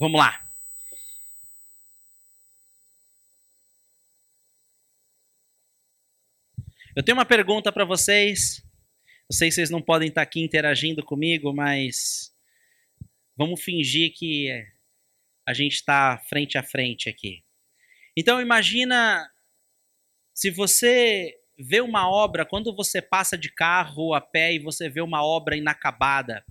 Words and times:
Vamos 0.00 0.18
lá. 0.18 0.50
Eu 6.96 7.04
tenho 7.04 7.18
uma 7.18 7.26
pergunta 7.26 7.70
para 7.70 7.84
vocês. 7.84 8.64
Eu 9.28 9.36
sei 9.36 9.50
que 9.50 9.54
vocês 9.56 9.68
não 9.68 9.82
podem 9.82 10.08
estar 10.08 10.22
aqui 10.22 10.40
interagindo 10.40 11.04
comigo, 11.04 11.52
mas 11.52 12.34
vamos 13.36 13.62
fingir 13.62 14.14
que 14.14 14.48
a 15.46 15.52
gente 15.52 15.74
está 15.74 16.16
frente 16.30 16.56
a 16.56 16.62
frente 16.62 17.10
aqui. 17.10 17.44
Então 18.16 18.40
imagina 18.40 19.30
se 20.32 20.50
você 20.50 21.38
vê 21.58 21.82
uma 21.82 22.10
obra, 22.10 22.46
quando 22.46 22.74
você 22.74 23.02
passa 23.02 23.36
de 23.36 23.52
carro 23.52 24.14
a 24.14 24.20
pé 24.22 24.54
e 24.54 24.58
você 24.58 24.88
vê 24.88 25.02
uma 25.02 25.22
obra 25.22 25.58
inacabada, 25.58 26.42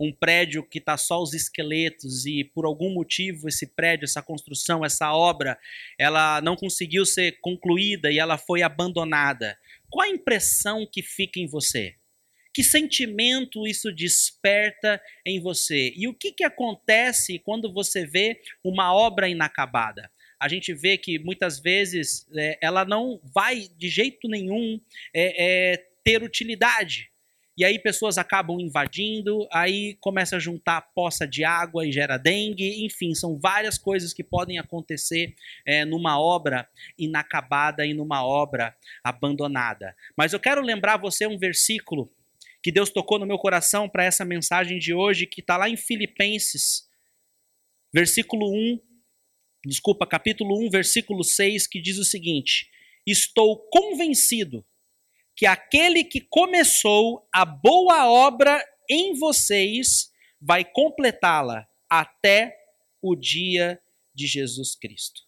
um 0.00 0.12
prédio 0.12 0.62
que 0.62 0.78
está 0.78 0.96
só 0.96 1.22
os 1.22 1.34
esqueletos 1.34 2.26
e 2.26 2.44
por 2.44 2.64
algum 2.64 2.92
motivo 2.92 3.48
esse 3.48 3.66
prédio, 3.66 4.04
essa 4.04 4.22
construção, 4.22 4.84
essa 4.84 5.12
obra, 5.12 5.58
ela 5.98 6.40
não 6.40 6.56
conseguiu 6.56 7.04
ser 7.04 7.38
concluída 7.40 8.10
e 8.10 8.18
ela 8.18 8.38
foi 8.38 8.62
abandonada. 8.62 9.58
Qual 9.90 10.06
a 10.06 10.10
impressão 10.10 10.86
que 10.86 11.02
fica 11.02 11.40
em 11.40 11.46
você? 11.46 11.94
Que 12.54 12.64
sentimento 12.64 13.66
isso 13.66 13.92
desperta 13.92 15.00
em 15.24 15.40
você? 15.40 15.92
E 15.96 16.08
o 16.08 16.14
que, 16.14 16.32
que 16.32 16.44
acontece 16.44 17.38
quando 17.38 17.72
você 17.72 18.06
vê 18.06 18.40
uma 18.64 18.92
obra 18.94 19.28
inacabada? 19.28 20.10
A 20.40 20.48
gente 20.48 20.72
vê 20.72 20.96
que 20.96 21.18
muitas 21.18 21.58
vezes 21.58 22.26
é, 22.36 22.58
ela 22.62 22.84
não 22.84 23.20
vai 23.34 23.68
de 23.76 23.88
jeito 23.88 24.28
nenhum 24.28 24.80
é, 25.12 25.72
é, 25.74 25.86
ter 26.04 26.22
utilidade. 26.22 27.10
E 27.58 27.64
aí 27.64 27.76
pessoas 27.76 28.18
acabam 28.18 28.60
invadindo, 28.60 29.48
aí 29.52 29.96
começa 30.00 30.36
a 30.36 30.38
juntar 30.38 30.80
poça 30.94 31.26
de 31.26 31.42
água 31.42 31.84
e 31.84 31.90
gera 31.90 32.16
dengue, 32.16 32.84
enfim, 32.86 33.16
são 33.16 33.36
várias 33.36 33.76
coisas 33.76 34.14
que 34.14 34.22
podem 34.22 34.60
acontecer 34.60 35.34
é, 35.66 35.84
numa 35.84 36.20
obra 36.20 36.68
inacabada 36.96 37.84
e 37.84 37.92
numa 37.92 38.24
obra 38.24 38.76
abandonada. 39.02 39.96
Mas 40.16 40.32
eu 40.32 40.38
quero 40.38 40.62
lembrar 40.62 40.98
você 40.98 41.26
um 41.26 41.36
versículo 41.36 42.08
que 42.62 42.70
Deus 42.70 42.90
tocou 42.90 43.18
no 43.18 43.26
meu 43.26 43.38
coração 43.38 43.88
para 43.88 44.04
essa 44.04 44.24
mensagem 44.24 44.78
de 44.78 44.94
hoje, 44.94 45.26
que 45.26 45.40
está 45.40 45.56
lá 45.56 45.68
em 45.68 45.76
Filipenses, 45.76 46.88
versículo 47.92 48.52
1, 48.52 48.80
desculpa, 49.66 50.06
capítulo 50.06 50.64
1, 50.64 50.70
versículo 50.70 51.24
6, 51.24 51.66
que 51.66 51.80
diz 51.80 51.98
o 51.98 52.04
seguinte: 52.04 52.70
Estou 53.04 53.68
convencido 53.68 54.64
que 55.38 55.46
aquele 55.46 56.02
que 56.02 56.20
começou 56.20 57.24
a 57.32 57.44
boa 57.44 58.10
obra 58.10 58.60
em 58.90 59.16
vocês 59.16 60.10
vai 60.40 60.64
completá-la 60.64 61.64
até 61.88 62.58
o 63.00 63.14
dia 63.14 63.80
de 64.12 64.26
Jesus 64.26 64.74
Cristo. 64.74 65.22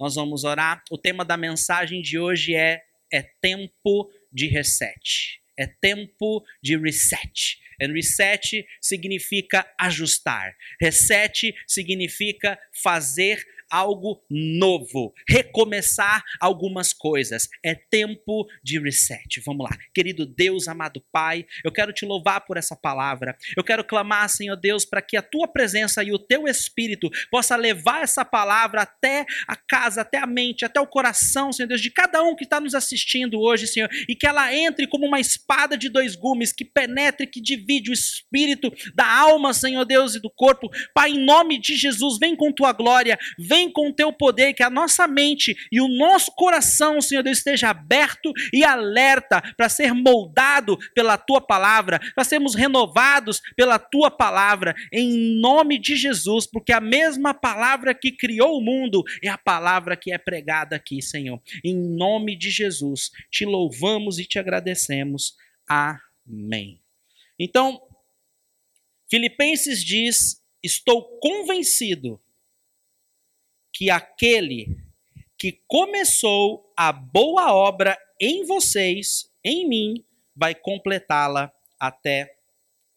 Nós 0.00 0.14
vamos 0.14 0.44
orar. 0.44 0.82
O 0.90 0.96
tema 0.96 1.26
da 1.26 1.36
mensagem 1.36 2.00
de 2.00 2.18
hoje 2.18 2.54
é 2.54 2.82
é 3.12 3.22
tempo 3.42 4.10
de 4.32 4.46
reset. 4.46 5.42
É 5.58 5.66
tempo 5.66 6.42
de 6.62 6.78
reset. 6.78 7.58
And 7.82 7.92
reset 7.92 8.66
significa 8.80 9.70
ajustar. 9.78 10.56
Reset 10.80 11.54
significa 11.66 12.58
fazer 12.82 13.44
algo 13.70 14.22
novo, 14.28 15.14
recomeçar 15.28 16.22
algumas 16.40 16.92
coisas. 16.92 17.48
É 17.64 17.74
tempo 17.74 18.46
de 18.62 18.78
reset. 18.78 19.40
Vamos 19.44 19.68
lá. 19.70 19.76
Querido 19.94 20.26
Deus, 20.26 20.68
amado 20.68 21.02
Pai, 21.12 21.46
eu 21.64 21.72
quero 21.72 21.92
te 21.92 22.04
louvar 22.04 22.42
por 22.42 22.56
essa 22.56 22.76
palavra. 22.76 23.36
Eu 23.56 23.64
quero 23.64 23.84
clamar, 23.84 24.28
Senhor 24.28 24.56
Deus, 24.56 24.84
para 24.84 25.02
que 25.02 25.16
a 25.16 25.22
tua 25.22 25.46
presença 25.46 26.02
e 26.02 26.12
o 26.12 26.18
teu 26.18 26.46
espírito 26.46 27.08
possa 27.30 27.56
levar 27.56 28.02
essa 28.02 28.24
palavra 28.24 28.82
até 28.82 29.24
a 29.46 29.56
casa, 29.56 30.00
até 30.00 30.18
a 30.18 30.26
mente, 30.26 30.64
até 30.64 30.80
o 30.80 30.86
coração, 30.86 31.52
Senhor 31.52 31.68
Deus, 31.68 31.80
de 31.80 31.90
cada 31.90 32.22
um 32.22 32.34
que 32.34 32.44
está 32.44 32.60
nos 32.60 32.74
assistindo 32.74 33.40
hoje, 33.40 33.66
Senhor, 33.66 33.88
e 34.08 34.14
que 34.14 34.26
ela 34.26 34.54
entre 34.54 34.86
como 34.86 35.06
uma 35.06 35.20
espada 35.20 35.76
de 35.76 35.88
dois 35.88 36.16
gumes 36.16 36.52
que 36.52 36.64
penetre, 36.64 37.26
que 37.26 37.40
divide 37.40 37.90
o 37.90 37.94
espírito 37.94 38.72
da 38.94 39.06
alma, 39.06 39.52
Senhor 39.52 39.84
Deus, 39.84 40.14
e 40.14 40.20
do 40.20 40.30
corpo. 40.30 40.70
Pai, 40.94 41.10
em 41.10 41.24
nome 41.24 41.58
de 41.58 41.76
Jesus, 41.76 42.18
vem 42.18 42.34
com 42.34 42.52
tua 42.52 42.72
glória, 42.72 43.18
vem 43.38 43.59
vem 43.60 43.70
com 43.70 43.90
o 43.90 43.92
teu 43.92 44.12
poder, 44.12 44.54
que 44.54 44.62
a 44.62 44.70
nossa 44.70 45.06
mente 45.06 45.54
e 45.70 45.80
o 45.80 45.88
nosso 45.88 46.32
coração, 46.34 47.00
Senhor 47.00 47.22
Deus, 47.22 47.38
esteja 47.38 47.70
aberto 47.70 48.32
e 48.52 48.64
alerta 48.64 49.42
para 49.56 49.68
ser 49.68 49.92
moldado 49.92 50.78
pela 50.94 51.18
tua 51.18 51.40
palavra, 51.40 52.00
para 52.14 52.24
sermos 52.24 52.54
renovados 52.54 53.42
pela 53.54 53.78
tua 53.78 54.10
palavra, 54.10 54.74
em 54.92 55.38
nome 55.38 55.78
de 55.78 55.94
Jesus, 55.94 56.46
porque 56.46 56.72
a 56.72 56.80
mesma 56.80 57.34
palavra 57.34 57.94
que 57.94 58.10
criou 58.10 58.58
o 58.58 58.62
mundo 58.62 59.04
é 59.22 59.28
a 59.28 59.38
palavra 59.38 59.96
que 59.96 60.12
é 60.12 60.18
pregada 60.18 60.76
aqui, 60.76 61.02
Senhor. 61.02 61.40
Em 61.62 61.76
nome 61.76 62.36
de 62.36 62.50
Jesus, 62.50 63.10
te 63.30 63.44
louvamos 63.44 64.18
e 64.18 64.24
te 64.24 64.38
agradecemos. 64.38 65.36
Amém. 65.68 66.80
Então, 67.38 67.80
Filipenses 69.08 69.84
diz: 69.84 70.42
Estou 70.62 71.18
convencido 71.20 72.20
que 73.80 73.88
aquele 73.88 74.76
que 75.38 75.62
começou 75.66 76.70
a 76.76 76.92
boa 76.92 77.54
obra 77.54 77.98
em 78.20 78.44
vocês, 78.44 79.32
em 79.42 79.66
mim, 79.66 80.04
vai 80.36 80.54
completá-la 80.54 81.50
até 81.80 82.30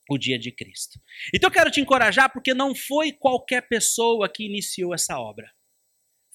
o 0.10 0.18
dia 0.18 0.38
de 0.38 0.52
Cristo. 0.52 1.00
Então 1.34 1.48
eu 1.48 1.54
quero 1.54 1.72
te 1.72 1.80
encorajar 1.80 2.30
porque 2.34 2.54
não 2.54 2.76
foi 2.76 3.14
qualquer 3.14 3.62
pessoa 3.70 4.28
que 4.28 4.44
iniciou 4.44 4.94
essa 4.94 5.18
obra. 5.18 5.50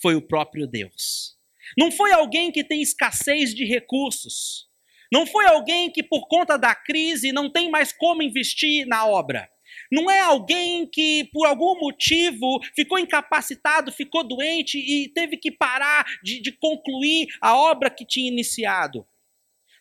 Foi 0.00 0.14
o 0.14 0.26
próprio 0.26 0.66
Deus. 0.66 1.36
Não 1.76 1.92
foi 1.92 2.10
alguém 2.12 2.50
que 2.50 2.64
tem 2.64 2.80
escassez 2.80 3.54
de 3.54 3.66
recursos. 3.66 4.66
Não 5.12 5.26
foi 5.26 5.44
alguém 5.44 5.92
que 5.92 6.02
por 6.02 6.26
conta 6.26 6.56
da 6.56 6.74
crise 6.74 7.32
não 7.32 7.52
tem 7.52 7.70
mais 7.70 7.92
como 7.92 8.22
investir 8.22 8.86
na 8.86 9.06
obra. 9.06 9.46
Não 9.90 10.10
é 10.10 10.20
alguém 10.20 10.86
que, 10.86 11.28
por 11.32 11.46
algum 11.46 11.78
motivo, 11.80 12.60
ficou 12.74 12.98
incapacitado, 12.98 13.92
ficou 13.92 14.22
doente 14.22 14.78
e 14.78 15.08
teve 15.08 15.36
que 15.36 15.50
parar 15.50 16.04
de, 16.22 16.40
de 16.40 16.52
concluir 16.52 17.28
a 17.40 17.56
obra 17.56 17.90
que 17.90 18.06
tinha 18.06 18.30
iniciado. 18.30 19.06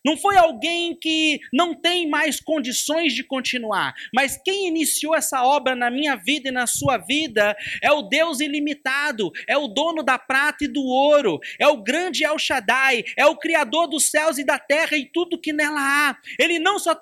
Não 0.07 0.15
foi 0.15 0.37
alguém 0.37 0.95
que 0.95 1.37
não 1.51 1.75
tem 1.75 2.07
mais 2.07 2.39
condições 2.39 3.13
de 3.13 3.25
continuar, 3.25 3.93
mas 4.15 4.41
quem 4.41 4.65
iniciou 4.65 5.13
essa 5.13 5.43
obra 5.43 5.75
na 5.75 5.91
minha 5.91 6.15
vida 6.15 6.47
e 6.47 6.51
na 6.51 6.65
sua 6.65 6.97
vida 6.97 7.53
é 7.83 7.91
o 7.91 8.03
Deus 8.03 8.39
ilimitado, 8.39 9.33
é 9.45 9.57
o 9.57 9.67
dono 9.67 10.01
da 10.01 10.17
prata 10.17 10.63
e 10.63 10.69
do 10.69 10.81
ouro, 10.81 11.41
é 11.59 11.67
o 11.67 11.83
grande 11.83 12.23
El 12.23 12.39
Shaddai, 12.39 13.03
é 13.17 13.25
o 13.25 13.35
criador 13.35 13.85
dos 13.85 14.09
céus 14.09 14.37
e 14.37 14.45
da 14.45 14.57
terra 14.57 14.95
e 14.95 15.11
tudo 15.11 15.37
que 15.37 15.51
nela 15.51 15.81
há. 15.81 16.17
Ele 16.39 16.57
não 16.57 16.79
só 16.79 16.95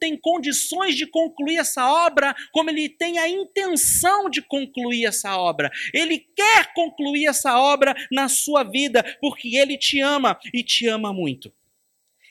tem 0.00 0.16
condições 0.16 0.96
de 0.96 1.06
concluir 1.06 1.58
essa 1.58 1.88
obra, 1.88 2.34
como 2.50 2.68
ele 2.68 2.88
tem 2.88 3.16
a 3.20 3.28
intenção 3.28 4.28
de 4.28 4.42
concluir 4.42 5.06
essa 5.06 5.38
obra. 5.38 5.70
Ele 5.94 6.18
quer 6.18 6.72
concluir 6.74 7.28
essa 7.28 7.60
obra 7.60 7.94
na 8.10 8.28
sua 8.28 8.64
vida, 8.64 9.04
porque 9.20 9.56
ele 9.56 9.78
te 9.78 10.00
ama 10.00 10.36
e 10.52 10.64
te 10.64 10.88
ama 10.88 11.12
muito. 11.12 11.52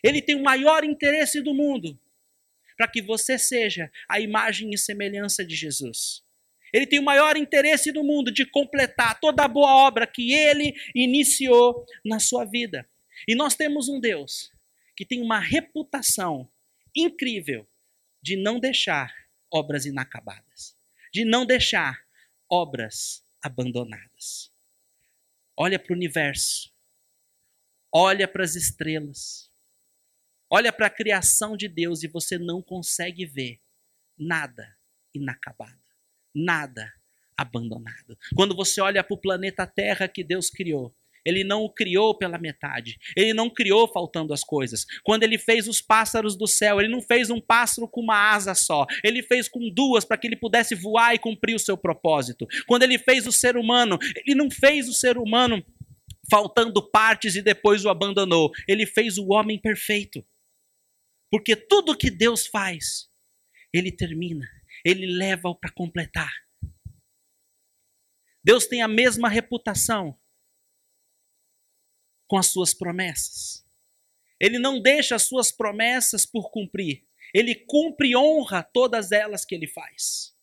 Ele 0.04 0.22
tem 0.22 0.36
o 0.36 0.44
maior 0.44 0.84
interesse 0.84 1.42
do 1.42 1.54
mundo 1.54 2.00
para 2.78 2.88
que 2.88 3.02
você 3.02 3.38
seja 3.38 3.92
a 4.08 4.20
imagem 4.20 4.72
e 4.72 4.78
semelhança 4.78 5.44
de 5.44 5.56
Jesus. 5.56 6.24
Ele 6.72 6.86
tem 6.88 7.00
o 7.00 7.04
maior 7.04 7.36
interesse 7.36 7.92
do 7.92 8.04
mundo 8.04 8.32
de 8.32 8.46
completar 8.46 9.20
toda 9.20 9.44
a 9.44 9.48
boa 9.48 9.76
obra 9.88 10.08
que 10.08 10.34
ele 10.34 10.74
iniciou 10.96 11.86
na 12.06 12.20
sua 12.20 12.46
vida. 12.46 12.88
E 13.28 13.36
nós 13.36 13.56
temos 13.56 13.90
um 13.90 14.00
Deus 14.00 14.52
que 14.96 15.06
tem 15.06 15.22
uma 15.22 15.40
reputação 15.40 16.50
incrível 16.96 17.68
de 18.22 18.36
não 18.36 18.60
deixar 18.60 19.14
obras 19.52 19.86
inacabadas, 19.86 20.76
de 21.12 21.26
não 21.26 21.46
deixar 21.46 22.00
obras 22.50 23.24
abandonadas. 23.42 24.52
Olha 25.56 25.80
para 25.80 25.94
o 25.94 25.96
universo, 25.96 26.72
olha 27.92 28.28
para 28.28 28.44
as 28.44 28.56
estrelas, 28.56 29.49
olha 30.50 30.72
para 30.72 30.88
a 30.88 30.90
criação 30.90 31.56
de 31.56 31.68
Deus 31.68 32.04
e 32.04 32.08
você 32.08 32.38
não 32.38 32.62
consegue 32.62 33.26
ver 33.26 33.60
nada 34.18 34.68
inacabado, 35.14 35.80
nada 36.36 36.92
abandonado. 37.38 38.18
Quando 38.36 38.56
você 38.56 38.82
olha 38.82 39.04
para 39.04 39.14
o 39.14 39.22
planeta 39.22 39.66
Terra 39.66 40.08
que 40.08 40.24
Deus 40.24 40.50
criou, 40.50 40.94
ele 41.26 41.44
não 41.44 41.64
o 41.64 41.70
criou 41.70 42.18
pela 42.18 42.38
metade. 42.38 42.98
Ele 43.16 43.34
não 43.34 43.50
criou 43.50 43.88
faltando 43.88 44.34
as 44.34 44.44
coisas. 44.44 44.86
Quando 45.04 45.24
ele 45.24 45.38
fez 45.38 45.68
os 45.68 45.82
pássaros 45.82 46.36
do 46.36 46.48
céu, 46.48 46.80
ele 46.80 46.90
não 46.90 47.02
fez 47.02 47.30
um 47.30 47.42
pássaro 47.42 47.88
com 47.88 48.02
uma 48.02 48.32
asa 48.32 48.56
só. 48.56 48.86
Ele 49.04 49.22
fez 49.22 49.48
com 49.48 49.70
duas 49.70 50.06
para 50.06 50.18
que 50.18 50.28
ele 50.28 50.36
pudesse 50.36 50.76
voar 50.76 51.14
e 51.14 51.20
cumprir 51.20 51.56
o 51.56 51.60
seu 51.60 51.78
propósito. 51.78 52.48
Quando 52.68 52.84
ele 52.84 52.98
fez 52.98 53.28
o 53.28 53.32
ser 53.32 53.58
humano, 53.58 53.98
ele 54.26 54.36
não 54.36 54.50
fez 54.50 54.88
o 54.88 54.94
ser 54.94 55.18
humano 55.18 55.64
faltando 56.30 56.82
partes 56.90 57.36
e 57.36 57.42
depois 57.42 57.84
o 57.86 57.90
abandonou. 57.90 58.52
Ele 58.68 58.86
fez 58.86 59.18
o 59.18 59.32
homem 59.32 59.60
perfeito. 59.60 60.24
Porque 61.32 61.56
tudo 61.56 61.98
que 61.98 62.10
Deus 62.10 62.48
faz, 62.48 63.10
ele 63.72 63.92
termina, 63.92 64.48
ele 64.84 65.06
leva-o 65.06 65.56
para 65.56 65.72
completar. 65.72 66.32
Deus 68.44 68.66
tem 68.66 68.82
a 68.82 68.88
mesma 68.88 69.30
reputação 69.30 70.20
com 72.28 72.38
as 72.38 72.48
suas 72.48 72.74
promessas. 72.74 73.66
Ele 74.40 74.58
não 74.58 74.82
deixa 74.82 75.16
as 75.16 75.24
suas 75.24 75.52
promessas 75.52 76.26
por 76.26 76.50
cumprir. 76.50 77.06
Ele 77.34 77.54
cumpre 77.54 78.10
e 78.10 78.16
honra 78.16 78.64
todas 78.64 79.12
elas 79.12 79.46
que 79.46 79.54
ele 79.54 79.68
faz. 79.68 80.36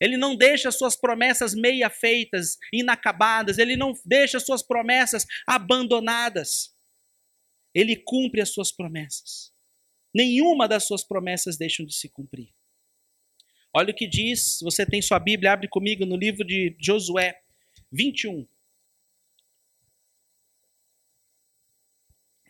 Ele 0.00 0.16
não 0.16 0.34
deixa 0.34 0.68
as 0.68 0.76
suas 0.76 0.96
promessas 0.96 1.54
meia 1.54 1.88
feitas, 1.88 2.58
inacabadas, 2.72 3.58
ele 3.58 3.76
não 3.76 3.92
deixa 4.04 4.38
as 4.38 4.44
suas 4.44 4.60
promessas 4.60 5.24
abandonadas. 5.46 6.74
Ele 7.72 7.94
cumpre 7.96 8.40
as 8.40 8.48
suas 8.48 8.72
promessas. 8.72 9.51
Nenhuma 10.14 10.68
das 10.68 10.84
suas 10.84 11.02
promessas 11.02 11.56
deixam 11.56 11.86
de 11.86 11.94
se 11.94 12.08
cumprir. 12.08 12.52
Olha 13.74 13.90
o 13.90 13.94
que 13.94 14.06
diz, 14.06 14.58
você 14.62 14.84
tem 14.84 15.00
sua 15.00 15.18
Bíblia, 15.18 15.52
abre 15.52 15.66
comigo 15.66 16.04
no 16.04 16.16
livro 16.16 16.44
de 16.46 16.76
Josué 16.78 17.40
21. 17.90 18.46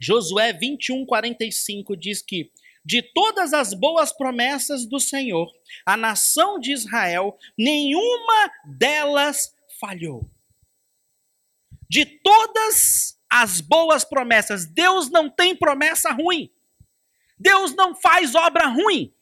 Josué 0.00 0.52
21, 0.52 1.06
45 1.06 1.96
diz 1.96 2.20
que 2.20 2.50
de 2.84 3.00
todas 3.00 3.52
as 3.52 3.72
boas 3.72 4.12
promessas 4.12 4.84
do 4.84 4.98
Senhor, 4.98 5.48
a 5.86 5.96
nação 5.96 6.58
de 6.58 6.72
Israel, 6.72 7.38
nenhuma 7.56 8.50
delas 8.76 9.54
falhou. 9.78 10.28
De 11.88 12.04
todas 12.04 13.16
as 13.30 13.60
boas 13.60 14.04
promessas, 14.04 14.66
Deus 14.66 15.08
não 15.08 15.30
tem 15.30 15.54
promessa 15.54 16.10
ruim. 16.10 16.50
Deus 17.42 17.74
não 17.74 17.94
faz 17.94 18.34
obra 18.34 18.66
ruim. 18.66 19.12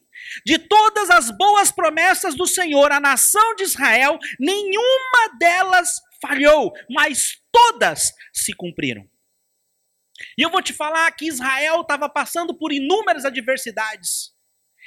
De 0.45 0.59
todas 0.59 1.11
as 1.11 1.31
boas 1.31 1.73
promessas 1.73 2.35
do 2.35 2.47
Senhor, 2.47 2.93
a 2.93 3.01
nação 3.01 3.55
de 3.55 3.65
Israel, 3.65 4.19
nenhuma 4.39 5.39
delas 5.39 6.01
falhou, 6.21 6.73
mas 6.91 7.41
todas 7.51 8.13
se 8.33 8.53
cumpriram. 8.53 9.09
E 10.37 10.43
eu 10.43 10.51
vou 10.51 10.63
te 10.63 10.75
falar 10.75 11.11
que 11.13 11.27
Israel 11.27 11.81
estava 11.81 12.09
passando 12.09 12.55
por 12.55 12.73
inúmeras 12.73 13.25
adversidades. 13.25 14.33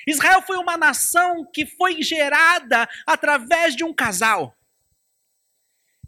Israel 0.07 0.41
foi 0.41 0.57
uma 0.57 0.77
nação 0.77 1.49
que 1.51 1.65
foi 1.65 2.01
gerada 2.01 2.87
através 3.07 3.75
de 3.75 3.83
um 3.83 3.93
casal. 3.93 4.55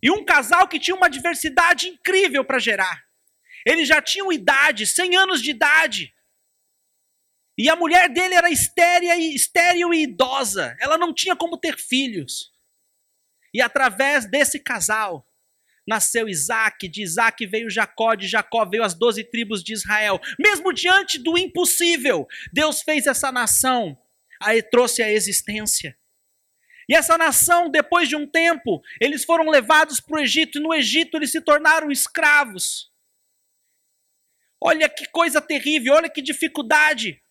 E 0.01 0.11
um 0.11 0.23
casal 0.23 0.67
que 0.67 0.79
tinha 0.79 0.95
uma 0.95 1.09
diversidade 1.09 1.87
incrível 1.87 2.45
para 2.45 2.59
gerar. 2.59 3.03
Eles 3.65 3.87
já 3.87 4.01
tinham 4.01 4.31
idade, 4.31 4.85
100 4.85 5.17
anos 5.17 5.41
de 5.41 5.49
idade. 5.49 6.14
E 7.57 7.69
a 7.69 7.75
mulher 7.75 8.09
dele 8.09 8.35
era 8.35 8.49
estéril 8.49 9.13
e, 9.13 9.33
estéril 9.33 9.93
e 9.93 10.03
idosa. 10.03 10.75
Ela 10.79 10.97
não 10.97 11.13
tinha 11.13 11.35
como 11.35 11.57
ter 11.57 11.77
filhos. 11.77 12.53
E 13.53 13.61
através 13.61 14.29
desse 14.29 14.59
casal, 14.59 15.25
nasceu 15.87 16.27
Isaac, 16.27 16.87
de 16.87 17.01
Isaac 17.01 17.45
veio 17.45 17.69
Jacó, 17.69 18.15
de 18.15 18.27
Jacó 18.27 18.65
veio 18.65 18.83
as 18.83 18.93
doze 18.93 19.23
tribos 19.23 19.63
de 19.63 19.73
Israel. 19.73 20.19
Mesmo 20.37 20.73
diante 20.73 21.17
do 21.17 21.37
impossível, 21.37 22.27
Deus 22.51 22.81
fez 22.81 23.07
essa 23.07 23.31
nação, 23.31 23.97
aí 24.41 24.61
trouxe 24.61 25.01
a 25.01 25.09
existência. 25.09 25.97
E 26.89 26.95
essa 26.95 27.17
nação, 27.17 27.69
depois 27.69 28.09
de 28.09 28.15
um 28.15 28.27
tempo, 28.27 28.81
eles 28.99 29.23
foram 29.23 29.49
levados 29.49 29.99
para 29.99 30.17
o 30.17 30.19
Egito, 30.21 30.59
e 30.59 30.61
no 30.61 30.73
Egito 30.73 31.17
eles 31.17 31.31
se 31.31 31.41
tornaram 31.41 31.89
escravos. 31.89 32.91
Olha 34.61 34.89
que 34.89 35.07
coisa 35.07 35.41
terrível, 35.41 35.93
olha 35.93 36.09
que 36.09 36.21
dificuldade. 36.21 37.23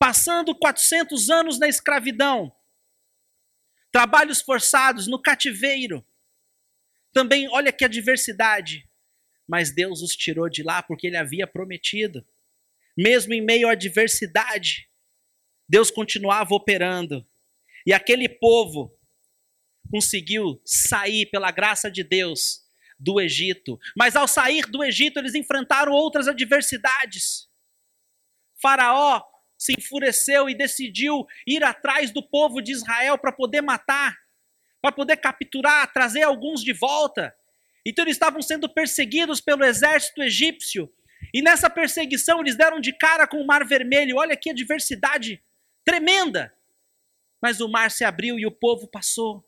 Passando 0.00 0.54
400 0.54 1.28
anos 1.28 1.58
na 1.58 1.68
escravidão, 1.68 2.50
trabalhos 3.92 4.40
forçados, 4.40 5.06
no 5.06 5.20
cativeiro. 5.20 6.02
Também, 7.12 7.46
olha 7.50 7.70
que 7.70 7.84
adversidade. 7.84 8.88
Mas 9.46 9.74
Deus 9.74 10.00
os 10.00 10.16
tirou 10.16 10.48
de 10.48 10.62
lá 10.62 10.82
porque 10.82 11.06
ele 11.06 11.18
havia 11.18 11.46
prometido. 11.46 12.26
Mesmo 12.96 13.34
em 13.34 13.42
meio 13.42 13.68
à 13.68 13.72
adversidade, 13.72 14.88
Deus 15.68 15.90
continuava 15.90 16.54
operando. 16.54 17.26
E 17.84 17.92
aquele 17.92 18.26
povo 18.26 18.98
conseguiu 19.90 20.62
sair 20.64 21.26
pela 21.26 21.50
graça 21.50 21.90
de 21.90 22.02
Deus 22.02 22.62
do 22.98 23.20
Egito. 23.20 23.78
Mas 23.94 24.16
ao 24.16 24.26
sair 24.26 24.62
do 24.62 24.82
Egito, 24.82 25.18
eles 25.18 25.34
enfrentaram 25.34 25.92
outras 25.92 26.26
adversidades. 26.26 27.50
Faraó 28.62 29.29
se 29.60 29.74
enfureceu 29.78 30.48
e 30.48 30.54
decidiu 30.54 31.26
ir 31.46 31.62
atrás 31.62 32.10
do 32.10 32.22
povo 32.22 32.62
de 32.62 32.72
Israel 32.72 33.18
para 33.18 33.30
poder 33.30 33.60
matar 33.60 34.16
para 34.80 34.92
poder 34.92 35.16
capturar, 35.18 35.92
trazer 35.92 36.22
alguns 36.22 36.62
de 36.62 36.72
volta. 36.72 37.34
Então 37.86 38.04
eles 38.04 38.16
estavam 38.16 38.40
sendo 38.42 38.68
perseguidos 38.68 39.40
pelo 39.40 39.64
exército 39.64 40.22
egípcio. 40.22 40.92
E 41.34 41.42
nessa 41.42 41.68
perseguição 41.68 42.40
eles 42.40 42.56
deram 42.56 42.80
de 42.80 42.92
cara 42.92 43.26
com 43.26 43.38
o 43.38 43.46
Mar 43.46 43.64
Vermelho. 43.66 44.16
Olha 44.16 44.36
que 44.36 44.50
adversidade 44.50 45.42
tremenda. 45.84 46.52
Mas 47.42 47.60
o 47.60 47.68
mar 47.68 47.90
se 47.90 48.04
abriu 48.04 48.38
e 48.38 48.46
o 48.46 48.50
povo 48.50 48.86
passou. 48.86 49.46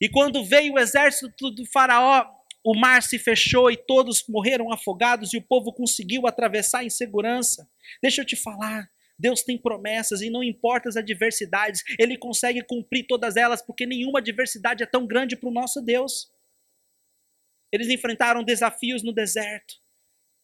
E 0.00 0.08
quando 0.08 0.44
veio 0.44 0.74
o 0.74 0.78
exército 0.78 1.50
do 1.50 1.64
Faraó, 1.66 2.26
o 2.64 2.74
mar 2.74 3.02
se 3.02 3.18
fechou 3.18 3.70
e 3.70 3.76
todos 3.76 4.24
morreram 4.26 4.72
afogados 4.72 5.34
e 5.34 5.36
o 5.36 5.42
povo 5.42 5.70
conseguiu 5.70 6.26
atravessar 6.26 6.82
em 6.82 6.88
segurança. 6.88 7.68
Deixa 8.02 8.22
eu 8.22 8.24
te 8.24 8.34
falar, 8.34 8.90
Deus 9.18 9.42
tem 9.42 9.58
promessas 9.58 10.22
e 10.22 10.30
não 10.30 10.42
importa 10.42 10.88
as 10.88 10.96
adversidades, 10.96 11.82
Ele 11.98 12.16
consegue 12.16 12.62
cumprir 12.62 13.06
todas 13.06 13.36
elas, 13.36 13.60
porque 13.60 13.84
nenhuma 13.84 14.18
adversidade 14.18 14.82
é 14.82 14.86
tão 14.86 15.06
grande 15.06 15.36
para 15.36 15.48
o 15.48 15.52
nosso 15.52 15.82
Deus. 15.82 16.32
Eles 17.70 17.88
enfrentaram 17.88 18.42
desafios 18.42 19.02
no 19.02 19.12
deserto, 19.12 19.74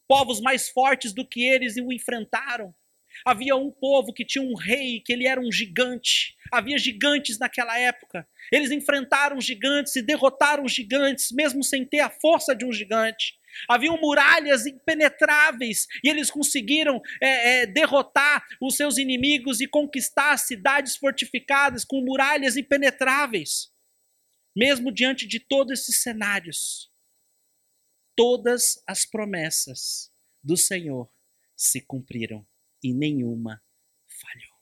povos 0.07 0.41
mais 0.41 0.69
fortes 0.69 1.15
do 1.15 1.27
que 1.27 1.43
eles 1.43 1.77
o 1.77 1.91
enfrentaram. 1.91 2.75
Havia 3.25 3.57
um 3.57 3.71
povo 3.71 4.13
que 4.13 4.25
tinha 4.25 4.45
um 4.45 4.55
rei, 4.55 5.01
que 5.01 5.13
ele 5.13 5.27
era 5.27 5.41
um 5.41 5.51
gigante. 5.53 6.37
Havia 6.53 6.79
gigantes 6.79 7.39
naquela 7.39 7.79
época. 7.79 8.27
Eles 8.51 8.71
enfrentaram 8.71 9.41
gigantes 9.41 9.95
e 9.97 10.03
derrotaram 10.03 10.67
gigantes, 10.67 11.31
mesmo 11.31 11.63
sem 11.63 11.85
ter 11.85 12.01
a 12.01 12.11
força 12.11 12.55
de 12.55 12.65
um 12.65 12.73
gigante. 12.73 13.39
Haviam 13.69 13.99
muralhas 14.01 14.67
impenetráveis 14.67 15.87
e 16.05 16.09
eles 16.09 16.31
conseguiram 16.31 17.01
é, 17.21 17.63
é, 17.63 17.67
derrotar 17.67 18.45
os 18.61 18.77
seus 18.77 18.97
inimigos 18.97 19.61
e 19.61 19.67
conquistar 19.67 20.37
cidades 20.39 20.97
fortificadas 20.97 21.85
com 21.85 22.01
muralhas 22.01 22.57
impenetráveis. 22.57 23.71
Mesmo 24.57 24.93
diante 24.93 25.27
de 25.27 25.39
todos 25.39 25.81
esses 25.81 26.03
cenários, 26.03 26.91
todas 28.17 28.83
as 28.87 29.05
promessas 29.05 30.11
do 30.43 30.57
Senhor 30.57 31.09
se 31.57 31.81
cumpriram 31.81 32.47
e 32.83 32.93
nenhuma 32.95 33.63
falhou. 34.07 34.61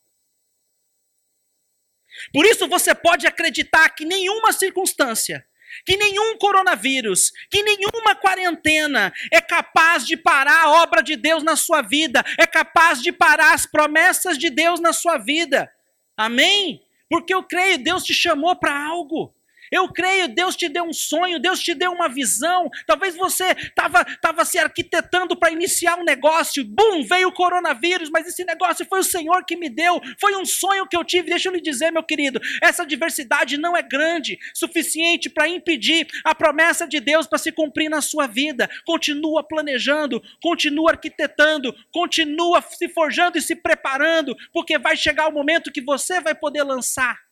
Por 2.32 2.44
isso 2.44 2.68
você 2.68 2.94
pode 2.94 3.26
acreditar 3.26 3.88
que 3.90 4.04
nenhuma 4.04 4.52
circunstância 4.52 5.46
que 5.84 5.96
nenhum 5.96 6.37
coronavírus, 6.38 7.32
que 7.50 7.62
nenhuma 7.62 8.14
quarentena 8.14 9.12
é 9.32 9.40
capaz 9.40 10.06
de 10.06 10.16
parar 10.16 10.64
a 10.64 10.82
obra 10.82 11.02
de 11.02 11.16
Deus 11.16 11.42
na 11.42 11.56
sua 11.56 11.82
vida, 11.82 12.25
é 12.38 12.46
capaz 12.46 13.02
de 13.02 13.12
parar 13.12 13.54
as 13.54 13.66
promessas 13.66 14.38
de 14.38 14.50
Deus 14.50 14.80
na 14.80 14.92
sua 14.92 15.18
vida. 15.18 15.70
Amém? 16.16 16.82
Porque 17.08 17.32
eu 17.32 17.42
creio, 17.42 17.82
Deus 17.82 18.04
te 18.04 18.12
chamou 18.12 18.56
para 18.56 18.87
algo. 18.87 19.34
Eu 19.70 19.88
creio, 19.88 20.28
Deus 20.28 20.56
te 20.56 20.68
deu 20.68 20.84
um 20.84 20.92
sonho, 20.92 21.38
Deus 21.38 21.60
te 21.60 21.75
deu 21.75 21.92
uma 21.92 22.08
visão. 22.08 22.70
Talvez 22.87 23.16
você 23.16 23.44
estava 23.52 24.04
tava 24.20 24.44
se 24.44 24.58
arquitetando 24.58 25.37
para 25.37 25.52
iniciar 25.52 25.98
um 25.98 26.04
negócio, 26.04 26.64
bum, 26.64 27.04
veio 27.04 27.28
o 27.28 27.32
coronavírus, 27.32 28.10
mas 28.10 28.26
esse 28.26 28.44
negócio 28.44 28.87
foi 28.87 29.00
o 29.00 29.04
Senhor 29.04 29.44
que 29.44 29.56
me 29.56 29.68
deu, 29.68 30.00
foi 30.20 30.37
um 30.37 30.44
sonho 30.44 30.87
que 30.87 30.96
eu 30.96 31.04
tive. 31.04 31.30
Deixa 31.30 31.48
eu 31.48 31.52
lhe 31.52 31.60
dizer, 31.60 31.90
meu 31.90 32.02
querido, 32.02 32.40
essa 32.62 32.84
diversidade 32.84 33.56
não 33.56 33.76
é 33.76 33.82
grande, 33.82 34.38
suficiente 34.54 35.28
para 35.30 35.48
impedir 35.48 36.06
a 36.25 36.34
promessa 36.34 36.87
de 36.87 37.00
Deus 37.00 37.26
para 37.26 37.38
se 37.38 37.52
cumprir 37.52 37.88
na 37.88 38.00
sua 38.00 38.26
vida. 38.26 38.68
Continua 38.84 39.42
planejando, 39.42 40.22
continua 40.42 40.92
arquitetando, 40.92 41.75
continua 41.92 42.62
se 42.62 42.88
forjando 42.88 43.38
e 43.38 43.42
se 43.42 43.56
preparando, 43.56 44.37
porque 44.52 44.78
vai 44.78 44.96
chegar 44.96 45.28
o 45.28 45.32
momento 45.32 45.72
que 45.72 45.80
você 45.80 46.20
vai 46.20 46.34
poder 46.34 46.62
lançar 46.62 47.27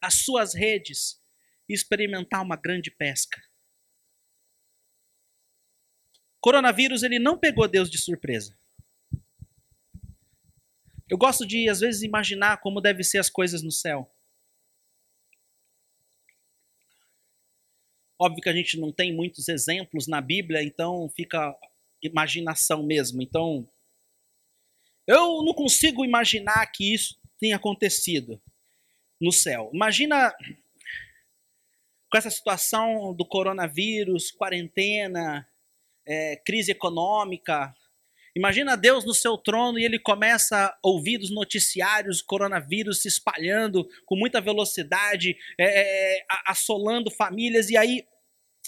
as 0.00 0.14
suas 0.22 0.54
redes 0.54 1.20
e 1.68 1.74
experimentar 1.74 2.42
uma 2.42 2.56
grande 2.56 2.90
pesca. 2.90 3.40
Coronavírus 6.40 7.02
ele 7.02 7.18
não 7.18 7.38
pegou 7.38 7.68
Deus 7.68 7.90
de 7.90 7.98
surpresa. 7.98 8.58
Eu 11.08 11.18
gosto 11.18 11.46
de 11.46 11.68
às 11.68 11.80
vezes 11.80 12.02
imaginar 12.02 12.58
como 12.58 12.80
devem 12.80 13.02
ser 13.02 13.18
as 13.18 13.28
coisas 13.28 13.62
no 13.62 13.70
céu. 13.70 14.10
Óbvio 18.18 18.42
que 18.42 18.48
a 18.48 18.54
gente 18.54 18.78
não 18.78 18.92
tem 18.92 19.14
muitos 19.14 19.48
exemplos 19.48 20.06
na 20.06 20.20
Bíblia, 20.20 20.62
então 20.62 21.08
fica 21.10 21.56
imaginação 22.02 22.82
mesmo. 22.82 23.22
Então, 23.22 23.68
eu 25.06 25.42
não 25.42 25.54
consigo 25.54 26.04
imaginar 26.04 26.66
que 26.66 26.94
isso 26.94 27.18
tenha 27.38 27.56
acontecido 27.56 28.40
no 29.20 29.32
céu. 29.32 29.70
Imagina 29.74 30.34
com 32.10 32.18
essa 32.18 32.30
situação 32.30 33.14
do 33.14 33.24
coronavírus, 33.24 34.32
quarentena, 34.32 35.46
é, 36.06 36.36
crise 36.44 36.72
econômica. 36.72 37.74
Imagina 38.34 38.76
Deus 38.76 39.04
no 39.04 39.14
seu 39.14 39.36
trono 39.36 39.78
e 39.78 39.84
ele 39.84 39.98
começa 39.98 40.66
a 40.66 40.78
ouvir 40.82 41.18
dos 41.18 41.30
noticiários, 41.30 42.22
coronavírus 42.22 43.02
se 43.02 43.08
espalhando 43.08 43.88
com 44.06 44.16
muita 44.16 44.40
velocidade, 44.40 45.36
é, 45.58 46.16
é, 46.18 46.24
assolando 46.46 47.10
famílias, 47.10 47.70
e 47.70 47.76
aí, 47.76 48.04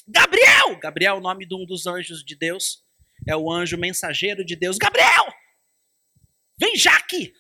Gabriel! 0.07 0.79
Gabriel, 0.81 1.17
é 1.17 1.19
o 1.19 1.23
nome 1.23 1.47
de 1.47 1.55
um 1.55 1.65
dos 1.65 1.87
anjos 1.87 2.25
de 2.25 2.35
Deus, 2.37 2.85
é 3.27 3.37
o 3.37 3.51
anjo 3.51 3.79
mensageiro 3.79 4.45
de 4.45 4.57
Deus. 4.57 4.79
Gabriel! 4.79 5.33
Vem 6.59 6.77
já 6.77 6.97
aqui! 6.97 7.33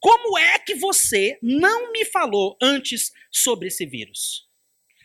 Como 0.00 0.38
é 0.38 0.58
que 0.58 0.74
você 0.74 1.38
não 1.42 1.92
me 1.92 2.04
falou 2.04 2.56
antes 2.62 3.12
sobre 3.30 3.68
esse 3.68 3.86
vírus? 3.86 4.46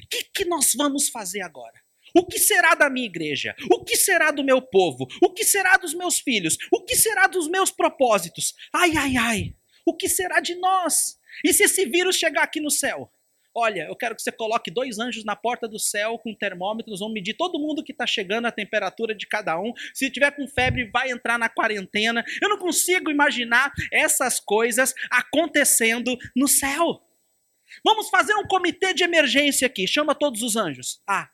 O 0.03 0.07
que, 0.09 0.23
que 0.23 0.45
nós 0.45 0.73
vamos 0.75 1.09
fazer 1.09 1.41
agora? 1.41 1.79
O 2.15 2.25
que 2.25 2.39
será 2.39 2.75
da 2.75 2.89
minha 2.89 3.05
igreja? 3.05 3.55
O 3.71 3.83
que 3.83 3.95
será 3.95 4.31
do 4.31 4.43
meu 4.43 4.61
povo? 4.61 5.07
O 5.21 5.31
que 5.31 5.45
será 5.45 5.77
dos 5.77 5.93
meus 5.93 6.19
filhos? 6.19 6.57
O 6.71 6.83
que 6.83 6.95
será 6.95 7.27
dos 7.27 7.47
meus 7.47 7.71
propósitos? 7.71 8.53
Ai, 8.73 8.91
ai, 8.97 9.17
ai. 9.17 9.55
O 9.85 9.95
que 9.95 10.09
será 10.09 10.39
de 10.39 10.55
nós? 10.55 11.17
E 11.43 11.53
se 11.53 11.63
esse 11.63 11.85
vírus 11.85 12.17
chegar 12.17 12.43
aqui 12.43 12.59
no 12.59 12.69
céu? 12.69 13.11
Olha, 13.53 13.85
eu 13.87 13.95
quero 13.95 14.15
que 14.15 14.21
você 14.21 14.31
coloque 14.31 14.71
dois 14.71 14.97
anjos 14.97 15.25
na 15.25 15.35
porta 15.35 15.67
do 15.67 15.77
céu 15.77 16.17
com 16.17 16.33
termômetros, 16.33 16.99
vão 16.99 17.11
medir 17.11 17.35
todo 17.35 17.59
mundo 17.59 17.83
que 17.83 17.91
está 17.91 18.07
chegando, 18.07 18.45
a 18.45 18.51
temperatura 18.51 19.13
de 19.13 19.27
cada 19.27 19.59
um. 19.59 19.73
Se 19.93 20.09
tiver 20.09 20.31
com 20.31 20.47
febre, 20.47 20.89
vai 20.89 21.11
entrar 21.11 21.37
na 21.37 21.49
quarentena. 21.49 22.23
Eu 22.41 22.47
não 22.47 22.57
consigo 22.57 23.11
imaginar 23.11 23.71
essas 23.91 24.39
coisas 24.39 24.93
acontecendo 25.09 26.17
no 26.35 26.47
céu. 26.47 27.05
Vamos 27.83 28.09
fazer 28.09 28.33
um 28.35 28.47
comitê 28.47 28.93
de 28.93 29.03
emergência 29.03 29.67
aqui. 29.67 29.85
Chama 29.85 30.15
todos 30.15 30.41
os 30.41 30.55
anjos. 30.55 31.01
Ah, 31.07 31.29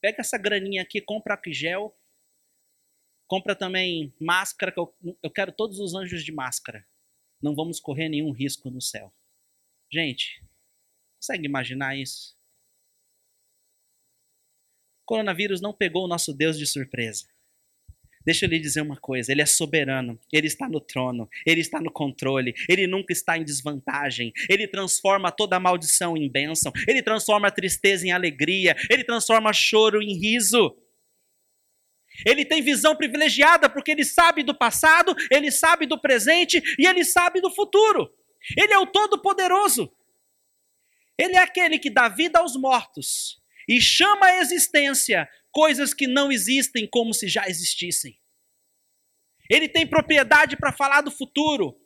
pega 0.00 0.20
essa 0.20 0.36
graninha 0.36 0.82
aqui, 0.82 1.00
compra 1.00 1.40
gel, 1.48 1.96
compra 3.28 3.54
também 3.54 4.12
máscara, 4.20 4.72
que 4.72 4.80
eu, 4.80 4.92
eu 5.22 5.30
quero 5.30 5.52
todos 5.52 5.78
os 5.78 5.94
anjos 5.94 6.24
de 6.24 6.32
máscara. 6.32 6.84
Não 7.40 7.54
vamos 7.54 7.78
correr 7.78 8.08
nenhum 8.08 8.32
risco 8.32 8.68
no 8.68 8.80
céu. 8.80 9.12
Gente, 9.92 10.42
consegue 11.22 11.46
imaginar 11.46 11.96
isso? 11.96 12.34
O 15.02 15.06
coronavírus 15.06 15.60
não 15.60 15.72
pegou 15.72 16.04
o 16.04 16.08
nosso 16.08 16.34
Deus 16.34 16.58
de 16.58 16.66
surpresa. 16.66 17.26
Deixa 18.24 18.44
eu 18.44 18.48
lhe 18.48 18.58
dizer 18.58 18.80
uma 18.80 18.96
coisa: 18.96 19.30
Ele 19.30 19.42
é 19.42 19.46
soberano, 19.46 20.18
Ele 20.32 20.48
está 20.48 20.68
no 20.68 20.80
trono, 20.80 21.28
Ele 21.46 21.60
está 21.60 21.80
no 21.80 21.92
controle, 21.92 22.54
Ele 22.68 22.86
nunca 22.88 23.12
está 23.12 23.38
em 23.38 23.44
desvantagem, 23.44 24.32
Ele 24.48 24.66
transforma 24.66 25.30
toda 25.30 25.60
maldição 25.60 26.16
em 26.16 26.28
bênção, 26.28 26.72
Ele 26.88 27.02
transforma 27.02 27.50
tristeza 27.50 28.06
em 28.06 28.10
alegria, 28.10 28.76
Ele 28.90 29.04
transforma 29.04 29.52
choro 29.52 30.02
em 30.02 30.18
riso. 30.18 30.76
Ele 32.26 32.44
tem 32.44 32.62
visão 32.62 32.94
privilegiada 32.94 33.70
porque 33.70 33.90
ele 33.90 34.04
sabe 34.04 34.42
do 34.42 34.54
passado, 34.54 35.16
ele 35.30 35.50
sabe 35.50 35.86
do 35.86 35.98
presente 35.98 36.62
e 36.78 36.86
ele 36.86 37.06
sabe 37.06 37.40
do 37.40 37.50
futuro. 37.50 38.12
Ele 38.54 38.70
é 38.70 38.78
o 38.78 38.86
Todo-Poderoso. 38.86 39.90
Ele 41.22 41.36
é 41.36 41.38
aquele 41.38 41.78
que 41.78 41.88
dá 41.88 42.08
vida 42.08 42.40
aos 42.40 42.56
mortos 42.56 43.40
e 43.68 43.80
chama 43.80 44.26
à 44.26 44.38
existência 44.40 45.30
coisas 45.52 45.94
que 45.94 46.08
não 46.08 46.32
existem 46.32 46.84
como 46.84 47.14
se 47.14 47.28
já 47.28 47.46
existissem. 47.46 48.18
Ele 49.48 49.68
tem 49.68 49.86
propriedade 49.86 50.56
para 50.56 50.72
falar 50.72 51.00
do 51.00 51.12
futuro, 51.12 51.80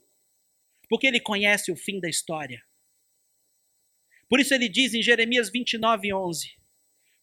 porque 0.89 1.07
ele 1.07 1.21
conhece 1.21 1.71
o 1.71 1.77
fim 1.77 2.01
da 2.01 2.09
história. 2.09 2.65
Por 4.27 4.41
isso 4.41 4.55
ele 4.55 4.71
diz 4.71 4.95
em 4.95 5.03
Jeremias 5.03 5.51
29, 5.51 6.15
11: 6.15 6.57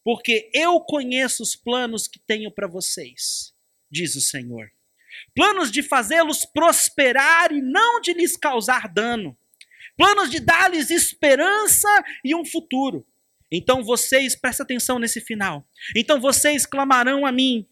Porque 0.04 0.52
eu 0.54 0.80
conheço 0.82 1.42
os 1.42 1.56
planos 1.56 2.08
que 2.08 2.20
tenho 2.20 2.52
para 2.52 2.68
vocês, 2.68 3.56
diz 3.90 4.16
o 4.16 4.22
Senhor. 4.22 4.72
Planos 5.34 5.72
de 5.72 5.82
fazê-los 5.82 6.46
prosperar 6.46 7.52
e 7.52 7.60
não 7.60 8.00
de 8.00 8.14
lhes 8.14 8.38
causar 8.38 8.88
dano. 8.88 9.36
Planos 9.96 10.30
de 10.30 10.40
dar-lhes 10.40 10.90
esperança 10.90 11.90
e 12.24 12.34
um 12.34 12.46
futuro. 12.46 13.06
Então 13.52 13.84
vocês, 13.84 14.36
presta 14.36 14.64
atenção 14.64 14.98
nesse 14.98 15.22
final. 15.22 15.68
Então 15.96 16.20
vocês 16.20 16.66
clamarão 16.66 17.26
a 17.26 17.32
mim, 17.32 17.68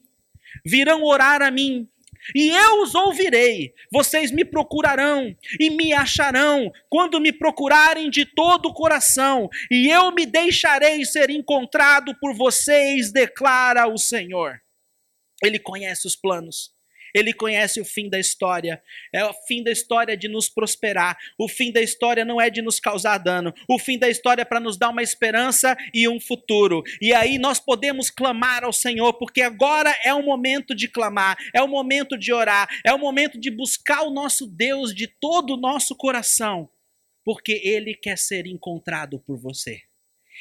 virão 0.65 1.03
orar 1.03 1.41
a 1.41 1.49
mim, 1.49 1.89
e 2.35 2.49
eu 2.49 2.83
os 2.83 2.93
ouvirei. 2.93 3.73
Vocês 3.91 4.31
me 4.31 4.45
procurarão 4.45 5.35
e 5.59 5.71
me 5.71 5.91
acharão 5.91 6.71
quando 6.87 7.19
me 7.19 7.33
procurarem 7.33 8.11
de 8.11 8.25
todo 8.25 8.67
o 8.67 8.73
coração, 8.73 9.49
e 9.71 9.89
eu 9.89 10.11
me 10.11 10.25
deixarei 10.27 11.03
ser 11.03 11.31
encontrado 11.31 12.15
por 12.19 12.35
vocês, 12.35 13.11
declara 13.11 13.87
o 13.87 13.97
Senhor. 13.97 14.61
Ele 15.43 15.57
conhece 15.57 16.05
os 16.05 16.15
planos 16.15 16.71
ele 17.13 17.33
conhece 17.33 17.79
o 17.81 17.85
fim 17.85 18.09
da 18.09 18.19
história. 18.19 18.81
É 19.13 19.23
o 19.25 19.33
fim 19.47 19.63
da 19.63 19.71
história 19.71 20.15
de 20.15 20.27
nos 20.27 20.49
prosperar. 20.49 21.17
O 21.37 21.47
fim 21.47 21.71
da 21.71 21.81
história 21.81 22.23
não 22.23 22.39
é 22.39 22.49
de 22.49 22.61
nos 22.61 22.79
causar 22.79 23.17
dano. 23.17 23.53
O 23.67 23.77
fim 23.77 23.97
da 23.97 24.09
história 24.09 24.41
é 24.41 24.45
para 24.45 24.59
nos 24.59 24.77
dar 24.77 24.89
uma 24.89 25.03
esperança 25.03 25.75
e 25.93 26.07
um 26.07 26.19
futuro. 26.19 26.83
E 27.01 27.13
aí 27.13 27.37
nós 27.37 27.59
podemos 27.59 28.09
clamar 28.09 28.63
ao 28.63 28.73
Senhor, 28.73 29.13
porque 29.13 29.41
agora 29.41 29.95
é 30.03 30.13
o 30.13 30.23
momento 30.23 30.75
de 30.75 30.87
clamar, 30.87 31.37
é 31.53 31.61
o 31.61 31.67
momento 31.67 32.17
de 32.17 32.33
orar, 32.33 32.67
é 32.85 32.93
o 32.93 32.99
momento 32.99 33.39
de 33.39 33.51
buscar 33.51 34.03
o 34.03 34.11
nosso 34.11 34.47
Deus 34.47 34.93
de 34.93 35.07
todo 35.07 35.53
o 35.53 35.57
nosso 35.57 35.95
coração, 35.95 36.69
porque 37.23 37.61
ele 37.63 37.93
quer 37.93 38.17
ser 38.17 38.47
encontrado 38.47 39.19
por 39.19 39.37
você. 39.37 39.81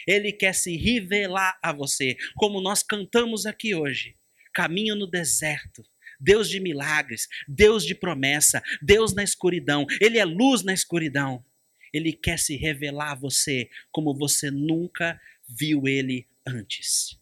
Ele 0.07 0.33
quer 0.33 0.55
se 0.55 0.77
revelar 0.77 1.59
a 1.63 1.73
você, 1.73 2.17
como 2.37 2.61
nós 2.61 2.83
cantamos 2.83 3.45
aqui 3.45 3.75
hoje. 3.75 4.17
Caminho 4.55 4.97
no 4.97 5.07
deserto 5.07 5.83
Deus 6.21 6.49
de 6.49 6.61
milagres, 6.61 7.27
Deus 7.49 7.85
de 7.85 7.95
promessa, 7.95 8.63
Deus 8.83 9.15
na 9.15 9.25
escuridão. 9.25 9.87
Ele 10.01 10.19
é 10.19 10.25
luz 10.25 10.63
na 10.63 10.75
escuridão. 10.75 11.45
Ele 11.93 12.13
quer 12.13 12.39
se 12.39 12.57
revelar 12.57 13.13
a 13.13 13.17
você 13.17 13.71
como 13.91 14.15
você 14.15 14.51
nunca 14.51 15.21
viu 15.49 15.89
ele 15.89 16.29
antes. 16.47 17.19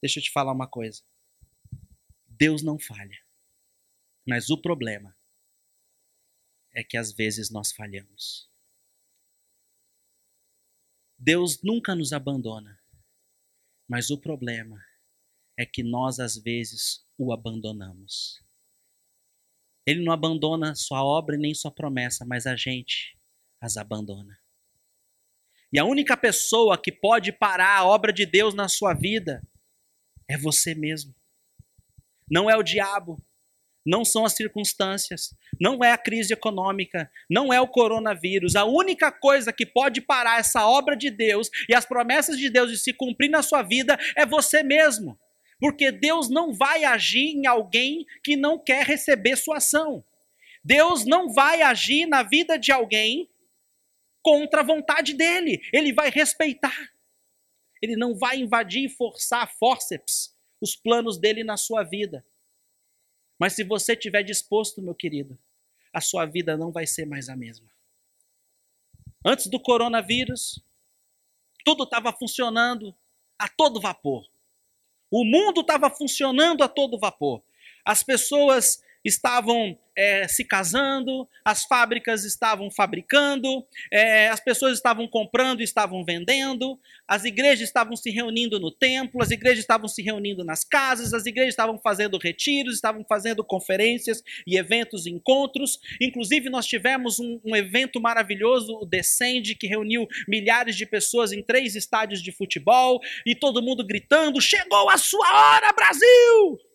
Deixa 0.00 0.18
eu 0.18 0.22
te 0.22 0.30
falar 0.30 0.52
uma 0.52 0.68
coisa. 0.68 1.02
Deus 2.26 2.62
não 2.62 2.78
falha. 2.78 3.18
Mas 4.26 4.48
o 4.50 4.60
problema 4.60 5.16
é 6.72 6.84
que 6.84 6.96
às 6.96 7.12
vezes 7.12 7.50
nós 7.50 7.72
falhamos. 7.72 8.48
Deus 11.18 11.62
nunca 11.62 11.94
nos 11.94 12.12
abandona. 12.12 12.80
Mas 13.88 14.10
o 14.10 14.18
problema 14.18 14.84
é 15.58 15.66
que 15.66 15.82
nós 15.82 16.20
às 16.20 16.36
vezes 16.36 17.04
o 17.18 17.32
abandonamos. 17.32 18.40
Ele 19.84 20.04
não 20.04 20.12
abandona 20.12 20.74
sua 20.76 21.02
obra 21.02 21.34
e 21.34 21.38
nem 21.38 21.52
sua 21.52 21.72
promessa, 21.72 22.24
mas 22.24 22.46
a 22.46 22.54
gente 22.54 23.18
as 23.60 23.76
abandona. 23.76 24.38
E 25.72 25.78
a 25.78 25.84
única 25.84 26.16
pessoa 26.16 26.80
que 26.80 26.92
pode 26.92 27.32
parar 27.32 27.78
a 27.78 27.84
obra 27.84 28.12
de 28.12 28.24
Deus 28.24 28.54
na 28.54 28.68
sua 28.68 28.94
vida 28.94 29.42
é 30.28 30.38
você 30.38 30.74
mesmo. 30.74 31.14
Não 32.30 32.48
é 32.48 32.56
o 32.56 32.62
diabo, 32.62 33.20
não 33.84 34.04
são 34.04 34.24
as 34.24 34.34
circunstâncias, 34.34 35.34
não 35.60 35.82
é 35.82 35.90
a 35.90 35.98
crise 35.98 36.32
econômica, 36.32 37.10
não 37.28 37.52
é 37.52 37.60
o 37.60 37.66
coronavírus. 37.66 38.54
A 38.54 38.64
única 38.64 39.10
coisa 39.10 39.52
que 39.52 39.66
pode 39.66 40.00
parar 40.00 40.38
essa 40.38 40.66
obra 40.66 40.96
de 40.96 41.10
Deus 41.10 41.50
e 41.68 41.74
as 41.74 41.84
promessas 41.84 42.38
de 42.38 42.48
Deus 42.48 42.70
de 42.70 42.78
se 42.78 42.92
cumprir 42.92 43.30
na 43.30 43.42
sua 43.42 43.62
vida 43.62 43.98
é 44.14 44.24
você 44.24 44.62
mesmo. 44.62 45.18
Porque 45.60 45.90
Deus 45.90 46.28
não 46.28 46.52
vai 46.52 46.84
agir 46.84 47.30
em 47.30 47.46
alguém 47.46 48.06
que 48.22 48.36
não 48.36 48.58
quer 48.58 48.86
receber 48.86 49.36
sua 49.36 49.56
ação. 49.56 50.04
Deus 50.62 51.04
não 51.04 51.32
vai 51.32 51.62
agir 51.62 52.06
na 52.06 52.22
vida 52.22 52.58
de 52.58 52.70
alguém 52.70 53.28
contra 54.22 54.60
a 54.60 54.64
vontade 54.64 55.14
dele. 55.14 55.60
Ele 55.72 55.92
vai 55.92 56.10
respeitar. 56.10 56.76
Ele 57.82 57.96
não 57.96 58.16
vai 58.16 58.38
invadir 58.38 58.84
e 58.84 58.88
forçar 58.88 59.52
forceps 59.56 60.36
os 60.60 60.74
planos 60.74 61.18
dele 61.18 61.44
na 61.44 61.56
sua 61.56 61.84
vida. 61.84 62.24
Mas 63.38 63.54
se 63.54 63.62
você 63.62 63.92
estiver 63.92 64.22
disposto, 64.22 64.82
meu 64.82 64.94
querido, 64.94 65.38
a 65.92 66.00
sua 66.00 66.26
vida 66.26 66.56
não 66.56 66.72
vai 66.72 66.86
ser 66.86 67.06
mais 67.06 67.28
a 67.28 67.36
mesma. 67.36 67.70
Antes 69.24 69.46
do 69.46 69.60
coronavírus, 69.60 70.62
tudo 71.64 71.84
estava 71.84 72.12
funcionando 72.12 72.94
a 73.38 73.48
todo 73.48 73.80
vapor. 73.80 74.28
O 75.10 75.24
mundo 75.24 75.62
estava 75.62 75.90
funcionando 75.90 76.62
a 76.62 76.68
todo 76.68 76.98
vapor. 76.98 77.42
As 77.84 78.02
pessoas 78.02 78.82
estavam 79.04 79.78
é, 79.98 80.28
se 80.28 80.44
casando, 80.44 81.28
as 81.44 81.64
fábricas 81.64 82.24
estavam 82.24 82.70
fabricando, 82.70 83.66
é, 83.92 84.28
as 84.28 84.38
pessoas 84.38 84.74
estavam 84.74 85.08
comprando 85.08 85.60
estavam 85.60 86.04
vendendo, 86.04 86.78
as 87.06 87.24
igrejas 87.24 87.66
estavam 87.68 87.96
se 87.96 88.08
reunindo 88.10 88.60
no 88.60 88.70
templo, 88.70 89.20
as 89.20 89.32
igrejas 89.32 89.58
estavam 89.58 89.88
se 89.88 90.00
reunindo 90.00 90.44
nas 90.44 90.62
casas, 90.62 91.12
as 91.12 91.26
igrejas 91.26 91.54
estavam 91.54 91.80
fazendo 91.80 92.16
retiros, 92.16 92.74
estavam 92.74 93.04
fazendo 93.08 93.42
conferências 93.42 94.22
e 94.46 94.56
eventos, 94.56 95.04
encontros. 95.04 95.80
Inclusive, 96.00 96.48
nós 96.48 96.64
tivemos 96.64 97.18
um, 97.18 97.40
um 97.44 97.56
evento 97.56 98.00
maravilhoso, 98.00 98.78
o 98.80 98.86
Descende, 98.86 99.56
que 99.56 99.66
reuniu 99.66 100.06
milhares 100.28 100.76
de 100.76 100.86
pessoas 100.86 101.32
em 101.32 101.42
três 101.42 101.74
estádios 101.74 102.22
de 102.22 102.30
futebol 102.30 103.00
e 103.26 103.34
todo 103.34 103.62
mundo 103.62 103.84
gritando: 103.84 104.40
Chegou 104.40 104.88
a 104.88 104.96
sua 104.96 105.56
hora, 105.56 105.72
Brasil! 105.72 106.67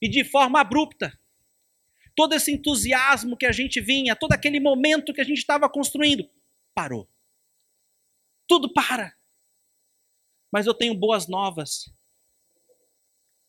E 0.00 0.08
de 0.08 0.24
forma 0.24 0.60
abrupta 0.60 1.18
todo 2.20 2.34
esse 2.34 2.52
entusiasmo 2.52 3.36
que 3.36 3.46
a 3.46 3.52
gente 3.52 3.80
vinha, 3.80 4.14
todo 4.16 4.32
aquele 4.32 4.60
momento 4.60 5.12
que 5.12 5.20
a 5.20 5.24
gente 5.24 5.38
estava 5.38 5.68
construindo, 5.70 6.28
parou. 6.74 7.08
Tudo 8.46 8.72
para. 8.72 9.16
Mas 10.52 10.66
eu 10.66 10.74
tenho 10.74 10.94
boas 10.94 11.28
novas. 11.28 11.90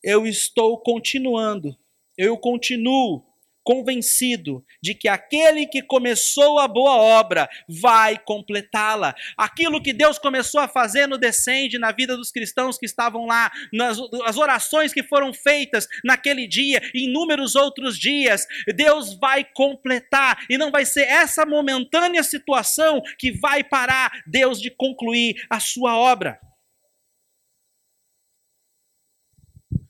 Eu 0.03 0.25
estou 0.25 0.79
continuando, 0.79 1.77
eu 2.17 2.37
continuo 2.37 3.25
convencido 3.63 4.63
de 4.81 4.93
que 4.93 5.07
aquele 5.07 5.67
que 5.67 5.81
começou 5.81 6.59
a 6.59 6.67
boa 6.67 6.95
obra 6.95 7.49
vai 7.67 8.17
completá-la. 8.17 9.15
Aquilo 9.37 9.81
que 9.81 9.93
Deus 9.93 10.17
começou 10.17 10.59
a 10.59 10.67
fazer 10.67 11.07
no 11.07 11.17
descende 11.17 11.77
na 11.77 11.91
vida 11.91 12.17
dos 12.17 12.31
cristãos 12.31 12.77
que 12.77 12.85
estavam 12.85 13.25
lá, 13.25 13.51
nas 13.71 13.97
as 14.25 14.37
orações 14.37 14.93
que 14.93 15.03
foram 15.03 15.33
feitas 15.33 15.87
naquele 16.03 16.47
dia 16.47 16.81
e 16.93 17.05
inúmeros 17.05 17.55
outros 17.55 17.97
dias, 17.97 18.45
Deus 18.75 19.17
vai 19.19 19.43
completar 19.43 20.45
e 20.49 20.57
não 20.57 20.71
vai 20.71 20.85
ser 20.85 21.01
essa 21.01 21.45
momentânea 21.45 22.23
situação 22.23 23.01
que 23.17 23.31
vai 23.31 23.63
parar 23.63 24.11
Deus 24.25 24.59
de 24.59 24.69
concluir 24.71 25.45
a 25.49 25.59
sua 25.59 25.97
obra. 25.97 26.39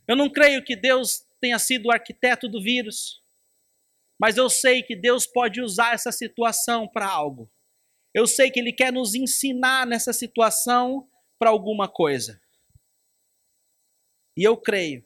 Eu 0.07 0.15
não 0.15 0.29
creio 0.29 0.63
que 0.63 0.75
Deus 0.75 1.25
tenha 1.39 1.57
sido 1.57 1.85
o 1.87 1.91
arquiteto 1.91 2.49
do 2.49 2.61
vírus. 2.61 3.20
Mas 4.21 4.37
eu 4.37 4.51
sei 4.51 4.83
que 4.83 4.95
Deus 4.95 5.25
pode 5.25 5.59
usar 5.59 5.95
essa 5.95 6.11
situação 6.11 6.87
para 6.87 7.09
algo. 7.09 7.51
Eu 8.13 8.27
sei 8.27 8.51
que 8.51 8.59
Ele 8.59 8.71
quer 8.71 8.93
nos 8.93 9.15
ensinar 9.15 9.87
nessa 9.87 10.13
situação 10.13 11.09
para 11.39 11.49
alguma 11.49 11.91
coisa. 11.91 12.39
E 14.37 14.43
eu 14.43 14.55
creio 14.55 15.03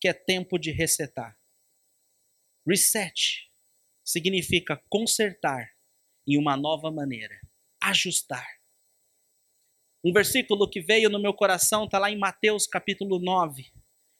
que 0.00 0.06
é 0.06 0.12
tempo 0.12 0.60
de 0.60 0.70
resetar. 0.70 1.36
Reset 2.64 3.50
significa 4.04 4.80
consertar 4.88 5.72
em 6.24 6.38
uma 6.38 6.56
nova 6.56 6.88
maneira, 6.88 7.34
ajustar. 7.82 8.46
Um 10.04 10.12
versículo 10.12 10.70
que 10.70 10.80
veio 10.80 11.10
no 11.10 11.20
meu 11.20 11.34
coração 11.34 11.86
está 11.86 11.98
lá 11.98 12.12
em 12.12 12.18
Mateus 12.18 12.68
capítulo 12.68 13.18
9. 13.18 13.72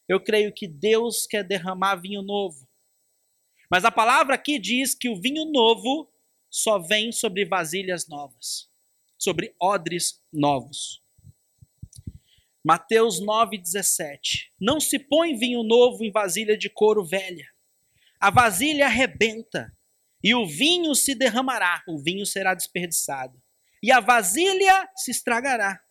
Eu 0.08 0.20
creio 0.20 0.52
que 0.52 0.66
Deus 0.66 1.28
quer 1.28 1.44
derramar 1.44 1.94
vinho 1.94 2.22
novo 2.22 2.72
mas 3.73 3.87
a 3.87 3.91
palavra 3.91 4.35
aqui 4.35 4.59
diz 4.59 4.95
que 4.95 5.09
o 5.09 5.19
vinho 5.19 5.47
novo 5.47 6.12
só 6.50 6.79
vem 6.79 7.11
sobre 7.11 7.47
vasilhas 7.47 8.07
novas, 8.07 8.69
sobre 9.17 9.57
odres 9.59 10.23
novos. 10.31 11.02
Mateus 12.62 13.19
9,17. 13.19 14.50
Não 14.61 14.79
se 14.79 14.99
põe 14.99 15.38
vinho 15.38 15.62
novo 15.62 16.05
em 16.05 16.12
vasilha 16.12 16.55
de 16.55 16.69
couro 16.69 17.02
velha. 17.02 17.49
A 18.21 18.31
vasilha 18.31 18.85
arrebenta, 18.85 19.75
e 20.23 20.35
o 20.35 20.47
vinho 20.47 20.95
se 20.95 21.14
derramará, 21.14 21.83
o 21.88 21.99
vinho 21.99 22.26
será 22.26 22.52
desperdiçado, 22.52 23.43
e 23.83 23.91
a 23.91 24.00
vasilha 24.00 24.87
se 24.95 25.11
estragará. 25.11 25.83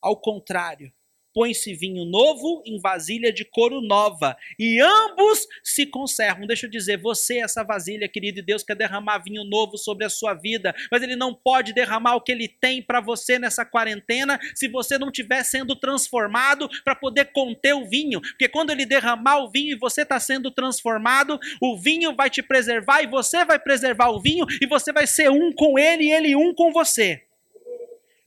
Ao 0.00 0.16
contrário, 0.16 0.92
põe-se 1.38 1.72
vinho 1.72 2.04
novo 2.04 2.64
em 2.66 2.80
vasilha 2.80 3.32
de 3.32 3.44
couro 3.44 3.80
nova, 3.80 4.36
e 4.58 4.80
ambos 4.80 5.46
se 5.62 5.86
conservam. 5.86 6.48
Deixa 6.48 6.66
eu 6.66 6.70
dizer, 6.70 6.96
você, 6.96 7.38
essa 7.38 7.62
vasilha, 7.62 8.08
querido, 8.08 8.40
e 8.40 8.42
Deus 8.42 8.64
quer 8.64 8.74
derramar 8.74 9.18
vinho 9.18 9.44
novo 9.44 9.78
sobre 9.78 10.04
a 10.04 10.08
sua 10.10 10.34
vida, 10.34 10.74
mas 10.90 11.00
Ele 11.00 11.14
não 11.14 11.32
pode 11.32 11.72
derramar 11.72 12.16
o 12.16 12.20
que 12.20 12.32
Ele 12.32 12.48
tem 12.48 12.82
para 12.82 13.00
você 13.00 13.38
nessa 13.38 13.64
quarentena 13.64 14.36
se 14.52 14.66
você 14.66 14.98
não 14.98 15.10
estiver 15.10 15.44
sendo 15.44 15.76
transformado 15.76 16.68
para 16.82 16.96
poder 16.96 17.26
conter 17.26 17.72
o 17.72 17.88
vinho, 17.88 18.20
porque 18.20 18.48
quando 18.48 18.70
Ele 18.70 18.84
derramar 18.84 19.38
o 19.38 19.48
vinho 19.48 19.76
e 19.76 19.78
você 19.78 20.02
está 20.02 20.18
sendo 20.18 20.50
transformado, 20.50 21.38
o 21.62 21.78
vinho 21.78 22.16
vai 22.16 22.28
te 22.28 22.42
preservar 22.42 23.02
e 23.02 23.06
você 23.06 23.44
vai 23.44 23.60
preservar 23.60 24.08
o 24.08 24.20
vinho 24.20 24.44
e 24.60 24.66
você 24.66 24.92
vai 24.92 25.06
ser 25.06 25.30
um 25.30 25.52
com 25.52 25.78
Ele 25.78 26.06
e 26.06 26.12
Ele 26.12 26.34
um 26.34 26.52
com 26.52 26.72
você. 26.72 27.27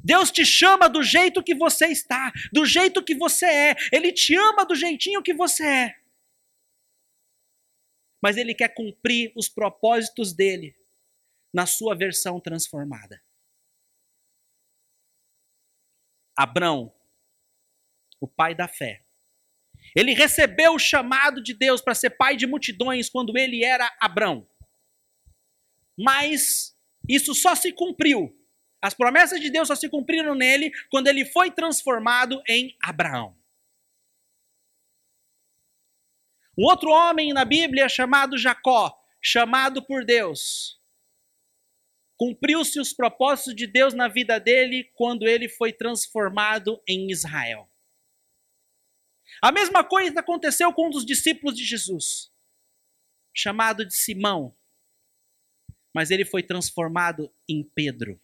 Deus 0.04 0.32
te 0.32 0.46
chama 0.46 0.90
do 0.90 1.04
jeito 1.04 1.44
que 1.44 1.54
você 1.54 1.88
está, 1.88 2.32
do 2.52 2.66
jeito 2.66 3.04
que 3.04 3.16
você 3.16 3.46
é. 3.46 3.76
Ele 3.92 4.12
te 4.12 4.36
ama 4.36 4.66
do 4.66 4.76
jeitinho 4.76 5.22
que 5.22 5.34
você 5.34 5.66
é. 5.66 6.02
Mas 8.22 8.38
ele 8.38 8.54
quer 8.54 8.70
cumprir 8.70 9.32
os 9.36 9.50
propósitos 9.50 10.34
dele 10.34 10.76
na 11.54 11.66
sua 11.66 11.96
versão 11.96 12.40
transformada. 12.40 13.22
Abrão, 16.38 16.94
o 18.20 18.28
pai 18.28 18.56
da 18.56 18.68
fé, 18.68 19.04
ele 19.96 20.14
recebeu 20.14 20.74
o 20.74 20.80
chamado 20.80 21.42
de 21.42 21.54
Deus 21.54 21.82
para 21.82 21.96
ser 21.96 22.12
pai 22.12 22.36
de 22.38 22.48
multidões 22.48 23.10
quando 23.10 23.38
ele 23.38 23.64
era 23.64 23.94
Abrão. 24.00 24.48
Mas 25.98 26.76
isso 27.10 27.34
só 27.36 27.56
se 27.56 27.72
cumpriu 27.74 28.41
as 28.82 28.96
promessas 28.96 29.40
de 29.40 29.50
Deus 29.50 29.68
só 29.68 29.76
se 29.76 29.88
cumpriram 29.88 30.34
nele 30.34 30.72
quando 30.90 31.08
ele 31.08 31.24
foi 31.24 31.52
transformado 31.52 32.42
em 32.48 32.76
Abraão. 32.82 33.38
Um 36.58 36.64
outro 36.64 36.90
homem 36.90 37.32
na 37.32 37.46
Bíblia 37.46 37.88
chamado 37.88 38.38
Jacó, 38.38 39.00
chamado 39.22 39.86
por 39.86 40.04
Deus, 40.04 40.82
cumpriu-se 42.18 42.80
os 42.80 42.92
propósitos 42.92 43.56
de 43.56 43.68
Deus 43.68 43.94
na 43.94 44.08
vida 44.08 44.40
dele 44.40 44.92
quando 44.96 45.28
ele 45.28 45.48
foi 45.48 45.72
transformado 45.72 46.82
em 46.88 47.12
Israel. 47.12 47.70
A 49.42 49.52
mesma 49.52 49.84
coisa 49.84 50.20
aconteceu 50.20 50.74
com 50.74 50.88
um 50.88 50.90
dos 50.90 51.06
discípulos 51.06 51.56
de 51.56 51.64
Jesus, 51.64 52.32
chamado 53.34 53.86
de 53.86 53.96
Simão, 53.96 54.56
mas 55.94 56.10
ele 56.10 56.26
foi 56.26 56.44
transformado 56.44 57.34
em 57.48 57.64
Pedro 57.64 58.20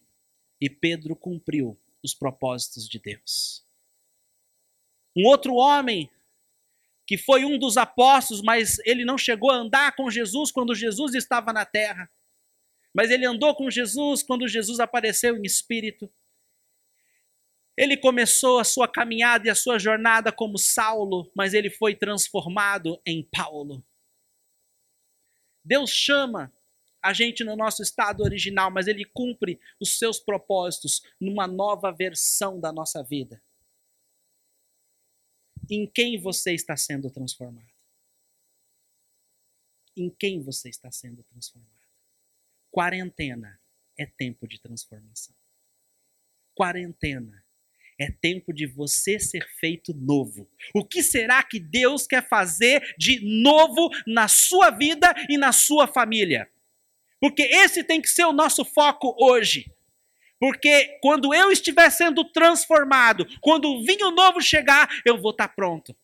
e 0.60 0.70
Pedro 0.70 1.15
cumpriu 1.15 1.80
os 2.04 2.13
propósitos 2.13 2.88
de 2.88 3.00
Deus. 3.00 3.65
Um 5.15 5.26
outro 5.26 5.56
homem 5.56 6.10
que 7.08 7.17
foi 7.17 7.46
um 7.46 7.58
dos 7.58 7.78
apóstolos, 7.78 8.43
mas 8.43 8.80
ele 8.86 9.06
não 9.06 9.17
chegou 9.17 9.50
a 9.50 9.56
andar 9.56 9.96
com 9.96 10.12
Jesus 10.12 10.52
quando 10.52 10.76
Jesus 10.76 11.15
estava 11.15 11.54
na 11.54 11.65
terra. 11.65 12.12
Mas 12.93 13.10
ele 13.10 13.26
andou 13.26 13.56
com 13.56 13.72
Jesus 13.72 14.22
quando 14.22 14.48
Jesus 14.48 14.80
apareceu 14.80 15.38
em 15.38 15.43
espírito. 15.43 16.12
Ele 17.78 17.96
começou 17.96 18.60
a 18.60 18.63
sua 18.63 18.88
caminhada 18.88 19.48
e 19.48 19.50
a 19.50 19.56
sua 19.56 19.80
jornada 19.80 20.32
como 20.32 20.58
Saulo, 20.58 21.32
mas 21.34 21.54
ele 21.54 21.70
foi 21.70 21.96
transformado 21.96 23.00
em 23.06 23.24
Paulo. 23.24 23.86
Deus 25.63 25.91
chama 25.91 26.52
a 27.08 27.13
gente 27.13 27.41
no 27.41 27.56
nosso 27.56 27.82
estado 27.82 28.22
original, 28.22 28.70
mas 28.70 28.86
ele 28.86 29.06
cumpre 29.06 29.58
os 29.80 29.98
seus 29.98 30.20
propósitos 30.20 31.02
numa 31.22 31.48
nova 31.48 31.89
versão 31.89 32.60
da 32.60 32.70
nossa 32.70 33.02
vida. 33.02 33.41
Em 35.72 35.88
quem 35.88 36.20
você 36.20 36.54
está 36.54 36.76
sendo 36.76 37.10
transformado? 37.10 37.72
Em 39.96 40.10
quem 40.10 40.41
você 40.43 40.67
está 40.67 40.91
sendo 40.91 41.24
transformado? 41.24 41.72
Quarentena 42.70 43.58
é 43.98 44.06
tempo 44.06 44.46
de 44.46 44.60
transformação. 44.60 45.34
Quarentena 46.54 47.41
é 47.98 48.12
tempo 48.12 48.52
de 48.52 48.67
você 48.67 49.17
ser 49.17 49.48
feito 49.62 49.93
novo. 49.93 50.52
O 50.76 50.84
que 50.84 51.02
será 51.02 51.41
que 51.41 51.58
Deus 51.58 52.06
quer 52.06 52.28
fazer 52.28 52.96
de 52.98 53.22
novo 53.41 53.89
na 54.06 54.28
sua 54.28 54.72
vida 54.72 55.15
e 55.30 55.38
na 55.38 55.54
sua 55.54 55.88
família? 55.88 56.52
Porque 57.19 57.43
esse 57.43 57.84
tem 57.84 58.01
que 58.01 58.08
ser 58.08 58.25
o 58.25 58.34
nosso 58.34 58.63
foco 58.63 59.15
hoje. 59.19 59.73
Porque 60.39 60.99
quando 61.01 61.34
eu 61.34 61.51
estiver 61.51 61.89
sendo 61.89 62.23
transformado, 62.32 63.25
quando 63.41 63.65
o 63.69 63.84
vinho 63.84 64.12
novo 64.12 64.39
chegar, 64.41 64.88
eu 65.03 65.19
vou 65.19 65.32
estar 65.32 65.49
pronto. 65.49 65.97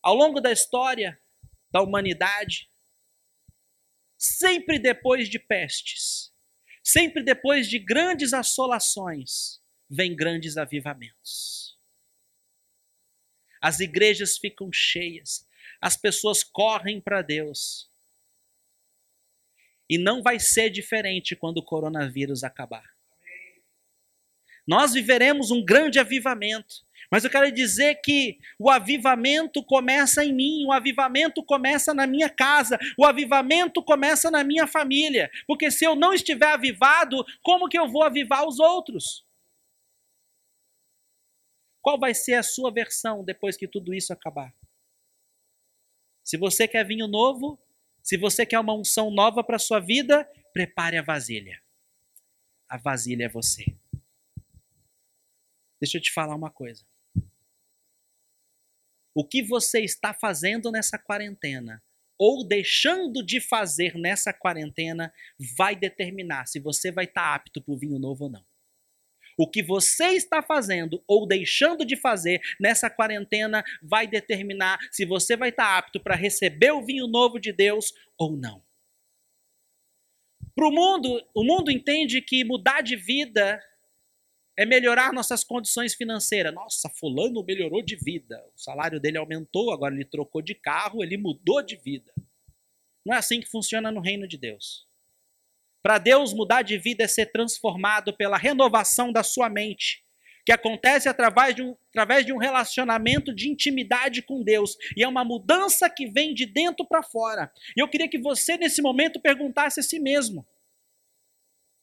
Ao 0.00 0.14
longo 0.14 0.40
da 0.40 0.52
história 0.52 1.20
da 1.70 1.82
humanidade, 1.82 2.70
sempre 4.16 4.78
depois 4.78 5.28
de 5.28 5.38
pestes, 5.38 6.32
sempre 6.82 7.24
depois 7.24 7.68
de 7.68 7.80
grandes 7.80 8.32
assolações, 8.32 9.60
vem 9.90 10.14
grandes 10.14 10.56
avivamentos. 10.56 11.76
As 13.60 13.80
igrejas 13.80 14.38
ficam 14.38 14.70
cheias, 14.72 15.44
as 15.80 15.96
pessoas 15.96 16.44
correm 16.44 17.00
para 17.00 17.22
Deus. 17.22 17.90
E 19.88 19.98
não 19.98 20.22
vai 20.22 20.38
ser 20.40 20.70
diferente 20.70 21.36
quando 21.36 21.58
o 21.58 21.64
coronavírus 21.64 22.42
acabar. 22.42 22.84
Nós 24.66 24.92
viveremos 24.94 25.50
um 25.50 25.64
grande 25.64 25.98
avivamento. 25.98 26.84
Mas 27.10 27.22
eu 27.22 27.30
quero 27.30 27.52
dizer 27.52 28.00
que 28.02 28.38
o 28.58 28.68
avivamento 28.68 29.62
começa 29.62 30.24
em 30.24 30.32
mim, 30.32 30.64
o 30.66 30.72
avivamento 30.72 31.40
começa 31.44 31.94
na 31.94 32.04
minha 32.04 32.28
casa, 32.28 32.78
o 32.98 33.04
avivamento 33.04 33.80
começa 33.80 34.28
na 34.28 34.42
minha 34.42 34.66
família. 34.66 35.30
Porque 35.46 35.70
se 35.70 35.84
eu 35.84 35.94
não 35.94 36.12
estiver 36.12 36.48
avivado, 36.48 37.24
como 37.42 37.68
que 37.68 37.78
eu 37.78 37.88
vou 37.88 38.02
avivar 38.02 38.44
os 38.46 38.58
outros? 38.58 39.24
Qual 41.80 41.96
vai 41.96 42.12
ser 42.12 42.34
a 42.34 42.42
sua 42.42 42.72
versão 42.72 43.22
depois 43.22 43.56
que 43.56 43.68
tudo 43.68 43.94
isso 43.94 44.12
acabar? 44.12 44.52
Se 46.24 46.36
você 46.36 46.66
quer 46.66 46.84
vinho 46.84 47.06
novo, 47.06 47.56
se 48.06 48.16
você 48.16 48.46
quer 48.46 48.60
uma 48.60 48.72
unção 48.72 49.10
nova 49.10 49.42
para 49.42 49.56
a 49.56 49.58
sua 49.58 49.80
vida, 49.80 50.30
prepare 50.52 50.96
a 50.96 51.02
vasilha. 51.02 51.60
A 52.68 52.78
vasilha 52.78 53.24
é 53.24 53.28
você. 53.28 53.76
Deixa 55.80 55.98
eu 55.98 56.00
te 56.00 56.12
falar 56.12 56.36
uma 56.36 56.48
coisa. 56.48 56.86
O 59.12 59.26
que 59.26 59.42
você 59.42 59.80
está 59.80 60.14
fazendo 60.14 60.70
nessa 60.70 60.96
quarentena 60.96 61.82
ou 62.16 62.46
deixando 62.46 63.26
de 63.26 63.40
fazer 63.40 63.96
nessa 63.96 64.32
quarentena 64.32 65.12
vai 65.58 65.74
determinar 65.74 66.46
se 66.46 66.60
você 66.60 66.92
vai 66.92 67.06
estar 67.06 67.34
apto 67.34 67.60
para 67.60 67.74
o 67.74 67.78
vinho 67.78 67.98
novo 67.98 68.26
ou 68.26 68.30
não. 68.30 68.46
O 69.36 69.48
que 69.48 69.62
você 69.62 70.08
está 70.12 70.42
fazendo 70.42 71.02
ou 71.06 71.26
deixando 71.26 71.84
de 71.84 71.96
fazer 71.96 72.40
nessa 72.58 72.88
quarentena 72.88 73.62
vai 73.82 74.06
determinar 74.06 74.78
se 74.90 75.04
você 75.04 75.36
vai 75.36 75.50
estar 75.50 75.76
apto 75.76 76.00
para 76.00 76.14
receber 76.14 76.72
o 76.72 76.84
vinho 76.84 77.06
novo 77.06 77.38
de 77.38 77.52
Deus 77.52 77.92
ou 78.18 78.36
não. 78.36 78.62
Para 80.54 80.68
o 80.68 80.72
mundo, 80.72 81.22
o 81.34 81.44
mundo 81.44 81.70
entende 81.70 82.22
que 82.22 82.42
mudar 82.42 82.80
de 82.80 82.96
vida 82.96 83.62
é 84.56 84.64
melhorar 84.64 85.12
nossas 85.12 85.44
condições 85.44 85.94
financeiras. 85.94 86.54
Nossa, 86.54 86.88
fulano 86.88 87.44
melhorou 87.44 87.82
de 87.82 87.94
vida. 87.94 88.42
O 88.54 88.58
salário 88.58 88.98
dele 88.98 89.18
aumentou, 89.18 89.70
agora 89.70 89.94
ele 89.94 90.04
trocou 90.04 90.40
de 90.40 90.54
carro, 90.54 91.02
ele 91.02 91.18
mudou 91.18 91.60
de 91.60 91.76
vida. 91.76 92.10
Não 93.04 93.14
é 93.14 93.18
assim 93.18 93.38
que 93.38 93.46
funciona 93.46 93.92
no 93.92 94.00
reino 94.00 94.26
de 94.26 94.38
Deus. 94.38 94.88
Para 95.86 95.98
Deus, 95.98 96.34
mudar 96.34 96.62
de 96.62 96.76
vida 96.76 97.04
é 97.04 97.06
ser 97.06 97.26
transformado 97.26 98.12
pela 98.12 98.36
renovação 98.36 99.12
da 99.12 99.22
sua 99.22 99.48
mente, 99.48 100.02
que 100.44 100.50
acontece 100.50 101.08
através 101.08 101.54
de, 101.54 101.62
um, 101.62 101.76
através 101.90 102.26
de 102.26 102.32
um 102.32 102.38
relacionamento 102.38 103.32
de 103.32 103.48
intimidade 103.48 104.20
com 104.20 104.42
Deus. 104.42 104.76
E 104.96 105.04
é 105.04 105.06
uma 105.06 105.24
mudança 105.24 105.88
que 105.88 106.08
vem 106.08 106.34
de 106.34 106.44
dentro 106.44 106.84
para 106.84 107.04
fora. 107.04 107.52
E 107.76 107.80
eu 107.80 107.86
queria 107.86 108.08
que 108.08 108.18
você, 108.18 108.56
nesse 108.56 108.82
momento, 108.82 109.20
perguntasse 109.20 109.78
a 109.78 109.82
si 109.84 110.00
mesmo: 110.00 110.44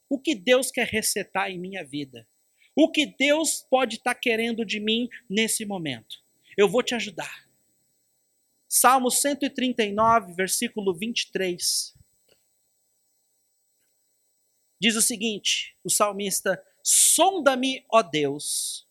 o 0.09 0.19
que 0.19 0.35
Deus 0.35 0.69
quer 0.69 0.87
recetar 0.87 1.49
em 1.49 1.57
minha 1.57 1.81
vida? 1.81 2.27
O 2.75 2.91
que 2.91 3.05
Deus 3.05 3.65
pode 3.69 3.95
estar 3.95 4.15
tá 4.15 4.19
querendo 4.19 4.65
de 4.65 4.81
mim 4.81 5.07
nesse 5.29 5.65
momento? 5.65 6.17
Eu 6.57 6.67
vou 6.67 6.83
te 6.83 6.93
ajudar. 6.93 7.47
Salmo 8.67 9.09
139, 9.09 10.33
versículo 10.33 10.93
23 10.93 12.02
diz 14.83 14.97
o 14.97 15.01
seguinte: 15.01 15.77
o 15.81 15.89
salmista, 15.89 16.61
sonda-me, 16.83 17.85
ó 17.89 18.01
Deus, 18.01 18.85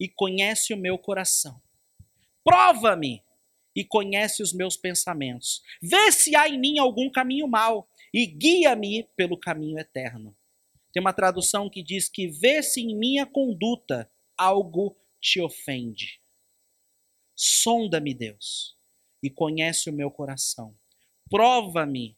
e 0.00 0.08
conhece 0.08 0.72
o 0.72 0.76
meu 0.76 0.96
coração. 0.96 1.60
Prova-me 2.42 3.22
e 3.74 3.84
conhece 3.84 4.42
os 4.42 4.54
meus 4.54 4.74
pensamentos. 4.74 5.62
Vê 5.82 6.10
se 6.10 6.34
há 6.34 6.48
em 6.48 6.58
mim 6.58 6.78
algum 6.78 7.10
caminho 7.10 7.46
mau 7.46 7.86
e 8.12 8.24
guia-me 8.24 9.06
pelo 9.14 9.38
caminho 9.38 9.78
eterno. 9.78 10.34
Tem 10.94 11.02
uma 11.02 11.12
tradução 11.12 11.68
que 11.68 11.82
diz 11.82 12.08
que 12.08 12.26
vê 12.26 12.62
se 12.62 12.80
em 12.80 12.96
minha 12.96 13.26
conduta 13.26 14.10
algo 14.34 14.96
te 15.20 15.42
ofende. 15.42 16.22
Sonda-me, 17.34 18.14
Deus, 18.14 18.74
e 19.22 19.28
conhece 19.28 19.90
o 19.90 19.92
meu 19.92 20.10
coração. 20.10 20.74
Prova-me 21.28 22.16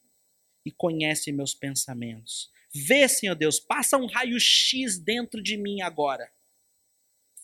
e 0.65 0.71
conhece 0.71 1.33
meus 1.33 1.55
pensamentos. 1.55 2.53
Vê, 2.79 3.09
Senhor 3.09 3.35
Deus, 3.35 3.59
passa 3.59 3.97
um 3.97 4.07
raio-x 4.07 4.99
dentro 4.99 5.43
de 5.43 5.57
mim 5.57 5.81
agora. 5.83 6.31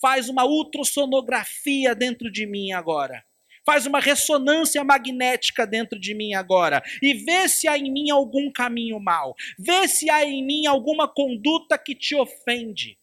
Faz 0.01 0.29
uma 0.29 0.45
ultrassonografia 0.45 1.95
dentro 1.95 2.31
de 2.31 2.47
mim 2.47 2.73
agora. 2.73 3.25
Faz 3.65 3.87
uma 3.87 3.99
ressonância 3.99 4.85
magnética 4.85 5.67
dentro 5.67 5.99
de 5.99 6.15
mim 6.15 6.35
agora. 6.35 6.83
E 7.01 7.15
vê 7.15 7.49
se 7.49 7.67
há 7.67 7.79
em 7.79 7.91
mim 7.91 8.11
algum 8.11 8.53
caminho 8.53 9.01
mal. 9.01 9.35
Vê 9.59 9.89
se 9.89 10.11
há 10.11 10.25
em 10.25 10.45
mim 10.45 10.67
alguma 10.67 11.09
conduta 11.09 11.79
que 11.79 11.95
te 11.95 12.15
ofende. 12.15 12.99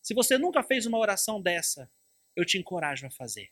Se 0.00 0.14
você 0.14 0.38
nunca 0.38 0.62
fez 0.62 0.86
uma 0.86 0.98
oração 0.98 1.42
dessa, 1.42 1.90
eu 2.36 2.44
te 2.44 2.56
encorajo 2.56 3.06
a 3.06 3.10
fazer. 3.10 3.50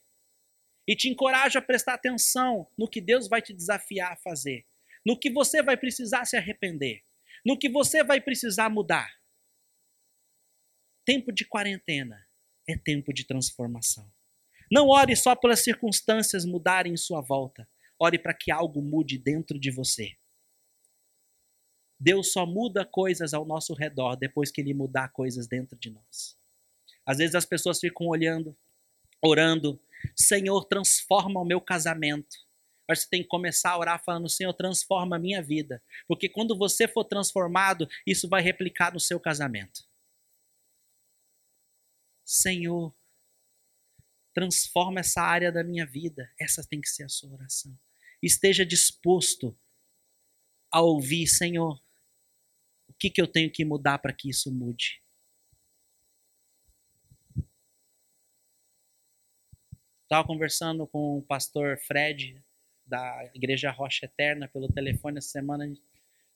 E 0.87 0.95
te 0.95 1.09
encorajo 1.09 1.59
a 1.59 1.63
prestar 1.63 1.95
atenção 1.95 2.69
no 2.79 2.89
que 2.89 3.01
Deus 3.01 3.27
vai 3.27 3.43
te 3.43 3.53
desafiar 3.53 4.13
a 4.13 4.17
fazer. 4.17 4.65
No 5.05 5.19
que 5.19 5.31
você 5.31 5.63
vai 5.63 5.77
precisar 5.77 6.25
se 6.27 6.37
arrepender 6.37 7.03
no 7.45 7.59
que 7.59 7.69
você 7.69 8.03
vai 8.03 8.21
precisar 8.21 8.69
mudar. 8.69 9.13
Tempo 11.05 11.33
de 11.33 11.45
quarentena 11.45 12.27
é 12.69 12.77
tempo 12.77 13.13
de 13.13 13.27
transformação. 13.27 14.11
Não 14.71 14.89
ore 14.89 15.15
só 15.15 15.37
pelas 15.37 15.63
circunstâncias 15.63 16.45
mudarem 16.45 16.95
em 16.95 16.97
sua 16.97 17.21
volta. 17.21 17.69
Ore 17.99 18.19
para 18.19 18.35
que 18.35 18.51
algo 18.51 18.81
mude 18.81 19.19
dentro 19.19 19.59
de 19.59 19.71
você. 19.71 20.17
Deus 22.01 22.33
só 22.33 22.45
muda 22.45 22.85
coisas 22.85 23.33
ao 23.35 23.45
nosso 23.45 23.75
redor 23.75 24.17
depois 24.17 24.51
que 24.51 24.61
Ele 24.61 24.75
mudar 24.75 25.11
coisas 25.11 25.47
dentro 25.47 25.79
de 25.79 25.91
nós. 25.91 26.37
Às 27.07 27.19
vezes 27.19 27.35
as 27.35 27.45
pessoas 27.45 27.79
ficam 27.79 28.07
olhando, 28.07 28.57
orando, 29.23 29.81
Senhor, 30.17 30.65
transforma 30.65 31.41
o 31.41 31.45
meu 31.45 31.61
casamento. 31.61 32.37
Mas 32.89 33.01
você 33.01 33.09
tem 33.09 33.23
que 33.23 33.29
começar 33.29 33.71
a 33.71 33.79
orar 33.79 34.03
falando: 34.03 34.29
Senhor, 34.29 34.53
transforma 34.53 35.17
a 35.17 35.19
minha 35.19 35.43
vida. 35.43 35.83
Porque 36.07 36.29
quando 36.29 36.57
você 36.57 36.87
for 36.87 37.05
transformado, 37.05 37.89
isso 38.07 38.29
vai 38.29 38.43
replicar 38.43 38.93
no 38.93 39.01
seu 39.01 39.19
casamento. 39.19 39.87
Senhor, 42.25 42.95
transforma 44.35 45.01
essa 45.01 45.23
área 45.23 45.51
da 45.51 45.63
minha 45.63 45.87
vida. 45.87 46.31
Essa 46.39 46.67
tem 46.67 46.81
que 46.81 46.89
ser 46.89 47.05
a 47.05 47.09
sua 47.09 47.33
oração. 47.33 47.79
Esteja 48.23 48.65
disposto 48.65 49.59
a 50.71 50.81
ouvir, 50.81 51.27
Senhor, 51.27 51.81
o 52.89 52.93
que, 52.95 53.11
que 53.11 53.21
eu 53.21 53.29
tenho 53.29 53.51
que 53.51 53.65
mudar 53.65 53.99
para 53.99 54.13
que 54.13 54.29
isso 54.29 54.53
mude. 54.53 55.03
Estava 60.03 60.27
conversando 60.27 60.87
com 60.87 61.19
o 61.19 61.23
pastor 61.23 61.79
Fred 61.79 62.44
da 62.87 63.31
Igreja 63.35 63.71
Rocha 63.71 64.07
Eterna 64.07 64.49
pelo 64.49 64.69
telefone 64.69 65.19
essa 65.19 65.29
semana. 65.29 65.73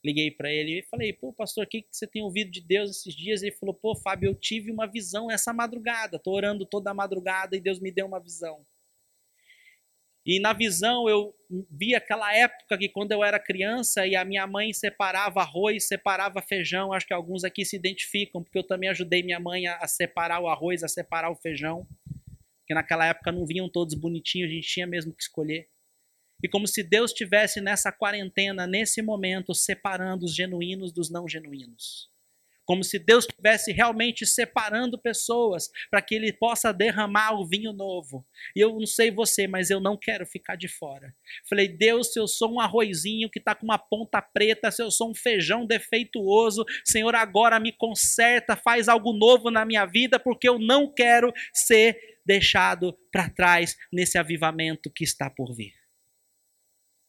Liguei 0.04 0.30
para 0.30 0.50
ele 0.52 0.78
e 0.78 0.82
falei: 0.82 1.12
pô, 1.12 1.32
pastor, 1.32 1.64
o 1.64 1.68
que, 1.68 1.82
que 1.82 1.88
você 1.90 2.06
tem 2.06 2.22
ouvido 2.22 2.50
de 2.50 2.60
Deus 2.60 2.90
esses 2.90 3.14
dias? 3.14 3.42
Ele 3.42 3.52
falou: 3.52 3.74
pô, 3.74 3.96
Fábio, 3.96 4.30
eu 4.30 4.34
tive 4.34 4.70
uma 4.70 4.86
visão 4.86 5.30
essa 5.30 5.52
madrugada. 5.52 6.18
Tô 6.18 6.32
orando 6.32 6.64
toda 6.64 6.90
a 6.90 6.94
madrugada 6.94 7.56
e 7.56 7.60
Deus 7.60 7.80
me 7.80 7.90
deu 7.90 8.06
uma 8.06 8.20
visão. 8.20 8.64
E 10.24 10.38
na 10.40 10.52
visão 10.52 11.08
eu 11.08 11.34
vi 11.70 11.94
aquela 11.94 12.30
época 12.36 12.76
que 12.76 12.88
quando 12.90 13.12
eu 13.12 13.24
era 13.24 13.38
criança 13.38 14.06
e 14.06 14.14
a 14.14 14.24
minha 14.26 14.46
mãe 14.46 14.74
separava 14.74 15.40
arroz, 15.40 15.88
separava 15.88 16.42
feijão. 16.42 16.92
Acho 16.92 17.06
que 17.06 17.14
alguns 17.14 17.44
aqui 17.44 17.64
se 17.64 17.76
identificam, 17.76 18.42
porque 18.42 18.58
eu 18.58 18.62
também 18.62 18.90
ajudei 18.90 19.22
minha 19.22 19.40
mãe 19.40 19.66
a 19.66 19.88
separar 19.88 20.40
o 20.40 20.46
arroz, 20.46 20.84
a 20.84 20.88
separar 20.88 21.30
o 21.30 21.34
feijão. 21.34 21.88
Porque 22.58 22.74
naquela 22.74 23.06
época 23.06 23.32
não 23.32 23.46
vinham 23.46 23.70
todos 23.70 23.94
bonitinhos, 23.94 24.50
a 24.50 24.54
gente 24.54 24.68
tinha 24.68 24.86
mesmo 24.86 25.14
que 25.14 25.22
escolher. 25.22 25.66
E 26.42 26.48
como 26.48 26.66
se 26.66 26.82
Deus 26.82 27.10
estivesse 27.10 27.60
nessa 27.60 27.90
quarentena, 27.90 28.66
nesse 28.66 29.02
momento, 29.02 29.54
separando 29.54 30.24
os 30.24 30.34
genuínos 30.34 30.92
dos 30.92 31.10
não 31.10 31.28
genuínos. 31.28 32.08
Como 32.64 32.84
se 32.84 32.98
Deus 32.98 33.24
estivesse 33.24 33.72
realmente 33.72 34.26
separando 34.26 34.98
pessoas 34.98 35.70
para 35.90 36.02
que 36.02 36.14
Ele 36.14 36.30
possa 36.30 36.70
derramar 36.70 37.32
o 37.32 37.46
vinho 37.48 37.72
novo. 37.72 38.26
E 38.54 38.60
eu 38.60 38.78
não 38.78 38.86
sei 38.86 39.10
você, 39.10 39.48
mas 39.48 39.70
eu 39.70 39.80
não 39.80 39.96
quero 39.96 40.26
ficar 40.26 40.54
de 40.54 40.68
fora. 40.68 41.14
Falei, 41.48 41.66
Deus, 41.66 42.12
se 42.12 42.20
eu 42.20 42.28
sou 42.28 42.52
um 42.52 42.60
arrozinho 42.60 43.30
que 43.30 43.38
está 43.38 43.54
com 43.54 43.64
uma 43.64 43.78
ponta 43.78 44.20
preta, 44.20 44.70
se 44.70 44.82
eu 44.82 44.90
sou 44.90 45.10
um 45.10 45.14
feijão 45.14 45.66
defeituoso, 45.66 46.62
Senhor, 46.84 47.14
agora 47.14 47.58
me 47.58 47.72
conserta, 47.72 48.54
faz 48.54 48.86
algo 48.86 49.14
novo 49.14 49.50
na 49.50 49.64
minha 49.64 49.86
vida, 49.86 50.20
porque 50.20 50.46
eu 50.46 50.58
não 50.58 50.92
quero 50.92 51.32
ser 51.54 51.98
deixado 52.24 52.94
para 53.10 53.30
trás 53.30 53.78
nesse 53.90 54.18
avivamento 54.18 54.92
que 54.94 55.04
está 55.04 55.30
por 55.30 55.54
vir 55.54 55.72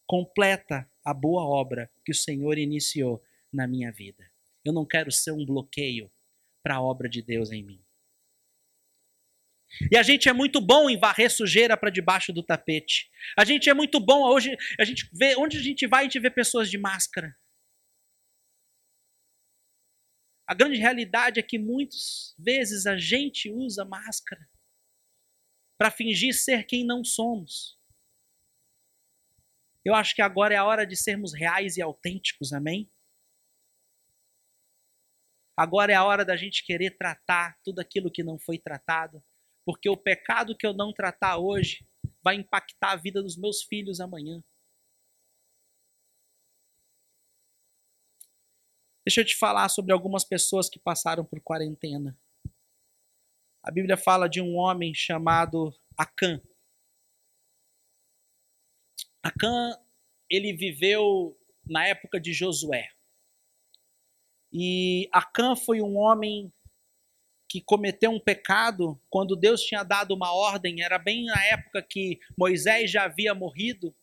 completa 0.09 0.91
a 1.05 1.13
boa 1.13 1.43
obra 1.43 1.87
que 2.03 2.11
o 2.11 2.15
Senhor 2.15 2.57
iniciou 2.57 3.23
na 3.53 3.67
minha 3.67 3.91
vida. 3.91 4.27
Eu 4.65 4.73
não 4.73 4.83
quero 4.83 5.11
ser 5.11 5.31
um 5.31 5.45
bloqueio 5.45 6.11
para 6.63 6.77
a 6.77 6.81
obra 6.81 7.07
de 7.07 7.21
Deus 7.21 7.51
em 7.51 7.63
mim. 7.63 7.85
E 9.91 9.95
a 9.95 10.01
gente 10.01 10.27
é 10.27 10.33
muito 10.33 10.59
bom 10.59 10.89
em 10.89 10.97
varrer 10.97 11.31
sujeira 11.31 11.77
para 11.77 11.91
debaixo 11.91 12.33
do 12.33 12.41
tapete. 12.41 13.07
A 13.37 13.45
gente 13.45 13.69
é 13.69 13.73
muito 13.75 13.99
bom 13.99 14.27
hoje, 14.27 14.57
a 14.79 14.83
gente 14.83 15.07
vê 15.13 15.35
onde 15.37 15.59
a 15.59 15.61
gente 15.61 15.85
vai, 15.85 16.01
a 16.01 16.03
gente 16.05 16.19
vê 16.19 16.31
pessoas 16.31 16.71
de 16.71 16.77
máscara. 16.79 17.37
A 20.47 20.55
grande 20.55 20.79
realidade 20.79 21.39
é 21.39 21.43
que 21.43 21.59
muitas 21.59 22.33
vezes 22.39 22.87
a 22.87 22.97
gente 22.97 23.51
usa 23.51 23.85
máscara 23.85 24.49
para 25.77 25.91
fingir 25.91 26.33
ser 26.33 26.65
quem 26.65 26.83
não 26.83 27.03
somos. 27.03 27.78
Eu 29.89 29.95
acho 29.95 30.13
que 30.13 30.21
agora 30.21 30.53
é 30.53 30.57
a 30.57 30.63
hora 30.63 30.85
de 30.85 30.95
sermos 30.95 31.33
reais 31.33 31.75
e 31.75 31.81
autênticos, 31.81 32.53
amém? 32.53 32.87
Agora 35.57 35.91
é 35.91 35.95
a 35.95 36.03
hora 36.03 36.23
da 36.23 36.37
gente 36.37 36.63
querer 36.63 36.95
tratar 36.95 37.57
tudo 37.63 37.79
aquilo 37.79 38.11
que 38.11 38.21
não 38.21 38.37
foi 38.37 38.59
tratado, 38.59 39.19
porque 39.65 39.89
o 39.89 39.97
pecado 39.97 40.55
que 40.55 40.67
eu 40.67 40.75
não 40.75 40.93
tratar 40.93 41.39
hoje 41.39 41.83
vai 42.23 42.35
impactar 42.35 42.91
a 42.91 42.95
vida 42.97 43.23
dos 43.23 43.35
meus 43.35 43.63
filhos 43.63 43.99
amanhã. 43.99 44.43
Deixa 49.03 49.21
eu 49.21 49.25
te 49.25 49.35
falar 49.35 49.69
sobre 49.69 49.91
algumas 49.91 50.23
pessoas 50.23 50.69
que 50.69 50.77
passaram 50.77 51.25
por 51.25 51.41
quarentena. 51.41 52.15
A 53.63 53.71
Bíblia 53.71 53.97
fala 53.97 54.29
de 54.29 54.39
um 54.39 54.55
homem 54.55 54.93
chamado 54.93 55.73
Acã. 55.97 56.39
Acã, 59.21 59.77
ele 60.29 60.53
viveu 60.53 61.37
na 61.65 61.87
época 61.87 62.19
de 62.19 62.33
Josué. 62.33 62.89
E 64.51 65.07
Acã 65.11 65.55
foi 65.55 65.81
um 65.81 65.97
homem 65.97 66.51
que 67.47 67.61
cometeu 67.61 68.11
um 68.11 68.19
pecado 68.19 68.99
quando 69.09 69.35
Deus 69.35 69.61
tinha 69.61 69.83
dado 69.83 70.13
uma 70.13 70.31
ordem, 70.31 70.83
era 70.83 70.99
bem 70.99 71.25
na 71.25 71.43
época 71.45 71.81
que 71.81 72.19
Moisés 72.37 72.91
já 72.91 73.05
havia 73.05 73.33
morrido, 73.33 73.93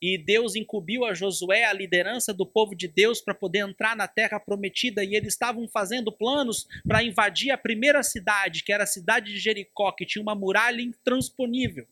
e 0.00 0.16
Deus 0.16 0.54
incumbiu 0.54 1.04
a 1.04 1.12
Josué 1.12 1.64
a 1.64 1.72
liderança 1.72 2.32
do 2.32 2.46
povo 2.46 2.76
de 2.76 2.86
Deus 2.86 3.20
para 3.20 3.34
poder 3.34 3.68
entrar 3.68 3.96
na 3.96 4.06
terra 4.06 4.38
prometida, 4.38 5.02
e 5.02 5.16
eles 5.16 5.32
estavam 5.32 5.68
fazendo 5.68 6.12
planos 6.12 6.68
para 6.86 7.02
invadir 7.02 7.50
a 7.50 7.58
primeira 7.58 8.00
cidade, 8.04 8.62
que 8.62 8.72
era 8.72 8.84
a 8.84 8.86
cidade 8.86 9.32
de 9.32 9.40
Jericó, 9.40 9.90
que 9.90 10.06
tinha 10.06 10.22
uma 10.22 10.36
muralha 10.36 10.80
intransponível. 10.80 11.86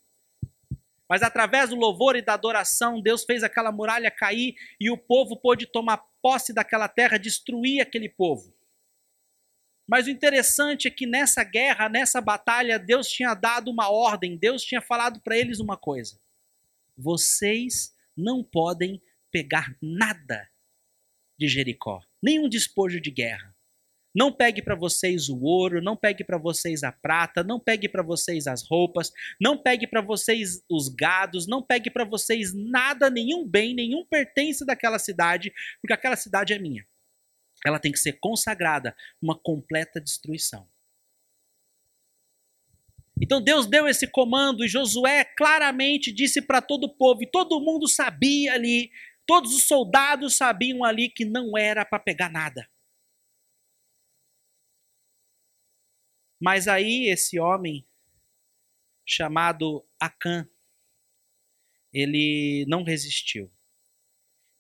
Mas 1.09 1.23
através 1.23 1.71
do 1.71 1.77
louvor 1.77 2.17
e 2.17 2.23
da 2.23 2.35
adoração, 2.35 3.01
Deus 3.01 3.25
fez 3.25 3.43
aquela 3.43 3.71
muralha 3.71 4.11
cair 4.11 4.55
e 4.81 4.91
o 4.91 4.99
povo 4.99 5.37
pôde 5.37 5.67
tomar 5.67 6.03
posse 6.21 6.53
daquela 6.53 6.89
terra, 6.89 7.19
destruir 7.19 7.81
aquele 7.81 8.09
povo. 8.09 8.55
Mas 9.89 10.07
o 10.07 10.11
interessante 10.11 10.89
é 10.89 10.91
que 10.91 11.07
nessa 11.07 11.45
guerra, 11.45 11.89
nessa 11.89 12.21
batalha, 12.21 12.79
Deus 12.79 13.09
tinha 13.09 13.35
dado 13.35 13.71
uma 13.71 13.89
ordem, 13.89 14.37
Deus 14.37 14.63
tinha 14.63 14.83
falado 14.83 15.21
para 15.21 15.37
eles 15.39 15.61
uma 15.61 15.77
coisa: 15.77 16.21
vocês 16.97 17.95
não 18.17 18.43
podem 18.43 19.01
pegar 19.31 19.77
nada 19.81 20.51
de 21.39 21.47
Jericó, 21.47 22.01
nenhum 22.21 22.49
despojo 22.49 23.01
de 23.01 23.13
guerra. 23.13 23.56
Não 24.17 24.33
pegue 24.33 24.63
para 24.63 24.75
vocês 24.75 25.29
o 25.29 25.39
ouro, 25.43 25.83
não 25.83 25.97
pegue 25.97 26.25
para 26.25 26.39
vocês 26.39 26.83
a 26.83 26.91
prata, 26.91 27.45
não 27.45 27.61
pegue 27.61 27.89
para 27.89 28.03
vocês 28.03 28.47
as 28.47 28.67
roupas, 28.67 29.13
não 29.41 29.63
pegue 29.63 29.87
para 29.87 30.01
vocês 30.01 30.63
os 30.71 30.89
gados, 30.89 31.47
não 31.47 31.63
pegue 31.63 31.91
para 31.91 32.05
vocês 32.05 32.55
nada, 32.55 33.11
nenhum 33.11 33.47
bem, 33.47 33.75
nenhum 33.75 34.07
pertence 34.07 34.65
daquela 34.65 34.99
cidade, 34.99 35.53
porque 35.83 35.93
aquela 35.93 36.17
cidade 36.17 36.55
é 36.55 36.59
minha 36.59 36.87
ela 37.65 37.79
tem 37.79 37.93
que 37.93 37.99
ser 37.99 38.15
consagrada, 38.21 38.95
uma 39.21 39.39
completa 39.39 40.01
destruição. 40.01 40.69
Então 43.21 43.41
Deus 43.41 43.67
deu 43.67 43.89
esse 43.89 44.07
comando 44.07 44.65
e 44.65 44.69
Josué 44.69 45.25
claramente 45.25 46.13
disse 46.13 46.43
para 46.43 46.61
todo 46.61 46.85
o 46.85 46.95
povo, 46.95 47.23
e 47.23 47.31
todo 47.31 47.61
mundo 47.61 47.89
sabia 47.89 48.53
ali, 48.53 48.91
todos 49.27 49.55
os 49.55 49.67
soldados 49.67 50.37
sabiam 50.37 50.85
ali 50.85 51.09
que 51.09 51.25
não 51.25 51.57
era 51.57 51.85
para 51.85 51.99
pegar 51.99 52.31
nada. 52.31 52.69
Mas 56.41 56.69
aí 56.69 57.07
esse 57.09 57.39
homem 57.39 57.87
chamado 59.05 59.87
Acã, 60.01 60.49
ele 61.93 62.65
não 62.69 62.83
resistiu. 62.83 63.51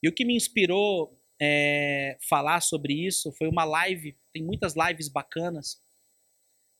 E 0.02 0.08
o 0.08 0.14
que 0.14 0.24
me 0.24 0.36
inspirou 0.36 1.16
é, 1.40 2.16
falar 2.28 2.60
sobre 2.60 3.06
isso. 3.06 3.32
Foi 3.32 3.48
uma 3.48 3.64
live, 3.64 4.16
tem 4.32 4.42
muitas 4.42 4.74
lives 4.74 5.08
bacanas. 5.08 5.80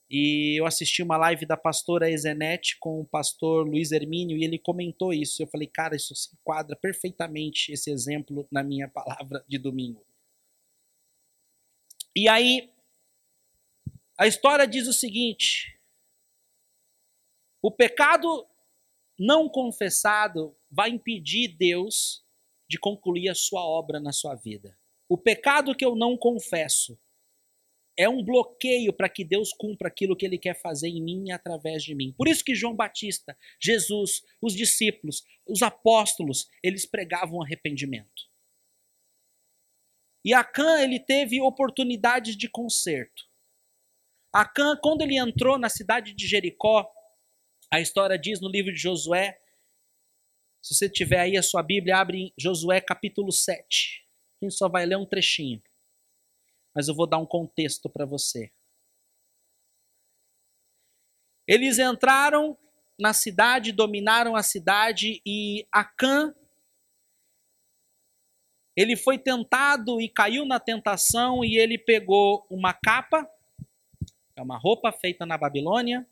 E 0.09 0.59
eu 0.59 0.67
assisti 0.67 1.03
uma 1.03 1.17
live 1.17 1.45
da 1.45 1.57
pastora 1.57 2.11
Ezenete 2.11 2.77
com 2.79 3.01
o 3.01 3.05
pastor 3.05 3.67
Luiz 3.67 3.91
Hermínio 3.91 4.37
e 4.37 4.45
ele 4.45 4.59
comentou 4.59 5.13
isso. 5.13 5.43
Eu 5.43 5.49
falei, 5.49 5.67
cara, 5.67 5.97
isso 5.97 6.15
se 6.15 6.33
enquadra 6.35 6.77
perfeitamente 6.77 7.73
esse 7.73 7.91
exemplo 7.91 8.47
na 8.51 8.63
minha 8.63 8.89
palavra 8.89 9.45
de 9.49 9.59
domingo. 9.59 10.07
E 12.15 12.29
aí, 12.29 12.71
a 14.19 14.27
história 14.27 14.67
diz 14.67 14.87
o 14.87 14.93
seguinte: 14.93 15.79
o 17.63 17.71
pecado 17.71 18.47
não 19.19 19.49
confessado 19.49 20.57
vai 20.71 20.91
impedir 20.91 21.57
Deus 21.57 22.25
de 22.69 22.79
concluir 22.79 23.29
a 23.29 23.35
sua 23.35 23.65
obra 23.65 24.01
na 24.01 24.13
sua 24.13 24.35
vida. 24.35 24.79
O 25.09 25.17
pecado 25.17 25.75
que 25.75 25.85
eu 25.85 25.95
não 25.95 26.17
confesso 26.17 26.99
é 27.97 28.09
um 28.09 28.23
bloqueio 28.23 28.93
para 28.93 29.09
que 29.09 29.25
Deus 29.25 29.53
cumpra 29.53 29.89
aquilo 29.89 30.17
que 30.17 30.27
ele 30.27 30.37
quer 30.37 30.61
fazer 30.61 30.89
em 30.89 31.03
mim 31.03 31.29
e 31.29 31.33
através 31.33 31.83
de 31.83 31.95
mim. 31.95 32.13
Por 32.13 32.29
isso 32.29 32.45
que 32.45 32.55
João 32.55 32.75
Batista, 32.75 33.37
Jesus, 33.61 34.23
os 34.41 34.55
discípulos, 34.55 35.25
os 35.47 35.63
apóstolos, 35.63 36.47
eles 36.63 36.85
pregavam 36.85 37.43
arrependimento. 37.43 38.31
E 40.25 40.35
Acã, 40.35 40.83
ele 40.83 41.01
teve 41.01 41.41
oportunidades 41.41 42.37
de 42.37 42.49
conserto. 42.49 43.26
Acã, 44.41 44.77
quando 44.83 45.01
ele 45.01 45.19
entrou 45.19 45.59
na 45.59 45.71
cidade 45.71 46.13
de 46.13 46.27
Jericó, 46.27 46.87
a 47.73 47.81
história 47.81 48.19
diz 48.19 48.39
no 48.39 48.51
livro 48.51 48.71
de 48.71 48.79
Josué, 48.79 49.41
se 50.63 50.75
você 50.75 50.91
tiver 50.91 51.21
aí 51.21 51.39
a 51.39 51.43
sua 51.43 51.63
Bíblia, 51.63 51.97
abre 51.97 52.19
em 52.19 52.33
Josué 52.39 52.81
capítulo 52.83 53.33
7. 53.33 54.07
A 54.43 54.45
gente 54.45 54.55
só 54.55 54.69
vai 54.69 54.85
ler 54.85 54.99
um 54.99 55.07
trechinho. 55.07 55.63
Mas 56.75 56.87
eu 56.87 56.95
vou 56.95 57.07
dar 57.07 57.17
um 57.17 57.25
contexto 57.25 57.89
para 57.89 58.05
você. 58.05 58.53
Eles 61.49 61.79
entraram 61.79 62.59
na 63.01 63.15
cidade, 63.15 63.73
dominaram 63.73 64.37
a 64.37 64.43
cidade 64.43 65.23
e 65.25 65.67
Acã 65.73 66.35
ele 68.77 68.97
foi 68.97 69.19
tentado 69.19 69.99
e 69.99 70.11
caiu 70.11 70.45
na 70.45 70.61
tentação 70.61 71.43
e 71.43 71.57
ele 71.57 71.79
pegou 71.79 72.47
uma 72.51 72.75
capa, 72.75 73.27
é 74.37 74.43
uma 74.43 74.59
roupa 74.59 74.93
feita 74.93 75.25
na 75.25 75.39
Babilônia, 75.39 76.07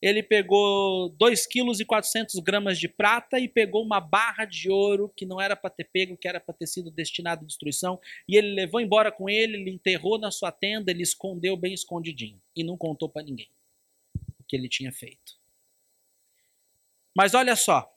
ele 0.00 0.22
pegou 0.22 1.08
2 1.10 1.46
quilos 1.46 1.80
e 1.80 1.84
400 1.84 2.36
gramas 2.36 2.78
de 2.78 2.88
prata 2.88 3.38
e 3.38 3.48
pegou 3.48 3.84
uma 3.84 4.00
barra 4.00 4.44
de 4.44 4.70
ouro 4.70 5.12
que 5.14 5.26
não 5.26 5.40
era 5.40 5.56
para 5.56 5.70
ter 5.70 5.84
pego, 5.84 6.16
que 6.16 6.28
era 6.28 6.40
para 6.40 6.54
ter 6.54 6.68
sido 6.68 6.90
destinado 6.90 7.42
à 7.42 7.46
destruição, 7.46 8.00
e 8.28 8.36
ele 8.36 8.54
levou 8.54 8.80
embora 8.80 9.10
com 9.10 9.28
ele, 9.28 9.56
ele 9.56 9.70
enterrou 9.70 10.18
na 10.18 10.30
sua 10.30 10.52
tenda, 10.52 10.90
ele 10.90 11.02
escondeu 11.02 11.56
bem 11.56 11.74
escondidinho 11.74 12.40
e 12.54 12.62
não 12.62 12.76
contou 12.76 13.08
para 13.08 13.22
ninguém 13.22 13.50
o 14.38 14.44
que 14.44 14.56
ele 14.56 14.68
tinha 14.68 14.92
feito. 14.92 15.36
Mas 17.14 17.34
olha 17.34 17.56
só, 17.56 17.92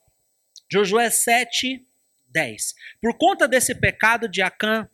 Josué 0.70 1.08
7, 1.08 1.86
10. 2.26 2.74
Por 3.00 3.16
conta 3.16 3.46
desse 3.46 3.74
pecado 3.74 4.28
de 4.28 4.42
Acã, 4.42 4.88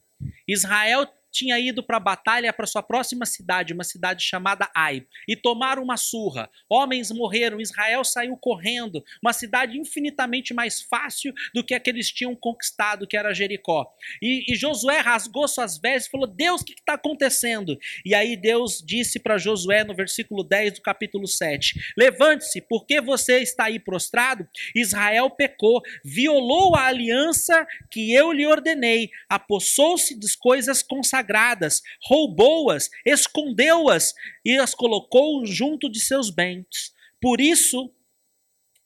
Israel 0.47 1.07
tinha 1.39 1.59
ido 1.59 1.83
para 1.83 1.99
a 1.99 2.01
batalha 2.01 2.53
para 2.53 2.67
sua 2.67 2.83
próxima 2.83 3.25
cidade, 3.25 3.73
uma 3.73 3.85
cidade 3.85 4.25
chamada 4.25 4.69
Ai, 4.75 5.07
e 5.29 5.37
tomaram 5.37 5.83
uma 5.83 5.97
surra. 5.97 6.51
Homens 6.69 7.13
morreram, 7.13 7.61
Israel 7.61 8.03
saiu 8.03 8.37
correndo, 8.37 9.05
uma 9.23 9.33
cidade 9.33 9.79
infinitamente 9.79 10.53
mais 10.53 10.83
fácil 10.83 11.33
do 11.55 11.63
que 11.63 11.75
a 11.75 11.81
que 11.81 11.91
eles 11.91 12.11
tinham 12.11 12.35
conquistado, 12.35 13.07
que 13.07 13.17
era 13.17 13.33
Jericó. 13.33 13.87
E, 14.21 14.53
e 14.53 14.57
Josué 14.57 14.99
rasgou 14.99 15.47
suas 15.47 15.79
vestes 15.79 16.07
e 16.07 16.11
falou: 16.11 16.27
Deus, 16.27 16.61
o 16.61 16.65
que 16.65 16.73
está 16.73 16.95
acontecendo? 16.95 17.79
E 18.05 18.15
aí 18.15 18.37
Deus 18.37 18.83
disse 18.85 19.21
para 19.21 19.39
Josué 19.39 19.85
no 19.85 19.95
versículo 19.95 20.43
10 20.43 20.75
do 20.75 20.83
capítulo 20.83 21.29
7: 21.29 21.95
Levante-se, 21.97 22.61
porque 22.63 23.01
você 23.01 23.39
está 23.39 23.67
aí 23.67 23.79
prostrado? 23.79 24.49
Israel 24.75 25.31
pecou, 25.31 25.81
violou 26.05 26.75
a 26.75 26.87
aliança 26.87 27.67
que 27.91 28.13
eu 28.13 28.33
lhe 28.33 28.47
ordenei, 28.47 29.11
apossou-se 29.29 30.19
das 30.19 30.35
coisas 30.35 30.83
consagradas 30.83 31.28
sagradas, 31.29 31.83
roubou-as, 32.05 32.89
escondeu-as 33.05 34.15
e 34.45 34.57
as 34.59 34.75
colocou 34.75 35.45
junto 35.45 35.91
de 35.91 36.01
seus 36.01 36.31
bens. 36.31 36.95
Por 37.21 37.41
isso, 37.41 37.93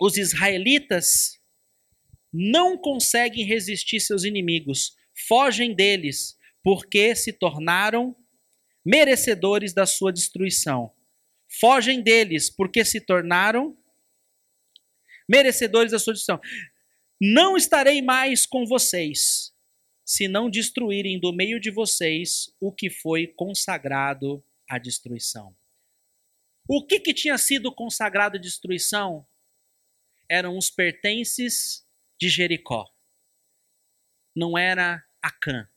os 0.01 0.17
israelitas 0.17 1.39
não 2.33 2.77
conseguem 2.77 3.47
resistir 3.47 4.01
seus 4.01 4.25
inimigos, 4.25 4.97
fogem 5.29 5.75
deles, 5.75 6.37
porque 6.63 7.15
se 7.15 7.33
tornaram 7.33 8.17
merecedores 8.85 9.73
da 9.73 9.87
sua 9.87 10.13
destruição. 10.13 10.93
fogem 11.61 12.01
deles, 12.01 12.49
porque 12.49 12.83
se 12.83 12.99
tornaram 12.99 13.77
merecedores 15.29 15.93
da 15.93 15.99
sua 15.99 16.15
destruição. 16.15 16.41
Não 17.21 17.59
estarei 17.59 18.01
mais 18.01 18.47
com 18.47 18.65
vocês, 18.65 19.52
se 20.05 20.29
não 20.29 20.51
destruírem 20.51 21.19
do 21.19 21.33
meio 21.33 21.61
de 21.61 21.71
vocês 21.71 22.55
o 22.61 22.73
que 22.73 22.91
foi 22.91 23.27
consagrado 23.27 24.45
à 24.69 24.79
destruição. 24.79 25.55
O 26.69 26.87
que, 26.87 27.01
que 27.01 27.15
tinha 27.15 27.37
sido 27.39 27.73
consagrado 27.73 28.37
à 28.37 28.41
destruição? 28.41 29.27
Eram 30.29 30.57
os 30.57 30.71
pertences 30.71 31.87
de 32.21 32.29
Jericó. 32.29 32.87
Não 34.35 34.57
era 34.57 35.05
Acã. 35.21 35.69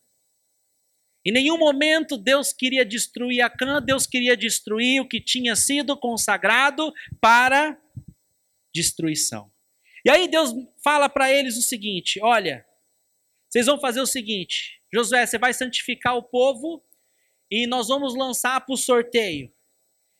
Em 1.25 1.31
nenhum 1.31 1.57
momento 1.57 2.17
Deus 2.17 2.53
queria 2.53 2.85
destruir 2.85 3.41
Acã, 3.41 3.81
Deus 3.81 4.05
queria 4.05 4.37
destruir 4.37 5.01
o 5.01 5.07
que 5.07 5.19
tinha 5.19 5.55
sido 5.55 5.97
consagrado 5.97 6.93
para 7.19 7.79
destruição. 8.73 9.51
E 10.05 10.09
aí 10.09 10.27
Deus 10.27 10.53
fala 10.83 11.09
para 11.09 11.31
eles 11.31 11.57
o 11.57 11.63
seguinte: 11.63 12.19
olha, 12.21 12.63
vocês 13.55 13.67
vão 13.67 13.79
fazer 13.79 14.01
o 14.01 14.05
seguinte, 14.05 14.81
Josué, 14.93 15.25
você 15.25 15.37
vai 15.37 15.53
santificar 15.53 16.17
o 16.17 16.21
povo 16.21 16.83
e 17.49 17.65
nós 17.65 17.87
vamos 17.87 18.13
lançar 18.13 18.59
para 18.59 18.73
o 18.73 18.77
sorteio. 18.77 19.49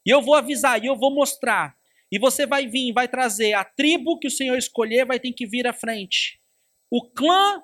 E 0.06 0.10
eu 0.10 0.22
vou 0.22 0.36
avisar, 0.36 0.82
e 0.82 0.88
eu 0.88 0.96
vou 0.96 1.14
mostrar. 1.14 1.76
E 2.10 2.18
você 2.18 2.46
vai 2.46 2.66
vir, 2.66 2.94
vai 2.94 3.10
trazer 3.10 3.52
a 3.52 3.66
tribo 3.66 4.18
que 4.20 4.28
o 4.28 4.32
Senhor 4.32 4.58
escolher, 4.58 5.06
vai 5.06 5.20
ter 5.20 5.34
que 5.34 5.46
vir 5.46 5.68
à 5.68 5.74
frente. 5.74 6.40
O 6.90 7.10
clã 7.10 7.62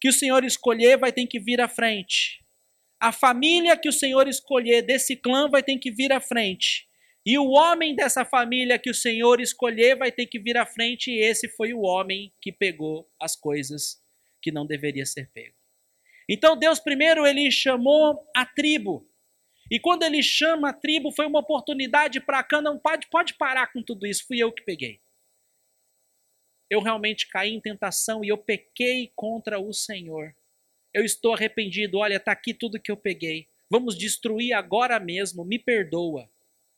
que 0.00 0.08
o 0.08 0.12
Senhor 0.12 0.42
escolher 0.42 0.98
vai 0.98 1.12
ter 1.12 1.24
que 1.28 1.38
vir 1.38 1.60
à 1.60 1.68
frente. 1.68 2.44
A 2.98 3.12
família 3.12 3.76
que 3.76 3.88
o 3.88 3.92
Senhor 3.92 4.26
escolher 4.26 4.82
desse 4.82 5.14
clã 5.14 5.48
vai 5.48 5.62
ter 5.62 5.78
que 5.78 5.92
vir 5.92 6.12
à 6.12 6.20
frente. 6.20 6.88
E 7.24 7.38
o 7.38 7.50
homem 7.50 7.94
dessa 7.94 8.24
família 8.24 8.76
que 8.76 8.90
o 8.90 8.94
Senhor 8.94 9.40
escolher 9.40 9.94
vai 9.94 10.10
ter 10.10 10.26
que 10.26 10.40
vir 10.40 10.56
à 10.56 10.66
frente, 10.66 11.12
e 11.12 11.20
esse 11.20 11.48
foi 11.48 11.72
o 11.72 11.82
homem 11.82 12.32
que 12.40 12.50
pegou 12.50 13.08
as 13.20 13.36
coisas 13.36 14.00
que 14.40 14.52
não 14.52 14.66
deveria 14.66 15.06
ser 15.06 15.28
pego. 15.30 15.56
Então 16.28 16.56
Deus 16.56 16.78
primeiro 16.78 17.26
ele 17.26 17.50
chamou 17.50 18.24
a 18.34 18.46
tribo. 18.46 19.08
E 19.70 19.78
quando 19.78 20.02
ele 20.02 20.22
chama 20.22 20.70
a 20.70 20.72
tribo, 20.72 21.12
foi 21.12 21.26
uma 21.26 21.40
oportunidade 21.40 22.20
para 22.20 22.42
cá, 22.42 22.60
não 22.60 22.78
pode, 22.78 23.08
pode 23.08 23.34
parar 23.34 23.72
com 23.72 23.82
tudo 23.82 24.06
isso, 24.06 24.26
fui 24.26 24.38
eu 24.38 24.52
que 24.52 24.62
peguei. 24.62 25.00
Eu 26.68 26.80
realmente 26.80 27.28
caí 27.28 27.50
em 27.50 27.60
tentação 27.60 28.24
e 28.24 28.28
eu 28.28 28.38
pequei 28.38 29.12
contra 29.14 29.60
o 29.60 29.72
Senhor. 29.72 30.34
Eu 30.92 31.04
estou 31.04 31.34
arrependido, 31.34 31.98
olha, 31.98 32.16
está 32.16 32.32
aqui 32.32 32.54
tudo 32.54 32.80
que 32.80 32.90
eu 32.90 32.96
peguei. 32.96 33.48
Vamos 33.68 33.96
destruir 33.96 34.52
agora 34.52 34.98
mesmo, 34.98 35.44
me 35.44 35.58
perdoa. 35.58 36.28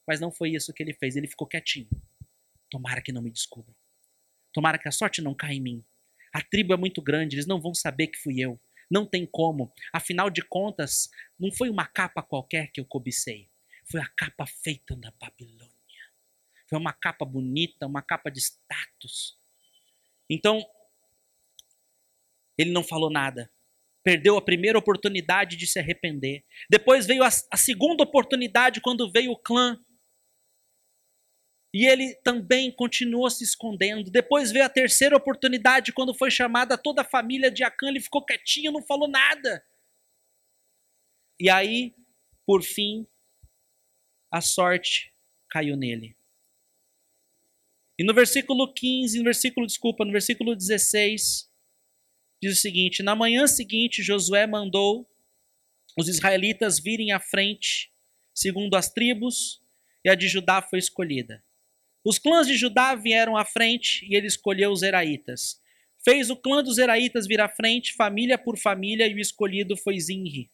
Mas 0.06 0.20
não 0.20 0.30
foi 0.30 0.50
isso 0.50 0.72
que 0.72 0.82
ele 0.82 0.92
fez, 0.92 1.16
ele 1.16 1.26
ficou 1.26 1.46
quietinho. 1.46 1.88
Tomara 2.70 3.00
que 3.00 3.12
não 3.12 3.22
me 3.22 3.30
descubram. 3.30 3.74
Tomara 4.52 4.78
que 4.78 4.88
a 4.88 4.92
sorte 4.92 5.22
não 5.22 5.34
caia 5.34 5.54
em 5.54 5.60
mim. 5.60 5.84
A 6.32 6.40
tribo 6.40 6.72
é 6.72 6.76
muito 6.76 7.02
grande, 7.02 7.36
eles 7.36 7.46
não 7.46 7.60
vão 7.60 7.74
saber 7.74 8.08
que 8.08 8.18
fui 8.18 8.40
eu. 8.40 8.60
Não 8.90 9.06
tem 9.06 9.26
como. 9.26 9.72
Afinal 9.92 10.30
de 10.30 10.42
contas, 10.42 11.08
não 11.38 11.50
foi 11.52 11.70
uma 11.70 11.86
capa 11.86 12.22
qualquer 12.22 12.70
que 12.72 12.80
eu 12.80 12.84
cobicei. 12.84 13.48
Foi 13.90 14.00
a 14.00 14.08
capa 14.16 14.46
feita 14.46 14.96
na 14.96 15.12
Babilônia. 15.20 15.72
Foi 16.68 16.78
uma 16.78 16.92
capa 16.92 17.24
bonita, 17.24 17.86
uma 17.86 18.02
capa 18.02 18.30
de 18.30 18.40
status. 18.40 19.36
Então, 20.28 20.64
ele 22.56 22.70
não 22.70 22.82
falou 22.82 23.10
nada. 23.10 23.50
Perdeu 24.02 24.36
a 24.36 24.42
primeira 24.42 24.78
oportunidade 24.78 25.56
de 25.56 25.66
se 25.66 25.78
arrepender. 25.78 26.44
Depois 26.70 27.06
veio 27.06 27.22
a, 27.22 27.28
a 27.28 27.56
segunda 27.56 28.02
oportunidade 28.02 28.80
quando 28.80 29.10
veio 29.10 29.32
o 29.32 29.38
clã 29.38 29.78
e 31.72 31.86
ele 31.86 32.14
também 32.16 32.70
continuou 32.70 33.30
se 33.30 33.42
escondendo. 33.42 34.10
Depois 34.10 34.52
veio 34.52 34.64
a 34.64 34.68
terceira 34.68 35.16
oportunidade, 35.16 35.92
quando 35.92 36.12
foi 36.12 36.30
chamada 36.30 36.76
toda 36.76 37.00
a 37.00 37.04
família 37.04 37.50
de 37.50 37.64
Acã, 37.64 37.88
ele 37.88 38.00
ficou 38.00 38.24
quietinho, 38.24 38.72
não 38.72 38.82
falou 38.82 39.08
nada. 39.08 39.64
E 41.40 41.48
aí, 41.48 41.94
por 42.44 42.62
fim, 42.62 43.06
a 44.30 44.40
sorte 44.40 45.12
caiu 45.48 45.76
nele. 45.76 46.14
E 47.98 48.04
no 48.04 48.12
versículo 48.12 48.72
15, 48.72 49.18
no 49.18 49.24
versículo, 49.24 49.66
desculpa, 49.66 50.04
no 50.04 50.12
versículo 50.12 50.54
16, 50.54 51.50
diz 52.42 52.58
o 52.58 52.60
seguinte: 52.60 53.02
Na 53.02 53.14
manhã 53.14 53.46
seguinte, 53.46 54.02
Josué 54.02 54.46
mandou 54.46 55.08
os 55.96 56.08
israelitas 56.08 56.78
virem 56.78 57.12
à 57.12 57.20
frente, 57.20 57.90
segundo 58.34 58.74
as 58.74 58.90
tribos, 58.90 59.62
e 60.04 60.10
a 60.10 60.14
de 60.14 60.28
Judá 60.28 60.60
foi 60.60 60.78
escolhida. 60.78 61.42
Os 62.04 62.18
clãs 62.18 62.46
de 62.46 62.56
Judá 62.56 62.94
vieram 62.94 63.36
à 63.36 63.44
frente 63.44 64.04
e 64.08 64.16
ele 64.16 64.26
escolheu 64.26 64.72
os 64.72 64.80
Zeraitas. 64.80 65.60
Fez 66.04 66.30
o 66.30 66.36
clã 66.36 66.62
dos 66.62 66.76
Zeraitas 66.76 67.28
vir 67.28 67.40
à 67.40 67.48
frente, 67.48 67.94
família 67.94 68.36
por 68.36 68.58
família, 68.58 69.06
e 69.06 69.14
o 69.14 69.20
escolhido 69.20 69.76
foi 69.76 70.00
Zinri. 70.00 70.50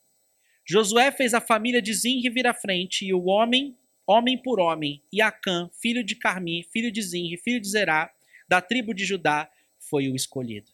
Josué 0.66 1.10
fez 1.10 1.32
a 1.32 1.40
família 1.40 1.80
de 1.80 1.94
Zinri 1.94 2.28
vir 2.28 2.46
à 2.46 2.52
frente, 2.52 3.06
e 3.06 3.14
o 3.14 3.24
homem, 3.24 3.74
homem 4.06 4.36
por 4.36 4.60
homem, 4.60 5.02
e 5.10 5.22
Acã, 5.22 5.70
filho 5.80 6.04
de 6.04 6.14
Carmi, 6.14 6.64
filho 6.70 6.92
de 6.92 7.00
Zinri, 7.00 7.38
filho 7.38 7.60
de 7.60 7.68
Zerá, 7.68 8.12
da 8.46 8.60
tribo 8.60 8.92
de 8.92 9.06
Judá, 9.06 9.50
foi 9.78 10.08
o 10.08 10.14
escolhido. 10.14 10.70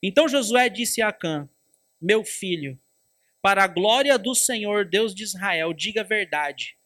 Então 0.00 0.28
Josué 0.28 0.68
disse 0.68 1.02
a 1.02 1.08
Acã: 1.08 1.48
Meu 2.00 2.24
filho, 2.24 2.80
para 3.42 3.64
a 3.64 3.66
glória 3.66 4.16
do 4.16 4.34
Senhor 4.34 4.84
Deus 4.84 5.12
de 5.12 5.24
Israel, 5.24 5.72
diga 5.72 6.02
a 6.02 6.04
verdade. 6.04 6.76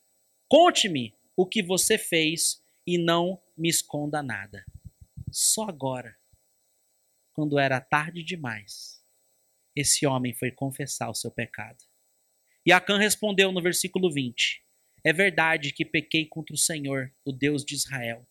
Conte-me 0.49 1.15
o 1.37 1.47
que 1.47 1.63
você 1.63 1.99
fez 1.99 2.63
e 2.87 2.99
não 2.99 3.41
me 3.57 3.69
esconda 3.69 4.23
nada. 4.23 4.65
Só 5.31 5.65
agora, 5.65 6.17
quando 7.33 7.59
era 7.59 7.81
tarde 7.81 8.23
demais, 8.23 9.03
esse 9.75 10.07
homem 10.07 10.33
foi 10.33 10.51
confessar 10.51 11.11
o 11.11 11.15
seu 11.15 11.31
pecado. 11.31 11.83
E 12.65 12.73
Acã 12.73 12.97
respondeu 12.97 13.51
no 13.51 13.61
versículo 13.61 14.13
20: 14.13 14.65
É 15.03 15.13
verdade 15.13 15.73
que 15.73 15.85
pequei 15.85 16.27
contra 16.27 16.55
o 16.55 16.59
Senhor, 16.59 17.13
o 17.25 17.33
Deus 17.33 17.65
de 17.65 17.75
Israel. 17.75 18.27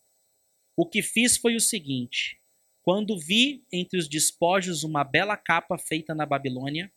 O 0.76 0.88
que 0.88 1.02
fiz 1.02 1.36
foi 1.36 1.54
o 1.54 1.60
seguinte: 1.60 2.40
quando 2.82 3.18
vi 3.18 3.66
entre 3.72 3.98
os 3.98 4.08
despojos 4.08 4.82
uma 4.82 5.04
bela 5.04 5.36
capa 5.36 5.78
feita 5.78 6.14
na 6.14 6.26
Babilônia, 6.26 6.92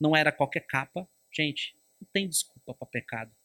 não 0.00 0.14
era 0.14 0.30
qualquer 0.30 0.66
capa, 0.66 1.08
gente, 1.32 1.76
não 2.00 2.08
tem 2.12 2.28
desculpa 2.28 2.74
para 2.74 2.86
pecado. 2.86 3.37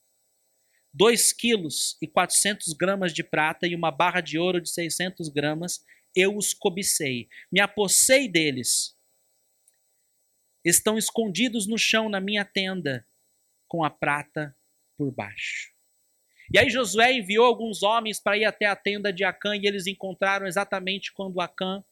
2 0.93 1.34
quilos 1.34 1.97
e 2.01 2.08
400 2.08 2.73
gramas 2.73 3.13
de 3.13 3.23
prata 3.23 3.65
e 3.65 3.75
uma 3.75 3.91
barra 3.91 4.21
de 4.21 4.38
ouro 4.38 4.62
de 4.62 4.69
600 4.69 5.27
gramas, 5.29 5.84
eu 6.15 6.38
os 6.38 6.53
cobicei, 6.53 7.27
me 7.51 7.60
apossei 7.60 8.27
deles. 8.27 8.95
Estão 10.63 10.97
escondidos 10.97 11.67
no 11.67 11.77
chão 11.77 12.08
na 12.08 12.21
minha 12.21 12.45
tenda, 12.45 13.06
com 13.67 13.84
a 13.84 13.89
prata 13.89 14.56
por 14.95 15.12
baixo. 15.12 15.73
E 16.53 16.60
aí 16.60 16.69
Josué 16.69 17.13
enviou 17.13 17.45
alguns 17.45 17.82
homens 17.82 18.19
para 18.19 18.38
ir 18.38 18.45
até 18.45 18.65
a 18.65 18.75
tenda 18.75 19.12
de 19.12 19.23
Acã 19.23 19.56
e 19.56 19.65
eles 19.65 19.88
encontraram 19.88 20.45
exatamente 20.45 21.12
quando 21.12 21.41
Acã, 21.41 21.84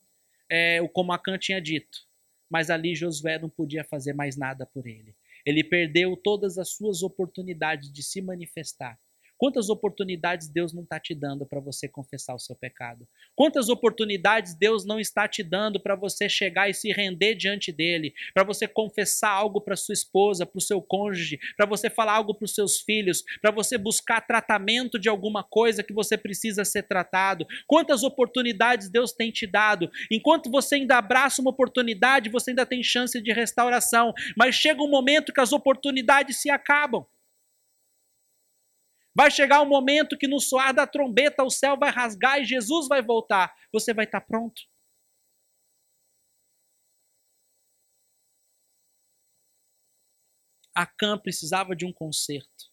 é, 0.47 0.87
como 0.93 1.11
Acã 1.11 1.37
tinha 1.37 1.59
dito. 1.59 2.05
Mas 2.49 2.69
ali 2.69 2.93
Josué 2.93 3.39
não 3.39 3.49
podia 3.49 3.83
fazer 3.83 4.13
mais 4.13 4.37
nada 4.37 4.65
por 4.65 4.85
ele. 4.85 5.15
Ele 5.45 5.63
perdeu 5.63 6.15
todas 6.15 6.57
as 6.57 6.73
suas 6.73 7.01
oportunidades 7.03 7.91
de 7.91 8.03
se 8.03 8.21
manifestar. 8.21 8.99
Quantas 9.41 9.71
oportunidades 9.71 10.47
Deus 10.47 10.71
não 10.71 10.83
está 10.83 10.99
te 10.99 11.15
dando 11.15 11.47
para 11.47 11.59
você 11.59 11.87
confessar 11.87 12.35
o 12.35 12.39
seu 12.39 12.55
pecado? 12.55 13.07
Quantas 13.35 13.69
oportunidades 13.69 14.53
Deus 14.53 14.85
não 14.85 14.99
está 14.99 15.27
te 15.27 15.41
dando 15.41 15.79
para 15.79 15.95
você 15.95 16.29
chegar 16.29 16.69
e 16.69 16.75
se 16.75 16.91
render 16.91 17.33
diante 17.33 17.71
dele? 17.71 18.13
Para 18.35 18.43
você 18.43 18.67
confessar 18.67 19.31
algo 19.31 19.59
para 19.59 19.75
sua 19.75 19.93
esposa, 19.93 20.45
para 20.45 20.59
o 20.59 20.61
seu 20.61 20.79
cônjuge, 20.79 21.39
para 21.57 21.65
você 21.65 21.89
falar 21.89 22.17
algo 22.17 22.35
para 22.35 22.45
os 22.45 22.53
seus 22.53 22.81
filhos, 22.81 23.23
para 23.41 23.49
você 23.49 23.79
buscar 23.79 24.21
tratamento 24.21 24.99
de 24.99 25.09
alguma 25.09 25.43
coisa 25.43 25.81
que 25.81 25.91
você 25.91 26.15
precisa 26.15 26.63
ser 26.63 26.83
tratado? 26.83 27.47
Quantas 27.65 28.03
oportunidades 28.03 28.91
Deus 28.91 29.11
tem 29.11 29.31
te 29.31 29.47
dado? 29.47 29.89
Enquanto 30.11 30.51
você 30.51 30.75
ainda 30.75 30.99
abraça 30.99 31.41
uma 31.41 31.49
oportunidade, 31.49 32.29
você 32.29 32.51
ainda 32.51 32.63
tem 32.67 32.83
chance 32.83 33.19
de 33.19 33.33
restauração, 33.33 34.13
mas 34.37 34.53
chega 34.53 34.83
um 34.83 34.87
momento 34.87 35.33
que 35.33 35.41
as 35.41 35.51
oportunidades 35.51 36.39
se 36.39 36.51
acabam. 36.51 37.07
Vai 39.13 39.29
chegar 39.29 39.61
um 39.61 39.67
momento 39.67 40.17
que 40.17 40.27
no 40.27 40.39
soar 40.39 40.73
da 40.73 40.87
trombeta 40.87 41.43
o 41.43 41.49
céu 41.49 41.77
vai 41.77 41.91
rasgar 41.91 42.39
e 42.39 42.45
Jesus 42.45 42.87
vai 42.87 43.01
voltar. 43.01 43.53
Você 43.73 43.93
vai 43.93 44.05
estar 44.05 44.21
pronto? 44.21 44.61
Acã 50.73 51.17
precisava 51.17 51.75
de 51.75 51.85
um 51.85 51.91
conserto. 51.91 52.71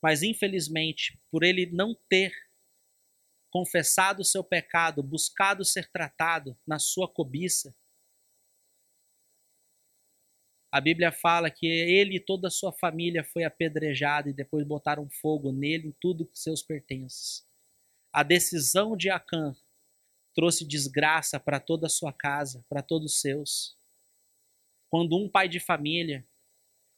Mas 0.00 0.22
infelizmente, 0.22 1.20
por 1.30 1.42
ele 1.42 1.66
não 1.66 1.96
ter 2.08 2.32
confessado 3.50 4.20
o 4.22 4.24
seu 4.24 4.44
pecado, 4.44 5.02
buscado 5.02 5.64
ser 5.64 5.90
tratado 5.90 6.56
na 6.64 6.78
sua 6.78 7.12
cobiça, 7.12 7.74
A 10.70 10.80
Bíblia 10.80 11.10
fala 11.10 11.50
que 11.50 11.66
ele 11.66 12.16
e 12.16 12.20
toda 12.20 12.48
a 12.48 12.50
sua 12.50 12.72
família 12.72 13.24
foi 13.24 13.44
apedrejado 13.44 14.28
e 14.28 14.34
depois 14.34 14.66
botaram 14.66 15.08
fogo 15.08 15.50
nele 15.50 15.88
em 15.88 15.94
tudo 15.98 16.26
que 16.26 16.38
seus 16.38 16.62
pertences. 16.62 17.46
A 18.12 18.22
decisão 18.22 18.96
de 18.96 19.08
Acã 19.08 19.56
trouxe 20.34 20.66
desgraça 20.66 21.40
para 21.40 21.58
toda 21.58 21.86
a 21.86 21.90
sua 21.90 22.12
casa, 22.12 22.64
para 22.68 22.82
todos 22.82 23.14
os 23.14 23.20
seus. 23.20 23.76
Quando 24.90 25.16
um 25.16 25.28
pai 25.28 25.48
de 25.48 25.58
família, 25.58 26.26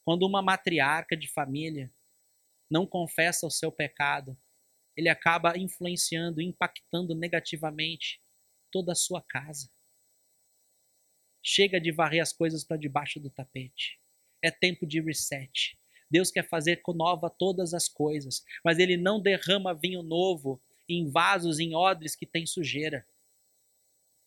quando 0.05 0.27
uma 0.27 0.43
matriarca 0.43 1.16
de 1.16 1.29
família 1.29 1.93
não 2.68 2.87
confessa 2.87 3.47
o 3.47 3.51
seu 3.51 3.71
pecado, 3.71 4.37
ele 4.97 5.09
acaba 5.09 5.57
influenciando, 5.57 6.41
impactando 6.43 7.14
negativamente 7.14 8.21
toda 8.71 8.93
a 8.93 8.97
sua 8.97 9.23
casa. 9.23 9.71
Chega 11.43 11.80
de 11.80 11.91
varrer 11.91 12.22
as 12.22 12.32
coisas 12.32 12.64
para 12.64 12.76
debaixo 12.76 13.18
do 13.18 13.30
tapete. 13.30 13.99
É 14.43 14.51
tempo 14.51 14.86
de 14.86 15.01
reset. 15.01 15.78
Deus 16.11 16.30
quer 16.30 16.49
fazer 16.49 16.76
com 16.82 16.93
nova 16.93 17.30
todas 17.30 17.72
as 17.72 17.88
coisas, 17.88 18.45
mas 18.64 18.78
ele 18.78 18.97
não 18.97 19.20
derrama 19.20 19.74
vinho 19.74 20.03
novo 20.03 20.61
em 20.88 21.09
vasos, 21.09 21.61
em 21.61 21.74
odres 21.74 22.16
que 22.16 22.26
tem 22.26 22.45
sujeira. 22.45 23.07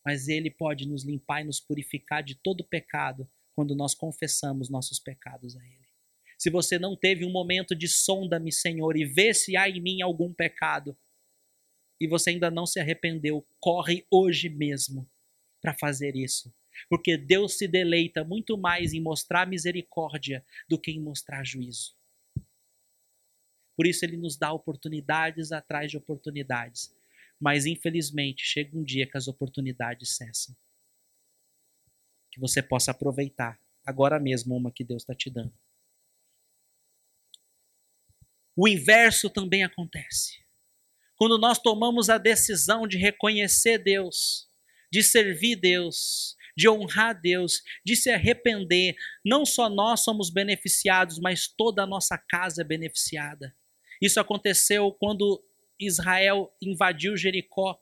Mas 0.05 0.27
ele 0.27 0.49
pode 0.49 0.87
nos 0.87 1.03
limpar 1.03 1.41
e 1.41 1.45
nos 1.45 1.59
purificar 1.59 2.23
de 2.23 2.35
todo 2.35 2.63
pecado 2.63 3.29
quando 3.53 3.75
nós 3.75 3.93
confessamos 3.93 4.69
nossos 4.69 4.99
pecados 4.99 5.57
a 5.57 5.65
ele. 5.65 5.83
Se 6.37 6.49
você 6.49 6.79
não 6.79 6.95
teve 6.95 7.25
um 7.25 7.31
momento 7.31 7.75
de 7.75 7.87
sonda-me, 7.87 8.51
Senhor, 8.51 8.97
e 8.97 9.05
vê 9.05 9.33
se 9.33 9.55
há 9.55 9.69
em 9.69 9.79
mim 9.79 10.01
algum 10.01 10.33
pecado, 10.33 10.97
e 11.99 12.07
você 12.07 12.31
ainda 12.31 12.49
não 12.49 12.65
se 12.65 12.79
arrependeu, 12.79 13.47
corre 13.59 14.05
hoje 14.09 14.49
mesmo 14.49 15.09
para 15.61 15.73
fazer 15.73 16.15
isso. 16.15 16.53
Porque 16.89 17.17
Deus 17.17 17.57
se 17.57 17.67
deleita 17.67 18.23
muito 18.23 18.57
mais 18.57 18.93
em 18.93 19.01
mostrar 19.01 19.47
misericórdia 19.47 20.45
do 20.67 20.79
que 20.79 20.91
em 20.91 20.99
mostrar 20.99 21.43
juízo. 21.45 21.95
Por 23.75 23.87
isso 23.87 24.05
ele 24.05 24.17
nos 24.17 24.37
dá 24.37 24.51
oportunidades 24.51 25.51
atrás 25.51 25.89
de 25.89 25.97
oportunidades. 25.97 26.95
Mas 27.39 27.65
infelizmente 27.65 28.45
chega 28.45 28.77
um 28.77 28.83
dia 28.83 29.07
que 29.07 29.17
as 29.17 29.27
oportunidades 29.27 30.15
cessam. 30.15 30.55
Que 32.31 32.39
você 32.39 32.61
possa 32.61 32.91
aproveitar 32.91 33.59
agora 33.85 34.19
mesmo 34.19 34.55
uma 34.55 34.71
que 34.71 34.83
Deus 34.83 35.03
está 35.03 35.13
te 35.13 35.29
dando. 35.29 35.53
O 38.55 38.67
inverso 38.67 39.29
também 39.29 39.63
acontece. 39.63 40.43
Quando 41.15 41.37
nós 41.37 41.57
tomamos 41.57 42.09
a 42.09 42.17
decisão 42.17 42.87
de 42.87 42.97
reconhecer 42.97 43.77
Deus, 43.77 44.47
de 44.91 45.01
servir 45.01 45.55
Deus, 45.55 46.35
de 46.55 46.69
honrar 46.69 47.19
Deus, 47.19 47.61
de 47.85 47.95
se 47.95 48.09
arrepender, 48.09 48.95
não 49.25 49.45
só 49.45 49.69
nós 49.69 50.03
somos 50.03 50.29
beneficiados, 50.29 51.19
mas 51.19 51.47
toda 51.47 51.83
a 51.83 51.87
nossa 51.87 52.17
casa 52.17 52.61
é 52.61 52.65
beneficiada. 52.65 53.55
Isso 54.01 54.19
aconteceu 54.19 54.91
quando 54.91 55.43
Israel 55.79 56.53
invadiu 56.61 57.17
Jericó 57.17 57.79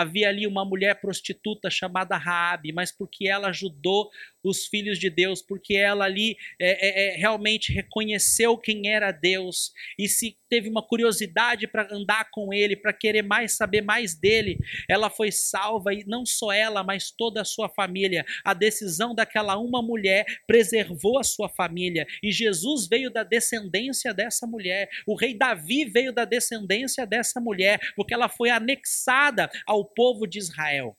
havia 0.00 0.28
ali 0.28 0.46
uma 0.46 0.64
mulher 0.64 1.00
prostituta 1.00 1.70
chamada 1.70 2.16
Raabe, 2.16 2.72
mas 2.72 2.92
porque 2.92 3.28
ela 3.28 3.48
ajudou 3.48 4.10
os 4.42 4.66
filhos 4.66 4.98
de 4.98 5.10
Deus, 5.10 5.42
porque 5.42 5.74
ela 5.74 6.04
ali 6.04 6.36
é, 6.60 7.08
é, 7.08 7.14
é 7.14 7.16
realmente 7.16 7.72
reconheceu 7.72 8.56
quem 8.56 8.90
era 8.90 9.10
Deus 9.10 9.72
e 9.98 10.08
se 10.08 10.36
teve 10.48 10.68
uma 10.68 10.82
curiosidade 10.82 11.66
para 11.66 11.86
andar 11.94 12.30
com 12.30 12.52
ele, 12.52 12.74
para 12.76 12.92
querer 12.92 13.22
mais 13.22 13.52
saber 13.52 13.82
mais 13.82 14.14
dele, 14.14 14.58
ela 14.88 15.10
foi 15.10 15.30
salva 15.30 15.92
e 15.92 16.04
não 16.06 16.24
só 16.24 16.52
ela, 16.52 16.82
mas 16.82 17.10
toda 17.10 17.42
a 17.42 17.44
sua 17.44 17.68
família. 17.68 18.24
A 18.44 18.54
decisão 18.54 19.14
daquela 19.14 19.58
uma 19.58 19.82
mulher 19.82 20.24
preservou 20.46 21.18
a 21.18 21.24
sua 21.24 21.48
família 21.48 22.06
e 22.22 22.32
Jesus 22.32 22.88
veio 22.88 23.10
da 23.10 23.22
descendência 23.22 24.14
dessa 24.14 24.46
mulher. 24.46 24.88
O 25.06 25.14
rei 25.14 25.34
Davi 25.34 25.84
veio 25.84 26.12
da 26.12 26.24
descendência 26.24 27.06
dessa 27.06 27.40
mulher, 27.40 27.78
porque 27.94 28.14
ela 28.14 28.28
foi 28.28 28.50
anexada 28.50 29.50
ao 29.66 29.84
povo 29.88 30.26
de 30.26 30.38
Israel. 30.38 30.96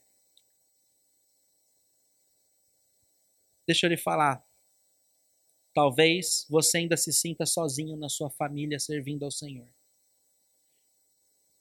Deixa 3.68 3.86
eu 3.86 3.90
lhe 3.90 3.98
falar. 3.98 4.44
Talvez 5.74 6.46
você 6.50 6.80
ainda 6.80 6.98
se 6.98 7.14
sinta 7.14 7.46
sozinho 7.46 7.96
na 7.96 8.10
sua 8.10 8.30
família 8.30 8.80
servindo 8.80 9.24
ao 9.24 9.32
Senhor. 9.32 9.70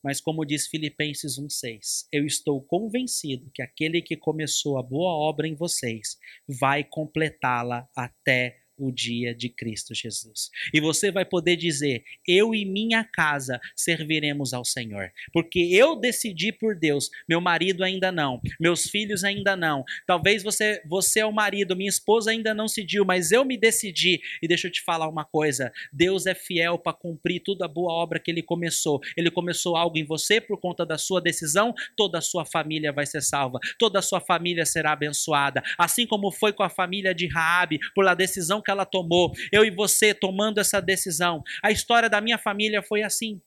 Mas 0.02 0.20
como 0.20 0.44
diz 0.44 0.66
Filipenses 0.68 1.38
1:6, 1.38 2.08
eu 2.12 2.24
estou 2.24 2.62
convencido 2.62 3.50
que 3.50 3.60
aquele 3.60 4.00
que 4.00 4.16
começou 4.16 4.78
a 4.78 4.82
boa 4.82 5.12
obra 5.12 5.46
em 5.46 5.54
vocês 5.54 6.18
vai 6.48 6.84
completá-la 6.84 7.88
até 7.94 8.62
o 8.78 8.90
dia 8.90 9.34
de 9.34 9.48
Cristo 9.48 9.94
Jesus. 9.94 10.50
E 10.72 10.80
você 10.80 11.10
vai 11.10 11.24
poder 11.24 11.56
dizer: 11.56 12.04
Eu 12.26 12.54
e 12.54 12.64
minha 12.64 13.04
casa 13.04 13.60
serviremos 13.76 14.54
ao 14.54 14.64
Senhor. 14.64 15.12
Porque 15.32 15.60
eu 15.72 15.96
decidi 15.96 16.52
por 16.52 16.74
Deus, 16.74 17.10
meu 17.28 17.40
marido 17.40 17.84
ainda 17.84 18.10
não, 18.10 18.40
meus 18.58 18.84
filhos 18.88 19.24
ainda 19.24 19.56
não. 19.56 19.84
Talvez 20.06 20.42
você, 20.42 20.82
você 20.86 21.20
é 21.20 21.26
o 21.26 21.32
marido, 21.32 21.76
minha 21.76 21.88
esposa 21.88 22.30
ainda 22.30 22.54
não 22.54 22.68
decidiu, 22.78 23.04
mas 23.04 23.32
eu 23.32 23.44
me 23.44 23.56
decidi. 23.56 24.20
E 24.40 24.46
deixa 24.46 24.68
eu 24.68 24.72
te 24.72 24.82
falar 24.82 25.08
uma 25.08 25.24
coisa: 25.24 25.72
Deus 25.92 26.26
é 26.26 26.34
fiel 26.34 26.78
para 26.78 26.92
cumprir 26.92 27.40
toda 27.40 27.64
a 27.64 27.68
boa 27.68 27.92
obra 27.92 28.20
que 28.20 28.30
ele 28.30 28.42
começou. 28.42 29.00
Ele 29.16 29.30
começou 29.30 29.76
algo 29.76 29.98
em 29.98 30.04
você 30.04 30.40
por 30.40 30.58
conta 30.60 30.86
da 30.86 30.96
sua 30.96 31.20
decisão, 31.20 31.74
toda 31.96 32.18
a 32.18 32.20
sua 32.20 32.44
família 32.44 32.92
vai 32.92 33.06
ser 33.06 33.22
salva, 33.22 33.58
toda 33.78 33.98
a 33.98 34.02
sua 34.02 34.20
família 34.20 34.64
será 34.64 34.92
abençoada. 34.92 35.62
Assim 35.76 36.06
como 36.06 36.30
foi 36.30 36.52
com 36.52 36.62
a 36.62 36.68
família 36.68 37.14
de 37.14 37.26
Raabe, 37.26 37.78
por 37.94 38.06
a 38.06 38.14
decisão 38.14 38.62
que 38.68 38.70
ela 38.70 38.84
tomou, 38.84 39.32
eu 39.50 39.64
e 39.64 39.70
você 39.70 40.12
tomando 40.12 40.60
essa 40.60 40.78
decisão. 40.78 41.42
A 41.62 41.70
história 41.70 42.10
da 42.10 42.20
minha 42.20 42.36
família 42.36 42.82
foi 42.82 43.02
assim. 43.02 43.40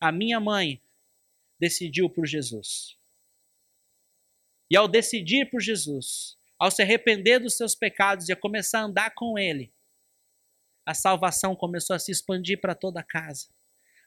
A 0.00 0.10
minha 0.10 0.40
mãe 0.40 0.82
decidiu 1.60 2.08
por 2.08 2.26
Jesus. 2.26 2.96
E 4.70 4.76
ao 4.76 4.88
decidir 4.88 5.50
por 5.50 5.60
Jesus, 5.60 6.38
ao 6.58 6.70
se 6.70 6.80
arrepender 6.80 7.40
dos 7.40 7.58
seus 7.58 7.74
pecados 7.74 8.30
e 8.30 8.32
a 8.32 8.36
começar 8.36 8.80
a 8.80 8.84
andar 8.84 9.14
com 9.14 9.38
Ele, 9.38 9.70
a 10.86 10.94
salvação 10.94 11.54
começou 11.54 11.94
a 11.94 11.98
se 11.98 12.10
expandir 12.10 12.58
para 12.58 12.74
toda 12.74 13.00
a 13.00 13.04
casa. 13.04 13.48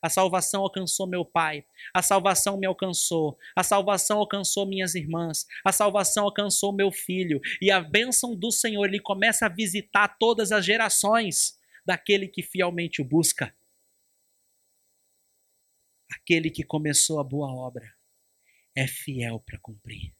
A 0.01 0.09
salvação 0.09 0.61
alcançou 0.61 1.07
meu 1.07 1.25
pai. 1.25 1.65
A 1.93 2.01
salvação 2.01 2.57
me 2.57 2.65
alcançou. 2.65 3.37
A 3.55 3.63
salvação 3.63 4.19
alcançou 4.19 4.67
minhas 4.67 4.95
irmãs. 4.95 5.45
A 5.63 5.71
salvação 5.71 6.25
alcançou 6.25 6.71
meu 6.73 6.91
filho. 6.91 7.39
E 7.61 7.71
a 7.71 7.81
bênção 7.81 8.35
do 8.35 8.51
Senhor, 8.51 8.85
ele 8.85 8.99
começa 8.99 9.45
a 9.45 9.49
visitar 9.49 10.17
todas 10.19 10.51
as 10.51 10.63
gerações 10.65 11.59
daquele 11.85 12.27
que 12.27 12.43
fielmente 12.43 13.01
o 13.01 13.05
busca. 13.05 13.55
Aquele 16.11 16.49
que 16.49 16.63
começou 16.63 17.19
a 17.19 17.23
boa 17.23 17.51
obra 17.53 17.93
é 18.75 18.87
fiel 18.87 19.39
para 19.39 19.59
cumprir. 19.59 20.13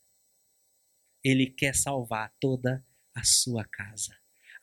Ele 1.23 1.47
quer 1.47 1.75
salvar 1.75 2.33
toda 2.39 2.85
a 3.13 3.23
sua 3.23 3.63
casa. 3.65 4.15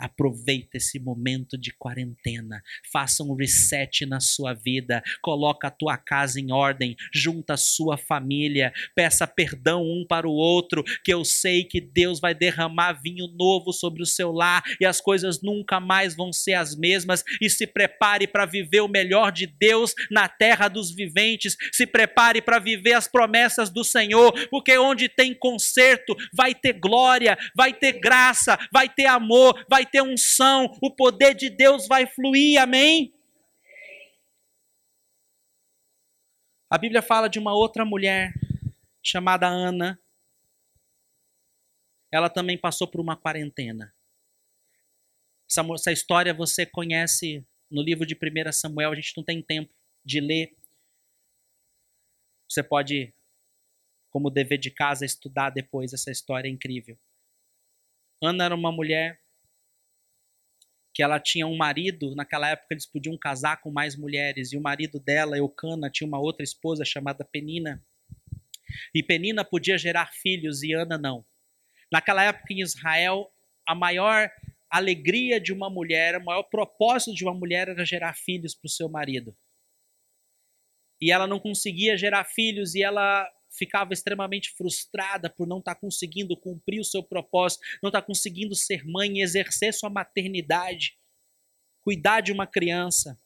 Aproveita 0.03 0.79
esse 0.79 0.99
momento 0.99 1.57
de 1.57 1.73
quarentena, 1.73 2.61
faça 2.93 3.23
um 3.23 3.37
reset 3.37 4.05
na 4.05 4.19
sua 4.19 4.53
vida, 4.53 5.01
coloca 5.23 5.69
a 5.69 5.71
tua 5.71 5.97
casa 5.97 6.41
em 6.41 6.51
ordem, 6.51 6.97
junta 7.15 7.55
a 7.55 7.57
sua 7.57 7.97
família, 7.97 8.73
peça 8.97 9.29
perdão 9.29 9.85
um 9.85 10.05
para 10.05 10.27
o 10.27 10.33
outro, 10.33 10.83
que 11.05 11.15
eu 11.15 11.25
sei 11.25 11.63
que 11.63 11.81
Deus 11.81 12.19
vai 12.19 12.35
derramar 12.35 12.95
vinho 12.95 13.29
novo 13.29 13.73
sobre 13.73 14.03
o 14.03 14.07
seu 14.07 14.33
lar 14.33 14.65
e 14.81 14.85
as 14.85 15.01
coisas 15.01 15.41
nunca 15.41 15.79
mais 15.79 16.17
vão 16.17 16.33
ser 16.33 16.55
as 16.55 16.75
mesmas. 16.75 17.23
E 17.41 17.49
se 17.49 17.65
prepare 17.65 18.27
para 18.27 18.45
viver 18.45 18.81
o 18.81 18.89
melhor 18.89 19.31
de 19.31 19.47
Deus 19.47 19.95
na 20.11 20.29
terra 20.29 20.67
dos 20.67 20.93
viventes, 20.93 21.57
se 21.73 21.87
prepare 21.87 22.43
para 22.43 22.59
viver 22.59 22.95
as 22.95 23.07
promessas 23.07 23.71
do 23.71 23.85
Senhor, 23.85 24.33
porque 24.49 24.77
onde 24.77 25.09
tem 25.09 25.33
conserto 25.33 26.17
vai 26.35 26.57
ter 26.57 26.73
glória, 26.73 27.39
vai 27.55 27.73
ter 27.73 28.01
graça, 28.01 28.59
vai 28.73 28.89
ter 28.89 29.07
amor, 29.07 29.65
vai 29.71 29.87
unção, 30.01 30.77
o 30.81 30.91
poder 30.91 31.35
de 31.35 31.51
Deus 31.51 31.87
vai 31.87 32.07
fluir, 32.07 32.61
amém? 32.61 33.15
A 36.71 36.79
Bíblia 36.79 37.03
fala 37.03 37.29
de 37.29 37.39
uma 37.39 37.55
outra 37.55 37.85
mulher 37.85 38.33
chamada 39.03 39.47
Ana. 39.47 40.01
Ela 42.11 42.31
também 42.31 42.57
passou 42.57 42.89
por 42.89 43.01
uma 43.01 43.17
quarentena. 43.17 43.95
Essa, 45.51 45.63
essa 45.75 45.93
história 45.93 46.33
você 46.33 46.65
conhece 46.65 47.47
no 47.71 47.83
livro 47.83 48.07
de 48.07 48.15
1 48.15 48.53
Samuel, 48.53 48.93
a 48.93 48.95
gente 48.95 49.17
não 49.17 49.25
tem 49.25 49.43
tempo 49.43 49.73
de 50.05 50.21
ler. 50.21 50.57
Você 52.49 52.63
pode, 52.63 53.15
como 54.11 54.31
dever 54.31 54.59
de 54.59 54.71
casa, 54.71 55.05
estudar 55.05 55.51
depois 55.51 55.93
essa 55.93 56.11
história 56.11 56.49
incrível. 56.49 56.99
Ana 58.23 58.45
era 58.45 58.55
uma 58.55 58.71
mulher 58.71 59.22
que 60.95 61.03
ela 61.03 61.19
tinha 61.19 61.47
um 61.47 61.57
marido, 61.57 62.15
naquela 62.15 62.51
época 62.51 62.75
eles 62.75 62.87
podiam 62.87 63.17
casar 63.17 63.61
com 63.61 63.71
mais 63.71 63.97
mulheres, 63.97 64.53
e 64.53 64.57
o 64.57 64.61
marido 64.61 65.01
dela, 65.01 65.39
Eucana, 65.39 65.91
tinha 65.91 66.07
uma 66.07 66.21
outra 66.21 66.45
esposa 66.45 66.85
chamada 66.85 67.25
Penina. 67.25 67.83
E 68.95 69.03
Penina 69.03 69.45
podia 69.45 69.79
gerar 69.79 70.13
filhos 70.13 70.63
e 70.63 70.73
Ana 70.73 70.99
não. 70.99 71.25
Naquela 71.91 72.23
época 72.25 72.53
em 72.53 72.61
Israel, 72.61 73.31
a 73.67 73.75
maior 73.75 74.31
alegria 74.71 75.39
de 75.41 75.53
uma 75.53 75.69
mulher, 75.69 76.17
o 76.17 76.25
maior 76.25 76.45
propósito 76.45 77.15
de 77.15 77.25
uma 77.25 77.35
mulher 77.35 77.69
era 77.69 77.85
gerar 77.85 78.15
filhos 78.15 78.55
para 78.55 78.67
o 78.67 78.71
seu 78.71 78.89
marido. 78.89 79.37
E 81.01 81.11
ela 81.11 81.27
não 81.27 81.39
conseguia 81.39 81.97
gerar 81.97 82.25
filhos 82.25 82.75
e 82.75 82.83
ela 82.83 83.31
ficava 83.53 83.93
extremamente 83.93 84.51
frustrada 84.51 85.29
por 85.29 85.47
não 85.47 85.59
estar 85.59 85.75
tá 85.75 85.81
conseguindo 85.81 86.37
cumprir 86.37 86.81
o 86.81 86.85
seu 86.85 87.03
propósito, 87.03 87.63
não 87.83 87.89
estar 87.89 88.01
tá 88.01 88.07
conseguindo 88.07 88.55
ser 88.55 88.85
mãe 88.85 89.19
e 89.19 89.23
exercer 89.23 89.75
sua 89.75 89.91
maternidade, 89.91 90.99
cuidar 91.83 92.21
de 92.21 92.33
uma 92.33 92.47
criança. 92.47 93.21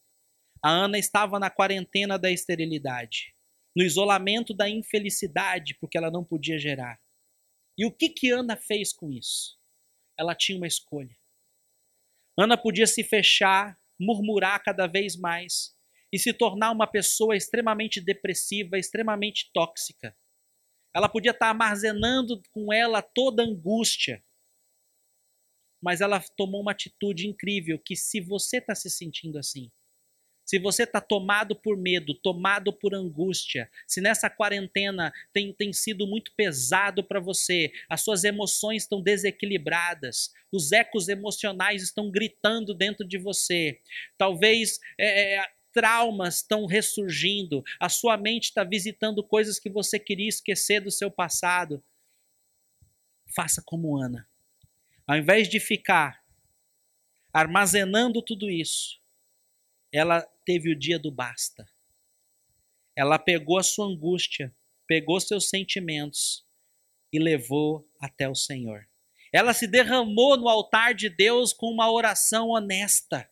A 0.61 0.69
Ana 0.69 0.97
estava 0.97 1.39
na 1.39 1.49
quarentena 1.49 2.17
da 2.17 2.29
esterilidade, 2.29 3.33
no 3.75 3.83
isolamento 3.83 4.53
da 4.53 4.69
infelicidade, 4.69 5.75
porque 5.75 5.97
ela 5.97 6.11
não 6.11 6.23
podia 6.23 6.57
gerar. 6.57 6.99
E 7.77 7.85
o 7.85 7.91
que 7.91 8.09
que 8.09 8.31
Ana 8.31 8.57
fez 8.57 8.91
com 8.91 9.11
isso? 9.11 9.57
Ela 10.17 10.33
tinha 10.33 10.57
uma 10.57 10.67
escolha. 10.67 11.15
Ana 12.35 12.57
podia 12.57 12.87
se 12.87 13.03
fechar, 13.03 13.79
murmurar 13.99 14.61
cada 14.63 14.87
vez 14.87 15.15
mais 15.15 15.76
e 16.11 16.17
se 16.17 16.33
tornar 16.33 16.71
uma 16.71 16.87
pessoa 16.87 17.35
extremamente 17.35 17.99
depressiva, 17.99 18.77
extremamente 18.77 19.49
tóxica. 19.53 20.15
Ela 20.95 21.09
podia 21.09 21.31
estar 21.31 21.49
armazenando 21.49 22.41
com 22.51 22.71
ela 22.73 23.01
toda 23.01 23.43
angústia. 23.43 24.23
Mas 25.81 26.01
ela 26.01 26.19
tomou 26.35 26.61
uma 26.61 26.71
atitude 26.71 27.27
incrível 27.27 27.77
que 27.77 27.95
se 27.95 28.19
você 28.19 28.57
está 28.57 28.73
se 28.73 28.89
sentindo 28.89 29.37
assim, 29.37 29.71
se 30.47 30.57
você 30.57 30.83
está 30.83 31.01
tomado 31.01 31.57
por 31.57 31.77
medo, 31.77 32.15
tomado 32.15 32.71
por 32.71 32.95
angústia, 32.95 33.69
se 33.85 33.99
nessa 33.99 34.29
quarentena 34.29 35.11
tem, 35.33 35.53
tem 35.53 35.73
sido 35.73 36.07
muito 36.07 36.31
pesado 36.37 37.03
para 37.03 37.19
você, 37.19 37.69
as 37.89 38.01
suas 38.01 38.23
emoções 38.23 38.83
estão 38.83 39.01
desequilibradas, 39.01 40.31
os 40.49 40.71
ecos 40.71 41.09
emocionais 41.09 41.83
estão 41.83 42.09
gritando 42.09 42.73
dentro 42.73 43.05
de 43.05 43.17
você, 43.17 43.81
talvez 44.17 44.79
é, 44.97 45.35
é 45.35 45.56
traumas 45.77 46.37
estão 46.37 46.65
ressurgindo, 46.65 47.63
a 47.79 47.87
sua 47.87 48.17
mente 48.17 48.45
está 48.45 48.63
visitando 48.63 49.23
coisas 49.23 49.59
que 49.59 49.69
você 49.69 49.99
queria 49.99 50.27
esquecer 50.27 50.81
do 50.81 50.89
seu 50.89 51.11
passado. 51.11 51.83
Faça 53.35 53.61
como 53.63 53.95
Ana. 53.95 54.27
Ao 55.05 55.15
invés 55.15 55.47
de 55.47 55.59
ficar 55.59 56.25
armazenando 57.31 58.23
tudo 58.23 58.49
isso, 58.49 58.99
ela 59.91 60.21
teve 60.43 60.71
o 60.71 60.75
dia 60.75 60.97
do 60.97 61.11
basta. 61.11 61.69
Ela 62.95 63.19
pegou 63.19 63.59
a 63.59 63.63
sua 63.63 63.85
angústia, 63.85 64.51
pegou 64.87 65.19
seus 65.19 65.47
sentimentos 65.47 66.43
e 67.13 67.19
levou 67.19 67.87
até 67.99 68.27
o 68.27 68.33
Senhor. 68.33 68.89
Ela 69.31 69.53
se 69.53 69.67
derramou 69.67 70.37
no 70.37 70.49
altar 70.49 70.95
de 70.95 71.07
Deus 71.07 71.53
com 71.53 71.67
uma 71.67 71.91
oração 71.91 72.49
honesta. 72.49 73.29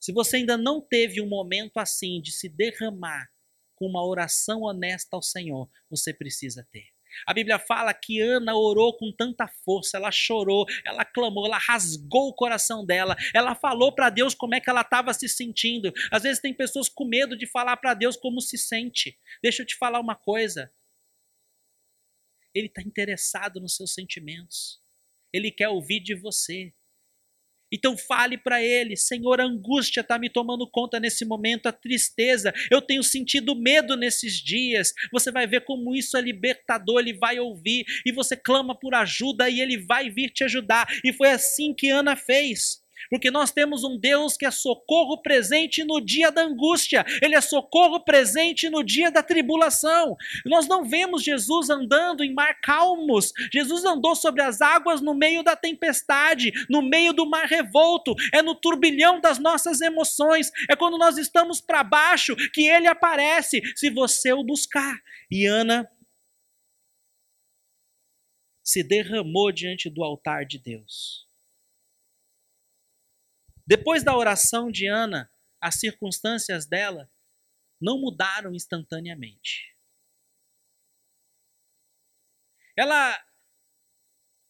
Se 0.00 0.12
você 0.12 0.38
ainda 0.38 0.56
não 0.56 0.80
teve 0.80 1.20
um 1.20 1.28
momento 1.28 1.78
assim 1.78 2.20
de 2.20 2.32
se 2.32 2.48
derramar 2.48 3.28
com 3.74 3.86
uma 3.86 4.04
oração 4.04 4.62
honesta 4.62 5.14
ao 5.14 5.22
Senhor, 5.22 5.68
você 5.90 6.12
precisa 6.12 6.66
ter. 6.72 6.86
A 7.26 7.34
Bíblia 7.34 7.58
fala 7.58 7.92
que 7.92 8.20
Ana 8.20 8.54
orou 8.54 8.96
com 8.96 9.12
tanta 9.12 9.46
força, 9.64 9.96
ela 9.96 10.10
chorou, 10.10 10.64
ela 10.86 11.04
clamou, 11.04 11.46
ela 11.46 11.58
rasgou 11.58 12.28
o 12.28 12.34
coração 12.34 12.84
dela, 12.84 13.16
ela 13.34 13.54
falou 13.54 13.94
para 13.94 14.10
Deus 14.10 14.34
como 14.34 14.54
é 14.54 14.60
que 14.60 14.70
ela 14.70 14.82
estava 14.82 15.12
se 15.12 15.28
sentindo. 15.28 15.92
Às 16.10 16.22
vezes 16.22 16.40
tem 16.40 16.54
pessoas 16.54 16.88
com 16.88 17.04
medo 17.04 17.36
de 17.36 17.46
falar 17.46 17.76
para 17.76 17.94
Deus 17.94 18.16
como 18.16 18.40
se 18.40 18.56
sente. 18.56 19.18
Deixa 19.42 19.62
eu 19.62 19.66
te 19.66 19.76
falar 19.76 20.00
uma 20.00 20.14
coisa. 20.14 20.72
Ele 22.54 22.66
está 22.66 22.82
interessado 22.82 23.60
nos 23.60 23.76
seus 23.76 23.92
sentimentos. 23.92 24.80
Ele 25.32 25.50
quer 25.50 25.68
ouvir 25.68 26.00
de 26.00 26.14
você. 26.14 26.72
Então 27.72 27.96
fale 27.96 28.36
para 28.36 28.62
ele, 28.62 28.96
Senhor, 28.96 29.40
a 29.40 29.44
angústia 29.44 30.00
está 30.00 30.18
me 30.18 30.28
tomando 30.28 30.68
conta 30.70 30.98
nesse 30.98 31.24
momento, 31.24 31.66
a 31.66 31.72
tristeza, 31.72 32.52
eu 32.70 32.82
tenho 32.82 33.02
sentido 33.02 33.54
medo 33.54 33.96
nesses 33.96 34.34
dias. 34.34 34.92
Você 35.12 35.30
vai 35.30 35.46
ver 35.46 35.64
como 35.64 35.94
isso 35.94 36.16
é 36.16 36.20
libertador, 36.20 37.00
ele 37.00 37.14
vai 37.14 37.38
ouvir 37.38 37.84
e 38.04 38.12
você 38.12 38.36
clama 38.36 38.78
por 38.78 38.94
ajuda 38.94 39.48
e 39.48 39.60
ele 39.60 39.78
vai 39.78 40.10
vir 40.10 40.30
te 40.30 40.44
ajudar. 40.44 40.86
E 41.04 41.12
foi 41.12 41.30
assim 41.30 41.74
que 41.74 41.88
Ana 41.88 42.16
fez 42.16 42.80
porque 43.08 43.30
nós 43.30 43.50
temos 43.50 43.84
um 43.84 43.98
Deus 43.98 44.36
que 44.36 44.44
é 44.44 44.50
socorro 44.50 45.22
presente 45.22 45.84
no 45.84 46.00
dia 46.00 46.30
da 46.30 46.42
angústia, 46.42 47.04
ele 47.22 47.34
é 47.34 47.40
socorro 47.40 48.00
presente 48.04 48.68
no 48.68 48.82
dia 48.82 49.10
da 49.10 49.22
tribulação. 49.22 50.16
Nós 50.44 50.66
não 50.66 50.84
vemos 50.84 51.22
Jesus 51.22 51.70
andando 51.70 52.24
em 52.24 52.34
mar 52.34 52.60
calmos, 52.60 53.32
Jesus 53.52 53.84
andou 53.84 54.14
sobre 54.14 54.42
as 54.42 54.60
águas 54.60 55.00
no 55.00 55.14
meio 55.14 55.42
da 55.42 55.56
tempestade, 55.56 56.52
no 56.68 56.82
meio 56.82 57.12
do 57.12 57.28
mar 57.28 57.46
revolto, 57.46 58.14
é 58.32 58.42
no 58.42 58.54
turbilhão 58.54 59.20
das 59.20 59.38
nossas 59.38 59.80
emoções, 59.80 60.50
é 60.68 60.76
quando 60.76 60.98
nós 60.98 61.16
estamos 61.16 61.60
para 61.60 61.84
baixo 61.84 62.34
que 62.52 62.66
ele 62.66 62.86
aparece, 62.86 63.60
se 63.76 63.90
você 63.90 64.32
o 64.32 64.44
buscar. 64.44 64.96
E 65.30 65.46
Ana 65.46 65.88
se 68.62 68.82
derramou 68.82 69.50
diante 69.50 69.90
do 69.90 70.04
altar 70.04 70.44
de 70.44 70.58
Deus. 70.58 71.29
Depois 73.70 74.02
da 74.02 74.16
oração 74.16 74.68
de 74.68 74.88
Ana, 74.88 75.30
as 75.60 75.76
circunstâncias 75.76 76.66
dela 76.66 77.08
não 77.80 78.00
mudaram 78.00 78.52
instantaneamente. 78.52 79.76
Ela 82.76 83.16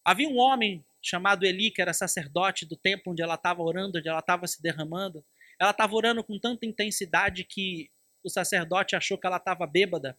havia 0.02 0.26
um 0.26 0.38
homem 0.38 0.82
chamado 1.02 1.44
Eli, 1.44 1.70
que 1.70 1.82
era 1.82 1.92
sacerdote 1.92 2.64
do 2.64 2.78
templo 2.78 3.12
onde 3.12 3.20
ela 3.20 3.34
estava 3.34 3.60
orando, 3.60 3.98
onde 3.98 4.08
ela 4.08 4.20
estava 4.20 4.46
se 4.46 4.62
derramando. 4.62 5.22
Ela 5.60 5.72
estava 5.72 5.94
orando 5.94 6.24
com 6.24 6.38
tanta 6.38 6.64
intensidade 6.64 7.44
que 7.44 7.90
o 8.24 8.30
sacerdote 8.30 8.96
achou 8.96 9.18
que 9.18 9.26
ela 9.26 9.36
estava 9.36 9.66
bêbada. 9.66 10.18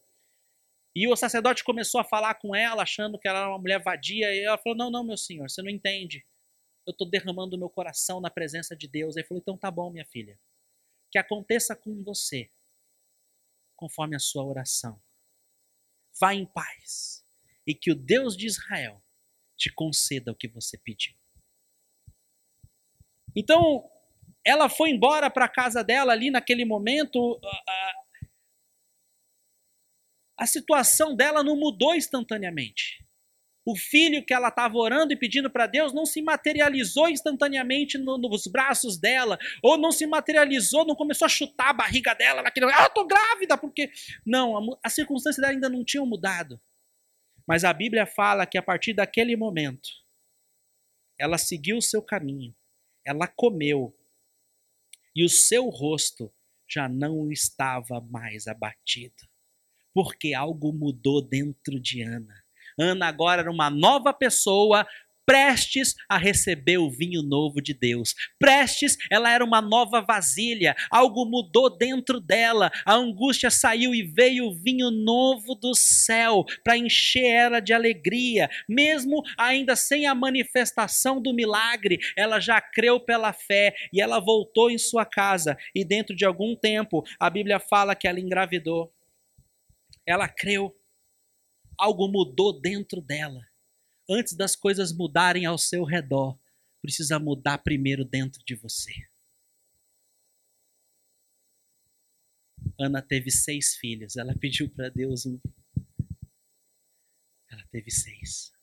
E 0.96 1.08
o 1.08 1.16
sacerdote 1.16 1.64
começou 1.64 2.02
a 2.02 2.06
falar 2.06 2.36
com 2.36 2.56
ela, 2.56 2.84
achando 2.84 3.18
que 3.18 3.28
ela 3.28 3.40
era 3.40 3.50
uma 3.50 3.58
mulher 3.58 3.82
vadia, 3.82 4.32
e 4.32 4.44
ela 4.44 4.60
falou: 4.60 4.78
Não, 4.78 4.92
não, 4.92 5.04
meu 5.04 5.18
senhor, 5.18 5.50
você 5.50 5.64
não 5.64 5.72
entende 5.72 6.24
eu 6.86 6.92
estou 6.92 7.10
derramando 7.10 7.58
meu 7.58 7.70
coração 7.70 8.20
na 8.20 8.30
presença 8.30 8.76
de 8.76 8.88
Deus. 8.88 9.16
Ele 9.16 9.28
falou: 9.28 9.42
então 9.42 9.58
tá 9.58 9.70
bom, 9.70 9.92
minha 9.92 10.06
filha. 10.06 10.40
Que 11.12 11.18
aconteça 11.18 11.76
com 11.76 12.04
você 12.04 12.50
conforme 13.76 14.16
a 14.16 14.20
sua 14.20 14.44
oração. 14.44 15.02
Vá 16.20 16.34
em 16.34 16.46
paz 16.46 17.26
e 17.66 17.74
que 17.74 17.92
o 17.92 17.96
Deus 17.96 18.36
de 18.36 18.48
Israel 18.48 19.02
te 19.58 19.72
conceda 19.74 20.32
o 20.32 20.36
que 20.36 20.48
você 20.48 20.78
pediu. 20.78 21.16
Então, 23.36 23.90
ela 24.44 24.68
foi 24.70 24.90
embora 24.90 25.30
para 25.30 25.46
a 25.46 25.50
casa 25.50 25.84
dela 25.84 26.12
ali 26.12 26.30
naquele 26.32 26.66
momento. 26.66 27.40
A, 27.44 27.94
a 30.40 30.48
situação 30.48 31.16
dela 31.16 31.44
não 31.44 31.56
mudou 31.56 31.96
instantaneamente. 31.96 33.06
O 33.64 33.76
filho 33.76 34.26
que 34.26 34.34
ela 34.34 34.48
estava 34.48 34.76
orando 34.76 35.14
e 35.14 35.18
pedindo 35.18 35.50
para 35.50 35.68
Deus 35.68 35.94
não 35.94 36.06
se 36.06 36.22
materializou 36.22 37.08
instantaneamente 37.08 37.98
no, 37.98 38.18
nos 38.18 38.48
braços 38.48 39.00
dela, 39.00 39.38
ou 39.62 39.78
não 39.78 39.92
se 39.92 40.08
materializou, 40.08 40.86
não 40.86 40.96
começou 40.96 41.28
a 41.28 41.30
chutar 41.30 41.70
a 41.70 41.74
barriga 41.74 42.16
dela, 42.16 42.42
naquele, 42.42 42.66
ah, 42.68 42.84
eu 42.84 42.90
tô 42.90 43.06
grávida, 43.06 43.58
porque. 43.58 43.92
Não, 44.26 44.58
a, 44.58 44.80
as 44.84 44.94
circunstâncias 44.94 45.42
dela 45.42 45.54
ainda 45.54 45.70
não 45.70 45.86
tinham 45.86 46.06
mudado. 46.08 46.60
Mas 47.48 47.64
a 47.64 47.72
Bíblia 47.72 48.06
fala 48.06 48.48
que 48.48 48.58
a 48.58 48.64
partir 48.64 48.94
daquele 48.94 49.36
momento, 49.36 49.90
ela 51.20 51.38
seguiu 51.38 51.78
o 51.78 51.82
seu 51.82 52.02
caminho, 52.02 52.56
ela 53.06 53.28
comeu, 53.28 53.96
e 55.16 55.24
o 55.24 55.30
seu 55.30 55.70
rosto 55.70 56.34
já 56.68 56.90
não 56.90 57.32
estava 57.32 58.02
mais 58.02 58.48
abatido, 58.48 59.28
porque 59.94 60.34
algo 60.34 60.74
mudou 60.74 61.22
dentro 61.22 61.80
de 61.80 62.02
Ana 62.02 62.41
Ana 62.82 63.08
agora 63.08 63.42
era 63.42 63.52
uma 63.52 63.70
nova 63.70 64.12
pessoa, 64.12 64.88
prestes 65.26 65.96
a 66.10 66.18
receber 66.18 66.78
o 66.78 66.90
vinho 66.90 67.22
novo 67.22 67.62
de 67.62 67.74
Deus. 67.74 68.14
Prestes, 68.40 68.98
ela 69.10 69.32
era 69.32 69.46
uma 69.46 69.62
nova 69.62 70.02
vasilha, 70.02 70.76
algo 70.90 71.26
mudou 71.26 71.70
dentro 71.70 72.20
dela, 72.20 72.72
a 72.86 72.96
angústia 72.96 73.50
saiu 73.50 73.94
e 73.94 74.04
veio 74.04 74.48
o 74.48 74.54
vinho 74.54 74.92
novo 74.92 75.56
do 75.56 75.74
céu 75.74 76.44
para 76.64 76.78
encher 76.78 77.26
ela 77.26 77.60
de 77.60 77.72
alegria. 77.72 78.50
Mesmo 78.68 79.22
ainda 79.38 79.76
sem 79.76 80.06
a 80.06 80.16
manifestação 80.16 81.22
do 81.22 81.34
milagre, 81.34 82.00
ela 82.18 82.40
já 82.40 82.60
creu 82.60 83.00
pela 83.00 83.32
fé 83.32 83.74
e 83.94 84.02
ela 84.02 84.20
voltou 84.20 84.70
em 84.70 84.78
sua 84.78 85.06
casa. 85.06 85.58
E 85.74 85.86
dentro 85.86 86.16
de 86.16 86.26
algum 86.26 86.56
tempo, 86.56 87.04
a 87.20 87.30
Bíblia 87.30 87.60
fala 87.60 87.96
que 87.96 88.08
ela 88.08 88.20
engravidou. 88.20 88.92
Ela 90.06 90.28
creu 90.28 90.76
algo 91.82 92.08
mudou 92.08 92.62
dentro 92.62 93.02
dela. 93.02 93.42
Antes 94.08 94.34
das 94.34 94.56
coisas 94.56 94.94
mudarem 94.94 95.48
ao 95.48 95.58
seu 95.58 95.84
redor, 95.84 96.40
precisa 96.80 97.18
mudar 97.18 97.58
primeiro 97.58 98.06
dentro 98.06 98.44
de 98.46 98.56
você. 98.56 98.94
Ana 102.80 103.02
teve 103.02 103.32
seis 103.32 103.76
filhos. 103.76 104.16
Ela 104.16 104.36
pediu 104.36 104.70
para 104.70 104.90
Deus 104.90 105.26
um. 105.26 105.40
Ela 107.50 107.66
teve 107.72 107.90
seis. 107.90 108.54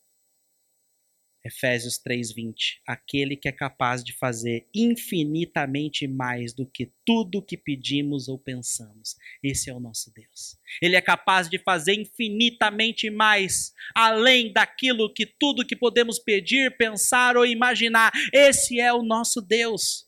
Efésios 1.49 1.99
3:20, 1.99 2.81
aquele 2.87 3.37
que 3.37 3.49
é 3.49 3.53
capaz 3.53 4.05
de 4.05 4.13
fazer 4.13 4.69
infinitamente 4.75 6.07
mais 6.07 6.53
do 6.53 6.67
que 6.67 6.93
tudo 7.07 7.43
que 7.43 7.57
pedimos 7.57 8.29
ou 8.29 8.39
pensamos. 8.39 9.17
Esse 9.43 9.71
é 9.71 9.75
o 9.75 9.81
nosso 9.81 10.13
Deus. 10.13 10.59
Ele 10.81 10.95
é 10.95 11.01
capaz 11.01 11.49
de 11.49 11.59
fazer 11.59 11.95
infinitamente 11.95 13.09
mais, 13.11 13.73
além 13.95 14.53
daquilo 14.53 15.13
que 15.13 15.25
tudo 15.25 15.67
que 15.67 15.75
podemos 15.75 16.19
pedir, 16.19 16.77
pensar 16.77 17.37
ou 17.37 17.47
imaginar. 17.47 18.13
Esse 18.33 18.79
é 18.79 18.93
o 18.93 19.03
nosso 19.03 19.41
Deus. 19.41 20.07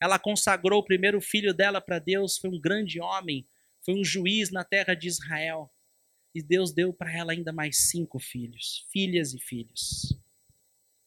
Ela 0.00 0.18
consagrou 0.18 0.80
o 0.80 0.84
primeiro 0.84 1.20
filho 1.20 1.52
dela 1.52 1.80
para 1.80 1.98
Deus, 1.98 2.38
foi 2.38 2.50
um 2.50 2.60
grande 2.60 3.00
homem, 3.00 3.44
foi 3.84 3.94
um 3.94 4.04
juiz 4.04 4.52
na 4.52 4.62
terra 4.62 4.94
de 4.94 5.08
Israel. 5.08 5.72
E 6.32 6.42
Deus 6.42 6.72
deu 6.72 6.92
para 6.92 7.12
ela 7.12 7.32
ainda 7.32 7.52
mais 7.52 7.88
cinco 7.88 8.20
filhos, 8.20 8.86
filhas 8.92 9.32
e 9.32 9.40
filhos. 9.40 10.14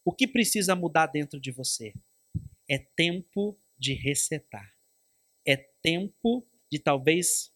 O 0.03 0.13
que 0.13 0.27
precisa 0.27 0.75
mudar 0.75 1.07
dentro 1.07 1.39
de 1.39 1.51
você? 1.51 1.93
É 2.67 2.77
tempo 2.77 3.59
de 3.77 3.93
resetar. 3.93 4.73
É 5.45 5.55
tempo 5.55 6.47
de 6.71 6.79
talvez 6.79 7.51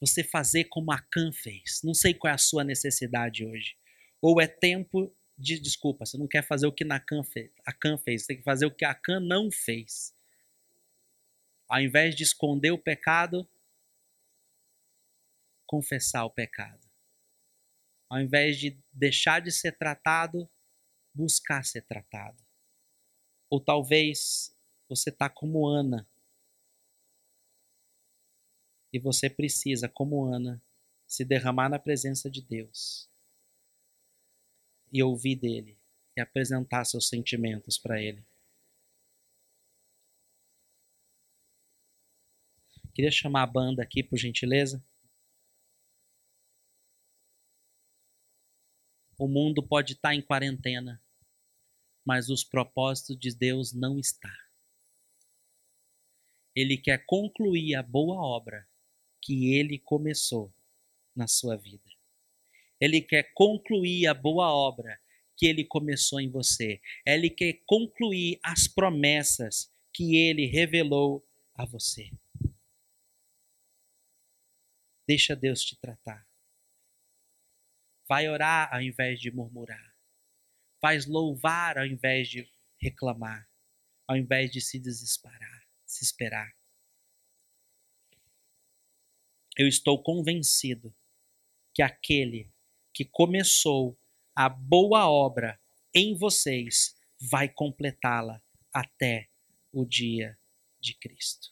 você 0.00 0.24
fazer 0.24 0.64
como 0.64 0.90
a 0.90 0.98
Can 0.98 1.32
fez. 1.32 1.80
Não 1.84 1.94
sei 1.94 2.12
qual 2.12 2.30
é 2.30 2.34
a 2.34 2.38
sua 2.38 2.64
necessidade 2.64 3.44
hoje. 3.44 3.76
Ou 4.20 4.40
é 4.40 4.46
tempo 4.46 5.14
de 5.38 5.58
desculpa, 5.58 6.04
você 6.04 6.16
não 6.16 6.28
quer 6.28 6.46
fazer 6.46 6.66
o 6.66 6.72
que 6.72 6.84
a 6.84 7.00
Can 7.00 7.24
fez, 7.24 7.50
a 7.64 7.72
Can 7.72 7.98
fez, 7.98 8.22
você 8.22 8.28
tem 8.28 8.36
que 8.36 8.42
fazer 8.44 8.66
o 8.66 8.70
que 8.70 8.84
a 8.84 8.94
Can 8.94 9.18
não 9.18 9.50
fez. 9.50 10.14
Ao 11.68 11.80
invés 11.80 12.14
de 12.14 12.22
esconder 12.22 12.70
o 12.70 12.78
pecado, 12.78 13.48
confessar 15.66 16.24
o 16.24 16.30
pecado 16.30 16.81
ao 18.12 18.20
invés 18.20 18.58
de 18.58 18.78
deixar 18.92 19.40
de 19.40 19.50
ser 19.50 19.72
tratado, 19.78 20.46
buscar 21.14 21.64
ser 21.64 21.80
tratado. 21.86 22.44
Ou 23.48 23.58
talvez 23.58 24.54
você 24.86 25.08
está 25.08 25.30
como 25.30 25.66
Ana. 25.66 26.06
E 28.92 29.00
você 29.00 29.30
precisa, 29.30 29.88
como 29.88 30.26
Ana, 30.26 30.62
se 31.06 31.24
derramar 31.24 31.70
na 31.70 31.78
presença 31.78 32.30
de 32.30 32.42
Deus 32.42 33.10
e 34.92 35.02
ouvir 35.02 35.36
dele 35.36 35.80
e 36.14 36.20
apresentar 36.20 36.84
seus 36.84 37.08
sentimentos 37.08 37.78
para 37.78 37.98
ele. 37.98 38.22
Queria 42.94 43.10
chamar 43.10 43.44
a 43.44 43.46
banda 43.46 43.82
aqui, 43.82 44.02
por 44.02 44.18
gentileza. 44.18 44.84
O 49.22 49.28
mundo 49.28 49.62
pode 49.62 49.92
estar 49.92 50.16
em 50.16 50.20
quarentena, 50.20 51.00
mas 52.04 52.28
os 52.28 52.42
propósitos 52.42 53.16
de 53.16 53.32
Deus 53.32 53.72
não 53.72 53.96
está. 53.96 54.36
Ele 56.56 56.76
quer 56.76 57.06
concluir 57.06 57.76
a 57.76 57.84
boa 57.84 58.16
obra 58.16 58.68
que 59.20 59.54
ele 59.54 59.78
começou 59.78 60.52
na 61.14 61.28
sua 61.28 61.56
vida. 61.56 61.88
Ele 62.80 63.00
quer 63.00 63.32
concluir 63.32 64.08
a 64.08 64.12
boa 64.12 64.52
obra 64.52 65.00
que 65.36 65.46
ele 65.46 65.64
começou 65.66 66.20
em 66.20 66.28
você. 66.28 66.80
Ele 67.06 67.30
quer 67.30 67.62
concluir 67.64 68.40
as 68.42 68.66
promessas 68.66 69.72
que 69.92 70.16
ele 70.16 70.46
revelou 70.46 71.24
a 71.54 71.64
você. 71.64 72.10
Deixa 75.06 75.36
Deus 75.36 75.62
te 75.62 75.76
tratar. 75.76 76.31
Vai 78.12 78.28
orar 78.28 78.68
ao 78.70 78.82
invés 78.82 79.18
de 79.18 79.30
murmurar. 79.30 79.96
Faz 80.82 81.06
louvar 81.06 81.78
ao 81.78 81.86
invés 81.86 82.28
de 82.28 82.46
reclamar, 82.78 83.48
ao 84.06 84.18
invés 84.18 84.50
de 84.50 84.60
se 84.60 84.78
desesperar, 84.78 85.66
se 85.86 86.04
esperar. 86.04 86.54
Eu 89.56 89.66
estou 89.66 90.02
convencido 90.02 90.94
que 91.72 91.80
aquele 91.80 92.52
que 92.92 93.06
começou 93.06 93.98
a 94.36 94.46
boa 94.46 95.08
obra 95.08 95.58
em 95.94 96.14
vocês 96.14 96.94
vai 97.18 97.48
completá-la 97.48 98.42
até 98.74 99.30
o 99.72 99.86
dia 99.86 100.38
de 100.78 100.92
Cristo. 100.96 101.50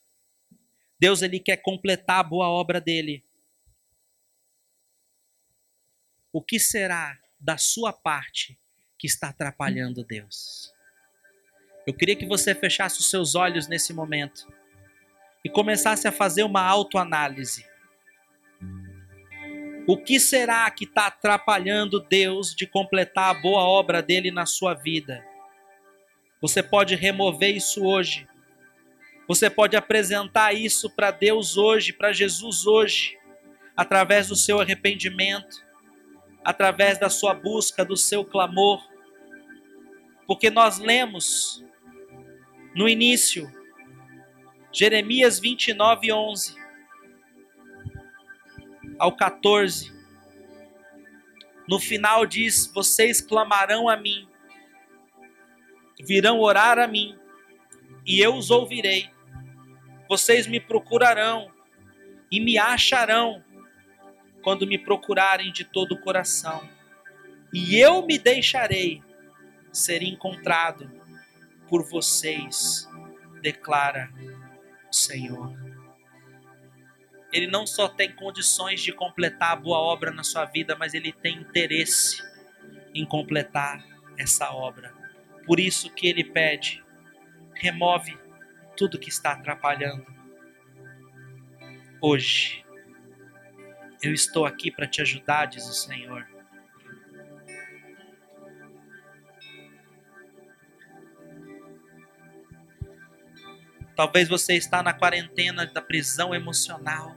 Deus 0.99 1.23
ele 1.23 1.41
quer 1.41 1.57
completar 1.57 2.21
a 2.21 2.29
boa 2.29 2.51
obra 2.51 2.83
dele 2.83 3.25
o 6.33 6.43
que 6.43 6.59
será 6.59 7.19
da 7.39 7.59
sua 7.59 7.93
parte 7.93 8.59
que 8.99 9.07
está 9.07 9.31
atrapalhando 9.31 10.05
Deus? 10.05 10.73
Eu 11.87 11.95
queria 11.95 12.15
que 12.15 12.27
você 12.27 12.55
fechasse 12.55 13.01
os 13.01 13.11
seus 13.11 13.35
olhos 13.35 13.67
nesse 13.67 13.93
momento 13.93 14.47
e 15.45 15.49
começasse 15.49 16.07
a 16.07 16.13
fazer 16.13 16.43
uma 16.45 16.63
autoanálise. 16.63 17.67
O 19.89 19.97
que 19.97 20.21
será 20.21 20.71
que 20.71 20.85
está 20.85 21.07
atrapalhando 21.07 22.01
Deus 22.01 22.55
de 22.55 22.67
completar 22.67 23.31
a 23.31 23.41
boa 23.41 23.65
obra 23.65 24.01
dele 24.03 24.31
na 24.31 24.47
sua 24.47 24.75
vida? 24.75 25.25
Você 26.41 26.63
pode 26.63 26.95
remover 26.95 27.57
isso 27.57 27.85
hoje. 27.85 28.29
Você 29.27 29.51
pode 29.51 29.77
apresentar 29.77 30.53
isso 30.53 30.91
para 30.91 31.11
Deus 31.11 31.57
hoje, 31.57 31.93
para 31.93 32.13
Jesus 32.13 32.67
hoje, 32.67 33.19
através 33.77 34.29
do 34.29 34.37
seu 34.37 34.61
arrependimento 34.61 35.70
através 36.45 36.99
da 36.99 37.11
sua 37.11 37.35
busca, 37.35 37.85
do 37.85 37.97
seu 37.97 38.25
clamor. 38.25 38.83
Porque 40.27 40.51
nós 40.51 40.79
lemos 40.79 41.65
no 42.75 42.89
início, 42.89 43.51
Jeremias 44.73 45.39
29, 45.39 46.13
11 46.13 46.55
ao 48.99 49.17
14. 49.17 49.93
No 51.67 51.81
final 51.81 52.27
diz: 52.27 52.71
Vocês 52.73 53.21
clamarão 53.21 53.89
a 53.89 53.97
mim, 53.97 54.29
virão 56.01 56.39
orar 56.41 56.79
a 56.79 56.87
mim, 56.87 57.19
e 58.07 58.21
eu 58.21 58.35
os 58.35 58.51
ouvirei. 58.51 59.11
Vocês 60.09 60.47
me 60.47 60.61
procurarão 60.61 61.51
e 62.31 62.41
me 62.41 62.59
acharão 62.59 63.43
quando 64.43 64.67
me 64.67 64.79
procurarem 64.79 65.53
de 65.53 65.65
todo 65.65 65.93
o 65.93 66.01
coração. 66.01 66.69
E 67.53 67.79
eu 67.79 68.05
me 68.07 68.19
deixarei 68.19 69.03
ser 69.73 70.03
encontrado 70.03 70.91
por 71.69 71.85
vocês, 71.85 72.89
declara 73.41 74.11
o 74.91 74.95
Senhor. 74.95 75.53
Ele 77.33 77.47
não 77.47 77.67
só 77.67 77.89
tem 77.89 78.13
condições 78.13 78.81
de 78.81 78.93
completar 78.93 79.53
a 79.53 79.57
boa 79.57 79.79
obra 79.79 80.11
na 80.11 80.25
sua 80.25 80.45
vida, 80.45 80.75
mas 80.77 80.95
ele 80.95 81.13
tem 81.13 81.39
interesse 81.39 82.23
em 82.93 83.05
completar 83.05 83.85
essa 84.19 84.51
obra. 84.51 84.93
Por 85.47 85.61
isso 85.61 85.91
que 85.91 86.09
ele 86.09 86.25
pede: 86.25 86.83
remove 87.55 88.19
tudo 88.77 88.99
que 88.99 89.09
está 89.09 89.33
atrapalhando. 89.33 90.07
Hoje, 92.01 92.65
eu 94.03 94.13
estou 94.15 94.47
aqui 94.47 94.71
para 94.71 94.87
te 94.87 95.03
ajudar, 95.03 95.47
diz 95.47 95.67
o 95.67 95.73
Senhor. 95.73 96.27
Talvez 103.95 104.29
você 104.29 104.55
está 104.55 104.83
na 104.83 104.95
quarentena 104.95 105.67
da 105.67 105.83
prisão 105.83 106.35
emocional. 106.35 107.15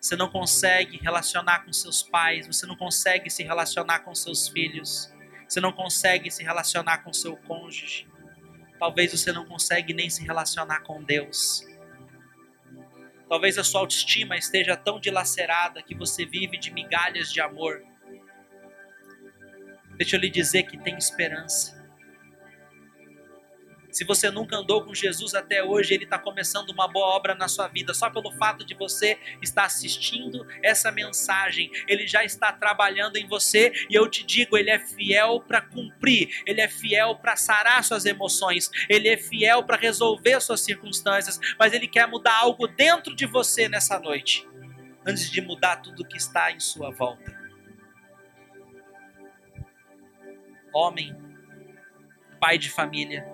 Você 0.00 0.14
não 0.14 0.28
consegue 0.30 0.98
relacionar 0.98 1.64
com 1.64 1.72
seus 1.72 2.02
pais, 2.02 2.46
você 2.46 2.66
não 2.66 2.76
consegue 2.76 3.28
se 3.28 3.42
relacionar 3.42 4.00
com 4.00 4.14
seus 4.14 4.46
filhos, 4.46 5.12
você 5.48 5.60
não 5.60 5.72
consegue 5.72 6.30
se 6.30 6.44
relacionar 6.44 6.98
com 6.98 7.12
seu 7.12 7.36
cônjuge. 7.38 8.06
Talvez 8.78 9.12
você 9.12 9.32
não 9.32 9.46
consegue 9.46 9.92
nem 9.92 10.08
se 10.08 10.22
relacionar 10.22 10.80
com 10.80 11.02
Deus. 11.02 11.66
Talvez 13.34 13.58
a 13.58 13.64
sua 13.64 13.80
autoestima 13.80 14.36
esteja 14.36 14.76
tão 14.76 15.00
dilacerada 15.00 15.82
que 15.82 15.92
você 15.92 16.24
vive 16.24 16.56
de 16.56 16.70
migalhas 16.70 17.32
de 17.32 17.40
amor. 17.40 17.82
Deixa 19.96 20.14
eu 20.14 20.20
lhe 20.20 20.30
dizer 20.30 20.62
que 20.62 20.78
tem 20.78 20.96
esperança. 20.96 21.83
Se 23.94 24.04
você 24.04 24.28
nunca 24.28 24.56
andou 24.56 24.84
com 24.84 24.92
Jesus 24.92 25.34
até 25.34 25.62
hoje, 25.62 25.94
Ele 25.94 26.02
está 26.02 26.18
começando 26.18 26.70
uma 26.70 26.88
boa 26.88 27.14
obra 27.14 27.34
na 27.34 27.46
sua 27.46 27.68
vida. 27.68 27.94
Só 27.94 28.10
pelo 28.10 28.32
fato 28.32 28.66
de 28.66 28.74
você 28.74 29.16
estar 29.40 29.64
assistindo 29.64 30.44
essa 30.64 30.90
mensagem, 30.90 31.70
Ele 31.86 32.04
já 32.04 32.24
está 32.24 32.52
trabalhando 32.52 33.16
em 33.16 33.28
você. 33.28 33.72
E 33.88 33.94
eu 33.94 34.10
te 34.10 34.26
digo, 34.26 34.58
Ele 34.58 34.70
é 34.70 34.80
fiel 34.80 35.40
para 35.40 35.60
cumprir, 35.60 36.42
Ele 36.44 36.60
é 36.60 36.66
fiel 36.66 37.14
para 37.14 37.36
sarar 37.36 37.84
suas 37.84 38.04
emoções, 38.04 38.68
Ele 38.88 39.08
é 39.08 39.16
fiel 39.16 39.62
para 39.62 39.76
resolver 39.76 40.40
suas 40.40 40.60
circunstâncias. 40.60 41.38
Mas 41.56 41.72
Ele 41.72 41.86
quer 41.86 42.08
mudar 42.08 42.36
algo 42.36 42.66
dentro 42.66 43.14
de 43.14 43.26
você 43.26 43.68
nessa 43.68 44.00
noite, 44.00 44.44
antes 45.06 45.30
de 45.30 45.40
mudar 45.40 45.76
tudo 45.76 46.04
que 46.04 46.16
está 46.16 46.50
em 46.50 46.58
sua 46.58 46.90
volta. 46.90 47.44
homem, 50.74 51.16
pai 52.40 52.58
de 52.58 52.68
família, 52.68 53.24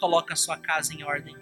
coloca 0.00 0.34
sua 0.34 0.56
casa 0.56 0.94
em 0.94 1.04
ordem. 1.04 1.36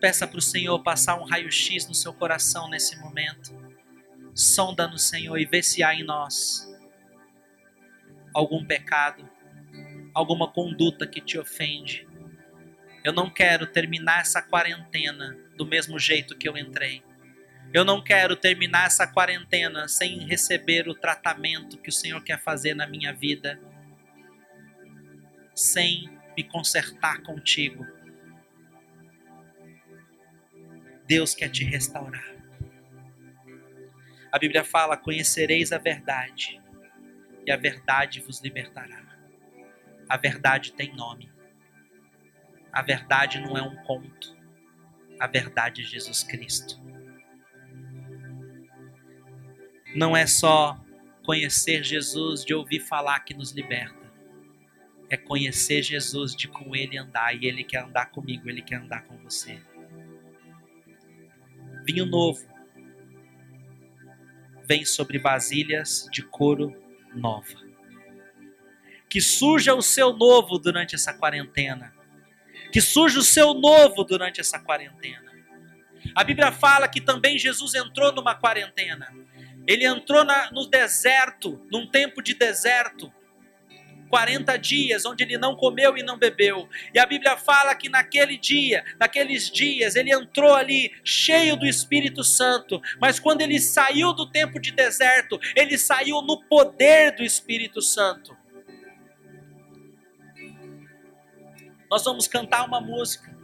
Peça 0.00 0.28
para 0.28 0.38
o 0.38 0.42
Senhor 0.42 0.80
passar 0.82 1.20
um 1.20 1.24
raio-x 1.24 1.88
no 1.88 1.94
seu 1.94 2.14
coração 2.14 2.70
nesse 2.70 2.96
momento. 3.00 3.52
Sonda 4.32 4.86
no 4.86 4.96
Senhor 4.96 5.36
e 5.36 5.44
vê 5.44 5.60
se 5.60 5.82
há 5.82 5.92
em 5.92 6.04
nós 6.04 6.64
algum 8.32 8.64
pecado, 8.64 9.28
alguma 10.14 10.50
conduta 10.52 11.06
que 11.06 11.20
te 11.20 11.36
ofende. 11.36 12.06
Eu 13.02 13.12
não 13.12 13.28
quero 13.28 13.66
terminar 13.66 14.20
essa 14.20 14.40
quarentena 14.40 15.36
do 15.56 15.66
mesmo 15.66 15.98
jeito 15.98 16.36
que 16.36 16.48
eu 16.48 16.56
entrei. 16.56 17.02
Eu 17.72 17.84
não 17.84 18.02
quero 18.02 18.36
terminar 18.36 18.86
essa 18.86 19.06
quarentena 19.06 19.88
sem 19.88 20.20
receber 20.20 20.88
o 20.88 20.94
tratamento 20.94 21.78
que 21.78 21.88
o 21.88 21.92
Senhor 21.92 22.22
quer 22.22 22.40
fazer 22.40 22.74
na 22.74 22.86
minha 22.86 23.12
vida, 23.12 23.60
sem 25.54 26.17
me 26.38 26.44
consertar 26.44 27.20
contigo. 27.22 27.84
Deus 31.04 31.34
quer 31.34 31.48
te 31.48 31.64
restaurar. 31.64 32.32
A 34.30 34.38
Bíblia 34.38 34.62
fala: 34.62 34.96
Conhecereis 34.96 35.72
a 35.72 35.78
verdade, 35.78 36.62
e 37.44 37.50
a 37.50 37.56
verdade 37.56 38.20
vos 38.20 38.40
libertará. 38.40 39.04
A 40.08 40.16
verdade 40.16 40.74
tem 40.74 40.94
nome. 40.94 41.28
A 42.72 42.82
verdade 42.82 43.40
não 43.40 43.58
é 43.58 43.62
um 43.62 43.74
conto. 43.82 44.38
A 45.18 45.26
verdade 45.26 45.82
é 45.82 45.84
Jesus 45.84 46.22
Cristo. 46.22 46.80
Não 49.92 50.16
é 50.16 50.24
só 50.24 50.80
conhecer 51.24 51.82
Jesus 51.82 52.44
de 52.44 52.54
ouvir 52.54 52.78
falar 52.78 53.18
que 53.20 53.34
nos 53.34 53.50
liberta. 53.50 53.97
É 55.10 55.16
conhecer 55.16 55.82
Jesus 55.82 56.34
de 56.34 56.48
com 56.48 56.74
Ele 56.74 56.98
andar. 56.98 57.34
E 57.34 57.46
Ele 57.46 57.64
quer 57.64 57.84
andar 57.84 58.06
comigo, 58.06 58.48
Ele 58.48 58.62
quer 58.62 58.76
andar 58.76 59.04
com 59.04 59.16
você. 59.18 59.60
Vinho 61.84 62.04
novo 62.04 62.46
vem 64.68 64.84
sobre 64.84 65.18
vasilhas 65.18 66.06
de 66.12 66.22
couro 66.22 66.76
nova. 67.14 67.66
Que 69.08 69.20
surja 69.20 69.74
o 69.74 69.80
seu 69.80 70.12
novo 70.12 70.58
durante 70.58 70.94
essa 70.94 71.14
quarentena. 71.14 71.94
Que 72.70 72.82
surja 72.82 73.18
o 73.18 73.22
seu 73.22 73.54
novo 73.54 74.04
durante 74.04 74.40
essa 74.40 74.58
quarentena. 74.58 75.32
A 76.14 76.22
Bíblia 76.22 76.52
fala 76.52 76.86
que 76.86 77.00
também 77.00 77.38
Jesus 77.38 77.74
entrou 77.74 78.12
numa 78.12 78.34
quarentena. 78.34 79.10
Ele 79.66 79.86
entrou 79.86 80.24
na, 80.24 80.50
no 80.52 80.66
deserto, 80.66 81.64
num 81.72 81.86
tempo 81.86 82.22
de 82.22 82.34
deserto. 82.34 83.10
40 84.08 84.56
dias 84.56 85.04
onde 85.04 85.22
ele 85.22 85.38
não 85.38 85.54
comeu 85.54 85.96
e 85.96 86.02
não 86.02 86.18
bebeu. 86.18 86.68
E 86.94 86.98
a 86.98 87.06
Bíblia 87.06 87.36
fala 87.36 87.74
que 87.74 87.88
naquele 87.88 88.36
dia, 88.36 88.84
naqueles 88.98 89.50
dias, 89.50 89.96
ele 89.96 90.12
entrou 90.12 90.54
ali 90.54 90.92
cheio 91.04 91.56
do 91.56 91.66
Espírito 91.66 92.24
Santo. 92.24 92.80
Mas 93.00 93.20
quando 93.20 93.40
ele 93.40 93.60
saiu 93.60 94.12
do 94.12 94.30
tempo 94.30 94.60
de 94.60 94.72
deserto, 94.72 95.38
ele 95.54 95.78
saiu 95.78 96.22
no 96.22 96.42
poder 96.44 97.14
do 97.14 97.22
Espírito 97.22 97.80
Santo. 97.80 98.36
Nós 101.90 102.04
vamos 102.04 102.26
cantar 102.26 102.66
uma 102.66 102.80
música. 102.80 103.36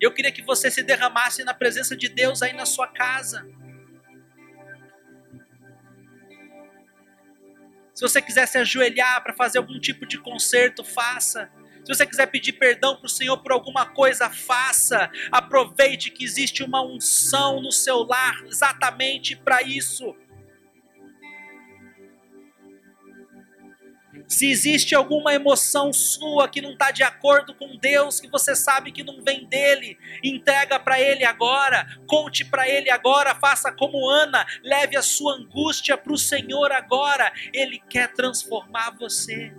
Eu 0.00 0.12
queria 0.12 0.32
que 0.32 0.40
você 0.40 0.70
se 0.70 0.82
derramasse 0.82 1.44
na 1.44 1.52
presença 1.52 1.94
de 1.94 2.08
Deus 2.08 2.40
aí 2.40 2.54
na 2.54 2.64
sua 2.64 2.86
casa. 2.86 3.46
Se 8.00 8.08
você 8.08 8.22
quiser 8.22 8.48
se 8.48 8.56
ajoelhar 8.56 9.22
para 9.22 9.34
fazer 9.34 9.58
algum 9.58 9.78
tipo 9.78 10.06
de 10.06 10.16
conserto, 10.16 10.82
faça. 10.82 11.50
Se 11.84 11.94
você 11.94 12.06
quiser 12.06 12.24
pedir 12.28 12.54
perdão 12.54 12.96
para 12.96 13.04
o 13.04 13.10
Senhor 13.10 13.36
por 13.42 13.52
alguma 13.52 13.84
coisa, 13.84 14.30
faça. 14.30 15.10
Aproveite 15.30 16.10
que 16.10 16.24
existe 16.24 16.62
uma 16.62 16.82
unção 16.82 17.60
no 17.60 17.70
seu 17.70 17.98
lar 17.98 18.42
exatamente 18.46 19.36
para 19.36 19.60
isso. 19.60 20.16
Se 24.30 24.48
existe 24.48 24.94
alguma 24.94 25.34
emoção 25.34 25.92
sua 25.92 26.48
que 26.48 26.62
não 26.62 26.70
está 26.74 26.92
de 26.92 27.02
acordo 27.02 27.52
com 27.52 27.76
Deus, 27.76 28.20
que 28.20 28.28
você 28.28 28.54
sabe 28.54 28.92
que 28.92 29.02
não 29.02 29.20
vem 29.24 29.44
dele, 29.44 29.98
entrega 30.22 30.78
para 30.78 31.00
ele 31.00 31.24
agora, 31.24 31.84
conte 32.06 32.44
para 32.44 32.68
ele 32.68 32.88
agora, 32.90 33.34
faça 33.34 33.72
como 33.72 34.08
Ana, 34.08 34.46
leve 34.62 34.96
a 34.96 35.02
sua 35.02 35.34
angústia 35.34 35.98
para 35.98 36.12
o 36.12 36.16
Senhor 36.16 36.70
agora, 36.70 37.32
ele 37.52 37.82
quer 37.90 38.12
transformar 38.14 38.96
você. 38.96 39.52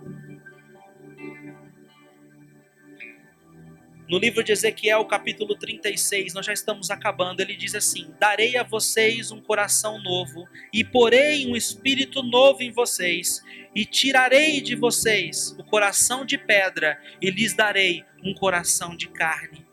No 4.08 4.18
livro 4.18 4.42
de 4.42 4.52
Ezequiel, 4.52 5.04
capítulo 5.04 5.54
36, 5.54 6.34
nós 6.34 6.44
já 6.44 6.52
estamos 6.52 6.90
acabando. 6.90 7.40
Ele 7.40 7.56
diz 7.56 7.74
assim: 7.74 8.12
Darei 8.18 8.58
a 8.58 8.62
vocês 8.62 9.30
um 9.30 9.40
coração 9.40 10.02
novo, 10.02 10.46
e 10.70 10.84
porei 10.84 11.46
um 11.46 11.56
espírito 11.56 12.22
novo 12.22 12.62
em 12.62 12.70
vocês, 12.70 13.42
e 13.74 13.84
tirarei 13.84 14.60
de 14.60 14.76
vocês 14.76 15.54
o 15.58 15.64
coração 15.64 16.24
de 16.24 16.36
pedra, 16.36 17.00
e 17.20 17.30
lhes 17.30 17.54
darei 17.54 18.04
um 18.22 18.34
coração 18.34 18.96
de 18.96 19.08
carne. 19.08 19.66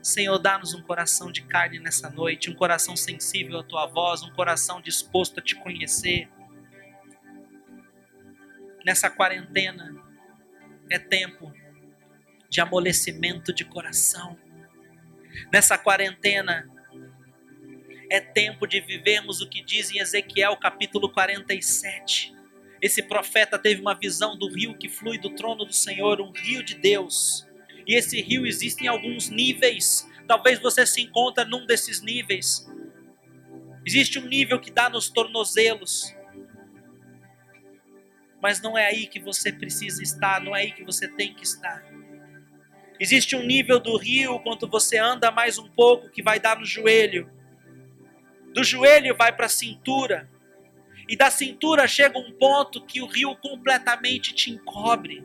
Senhor, 0.00 0.38
dá-nos 0.38 0.74
um 0.74 0.82
coração 0.82 1.32
de 1.32 1.42
carne 1.42 1.78
nessa 1.78 2.10
noite, 2.10 2.50
um 2.50 2.54
coração 2.54 2.94
sensível 2.94 3.60
à 3.60 3.64
tua 3.64 3.86
voz, 3.86 4.22
um 4.22 4.30
coração 4.32 4.80
disposto 4.80 5.40
a 5.40 5.42
te 5.42 5.54
conhecer. 5.54 6.28
Nessa 8.84 9.08
quarentena, 9.08 9.96
é 10.90 10.98
tempo 10.98 11.52
de 12.50 12.60
amolecimento 12.60 13.52
de 13.52 13.64
coração. 13.64 14.38
Nessa 15.50 15.78
quarentena, 15.78 16.68
é 18.10 18.20
tempo 18.20 18.66
de 18.66 18.80
vivermos 18.80 19.40
o 19.40 19.48
que 19.48 19.64
diz 19.64 19.90
em 19.90 19.98
Ezequiel 19.98 20.56
capítulo 20.58 21.10
47. 21.10 22.34
Esse 22.84 23.02
profeta 23.02 23.58
teve 23.58 23.80
uma 23.80 23.94
visão 23.94 24.36
do 24.36 24.46
rio 24.46 24.76
que 24.76 24.90
flui 24.90 25.16
do 25.16 25.30
trono 25.30 25.64
do 25.64 25.72
Senhor, 25.72 26.20
um 26.20 26.30
rio 26.30 26.62
de 26.62 26.74
Deus. 26.74 27.48
E 27.86 27.94
esse 27.94 28.20
rio 28.20 28.46
existe 28.46 28.84
em 28.84 28.88
alguns 28.88 29.30
níveis. 29.30 30.06
Talvez 30.28 30.58
você 30.58 30.84
se 30.84 31.00
encontre 31.00 31.46
num 31.46 31.64
desses 31.64 32.02
níveis. 32.02 32.70
Existe 33.86 34.18
um 34.18 34.26
nível 34.26 34.60
que 34.60 34.70
dá 34.70 34.90
nos 34.90 35.08
tornozelos. 35.08 36.14
Mas 38.42 38.60
não 38.60 38.76
é 38.76 38.84
aí 38.84 39.06
que 39.06 39.18
você 39.18 39.50
precisa 39.50 40.02
estar, 40.02 40.38
não 40.42 40.54
é 40.54 40.60
aí 40.60 40.72
que 40.72 40.84
você 40.84 41.08
tem 41.08 41.32
que 41.32 41.42
estar. 41.42 41.82
Existe 43.00 43.34
um 43.34 43.46
nível 43.46 43.80
do 43.80 43.96
rio, 43.96 44.38
quando 44.40 44.68
você 44.68 44.98
anda 44.98 45.30
mais 45.30 45.56
um 45.56 45.70
pouco, 45.70 46.10
que 46.10 46.22
vai 46.22 46.38
dar 46.38 46.58
no 46.58 46.66
joelho. 46.66 47.30
Do 48.52 48.62
joelho 48.62 49.16
vai 49.16 49.34
para 49.34 49.46
a 49.46 49.48
cintura. 49.48 50.28
E 51.08 51.16
da 51.16 51.30
cintura 51.30 51.86
chega 51.86 52.18
um 52.18 52.32
ponto 52.32 52.84
que 52.84 53.00
o 53.00 53.06
rio 53.06 53.36
completamente 53.36 54.34
te 54.34 54.50
encobre 54.50 55.22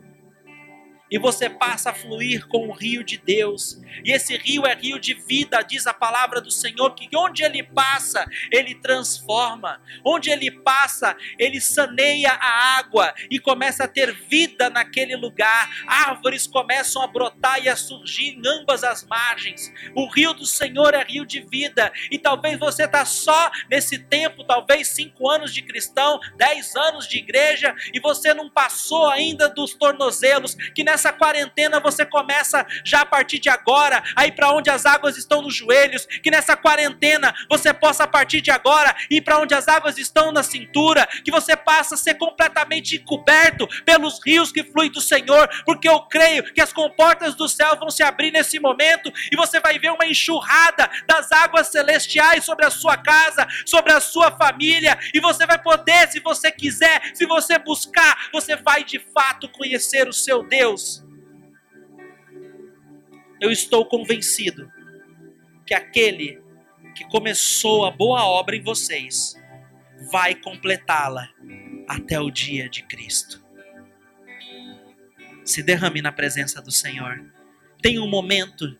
e 1.10 1.18
você 1.18 1.50
passa 1.50 1.90
a 1.90 1.94
fluir 1.94 2.46
com 2.46 2.68
o 2.68 2.72
rio 2.72 3.02
de 3.02 3.18
Deus. 3.18 3.80
E 4.04 4.12
esse 4.12 4.36
rio 4.36 4.64
é 4.66 4.74
rio 4.74 4.98
de 4.98 5.14
vida, 5.14 5.60
diz 5.62 5.86
a 5.86 5.92
palavra 5.92 6.40
do 6.40 6.50
Senhor, 6.50 6.94
que 6.94 7.08
onde 7.16 7.42
ele 7.42 7.62
passa, 7.62 8.24
ele 8.50 8.74
transforma. 8.76 9.80
Onde 10.04 10.30
ele 10.30 10.50
passa, 10.50 11.16
ele 11.38 11.60
saneia 11.60 12.30
a 12.32 12.78
água 12.78 13.12
e 13.30 13.40
começa 13.40 13.84
a 13.84 13.88
ter 13.88 14.12
vida 14.12 14.70
naquele 14.70 15.16
lugar. 15.16 15.68
Árvores 15.86 16.46
começam 16.46 17.02
a 17.02 17.06
brotar 17.06 17.62
e 17.62 17.68
a 17.68 17.76
surgir 17.76 18.36
em 18.36 18.42
ambas 18.46 18.84
as 18.84 19.04
margens. 19.04 19.72
O 19.94 20.06
rio 20.06 20.32
do 20.32 20.46
Senhor 20.46 20.94
é 20.94 21.02
rio 21.02 21.26
de 21.26 21.40
vida. 21.40 21.92
E 22.10 22.18
talvez 22.18 22.58
você 22.58 22.84
está 22.84 23.04
só 23.04 23.50
nesse 23.68 23.98
tempo, 23.98 24.44
talvez 24.44 24.88
cinco 24.88 25.28
anos 25.28 25.52
de 25.52 25.62
cristão, 25.62 26.20
dez 26.36 26.76
anos 26.76 27.08
de 27.08 27.18
igreja, 27.18 27.74
e 27.92 28.00
você 28.00 28.32
não 28.32 28.48
passou 28.48 29.08
ainda 29.08 29.48
dos 29.48 29.74
tornozelos, 29.74 30.54
que 30.74 30.84
nessa 30.84 30.99
nessa 31.00 31.12
quarentena 31.14 31.80
você 31.80 32.04
começa 32.04 32.66
já 32.84 33.00
a 33.00 33.06
partir 33.06 33.38
de 33.38 33.48
agora 33.48 34.02
a 34.14 34.26
ir 34.26 34.32
para 34.32 34.52
onde 34.52 34.68
as 34.68 34.84
águas 34.84 35.16
estão 35.16 35.40
nos 35.40 35.54
joelhos, 35.54 36.04
que 36.04 36.30
nessa 36.30 36.54
quarentena 36.54 37.34
você 37.48 37.72
possa 37.72 38.04
a 38.04 38.06
partir 38.06 38.42
de 38.42 38.50
agora 38.50 38.94
ir 39.10 39.22
para 39.22 39.38
onde 39.38 39.54
as 39.54 39.66
águas 39.66 39.96
estão 39.96 40.30
na 40.30 40.42
cintura, 40.42 41.08
que 41.24 41.30
você 41.30 41.56
passe 41.56 41.94
a 41.94 41.96
ser 41.96 42.14
completamente 42.14 42.98
coberto 42.98 43.66
pelos 43.82 44.20
rios 44.22 44.52
que 44.52 44.62
fluem 44.62 44.90
do 44.90 45.00
Senhor, 45.00 45.48
porque 45.64 45.88
eu 45.88 46.00
creio 46.02 46.44
que 46.52 46.60
as 46.60 46.70
comportas 46.70 47.34
do 47.34 47.48
céu 47.48 47.78
vão 47.78 47.90
se 47.90 48.02
abrir 48.02 48.30
nesse 48.30 48.60
momento. 48.60 49.10
E 49.32 49.36
você 49.36 49.58
vai 49.58 49.78
ver 49.78 49.92
uma 49.92 50.06
enxurrada 50.06 50.90
das 51.06 51.32
águas 51.32 51.68
celestiais 51.68 52.44
sobre 52.44 52.66
a 52.66 52.70
sua 52.70 52.98
casa, 52.98 53.46
sobre 53.64 53.92
a 53.92 54.00
sua 54.00 54.30
família, 54.32 54.98
e 55.14 55.20
você 55.20 55.46
vai 55.46 55.58
poder, 55.58 56.08
se 56.08 56.20
você 56.20 56.52
quiser, 56.52 57.12
se 57.14 57.24
você 57.24 57.58
buscar, 57.58 58.28
você 58.32 58.54
vai 58.54 58.84
de 58.84 58.98
fato 58.98 59.48
conhecer 59.48 60.06
o 60.06 60.12
seu 60.12 60.42
Deus 60.42 60.89
eu 63.40 63.50
estou 63.50 63.86
convencido 63.86 64.70
que 65.66 65.74
aquele 65.74 66.42
que 66.94 67.04
começou 67.08 67.86
a 67.86 67.90
boa 67.90 68.24
obra 68.26 68.56
em 68.56 68.62
vocês 68.62 69.34
vai 70.10 70.34
completá-la 70.34 71.28
até 71.88 72.20
o 72.20 72.30
dia 72.30 72.68
de 72.68 72.82
Cristo. 72.82 73.42
Se 75.44 75.62
derrame 75.62 76.02
na 76.02 76.12
presença 76.12 76.60
do 76.60 76.70
Senhor. 76.70 77.24
Tenha 77.82 78.02
um 78.02 78.08
momento 78.08 78.78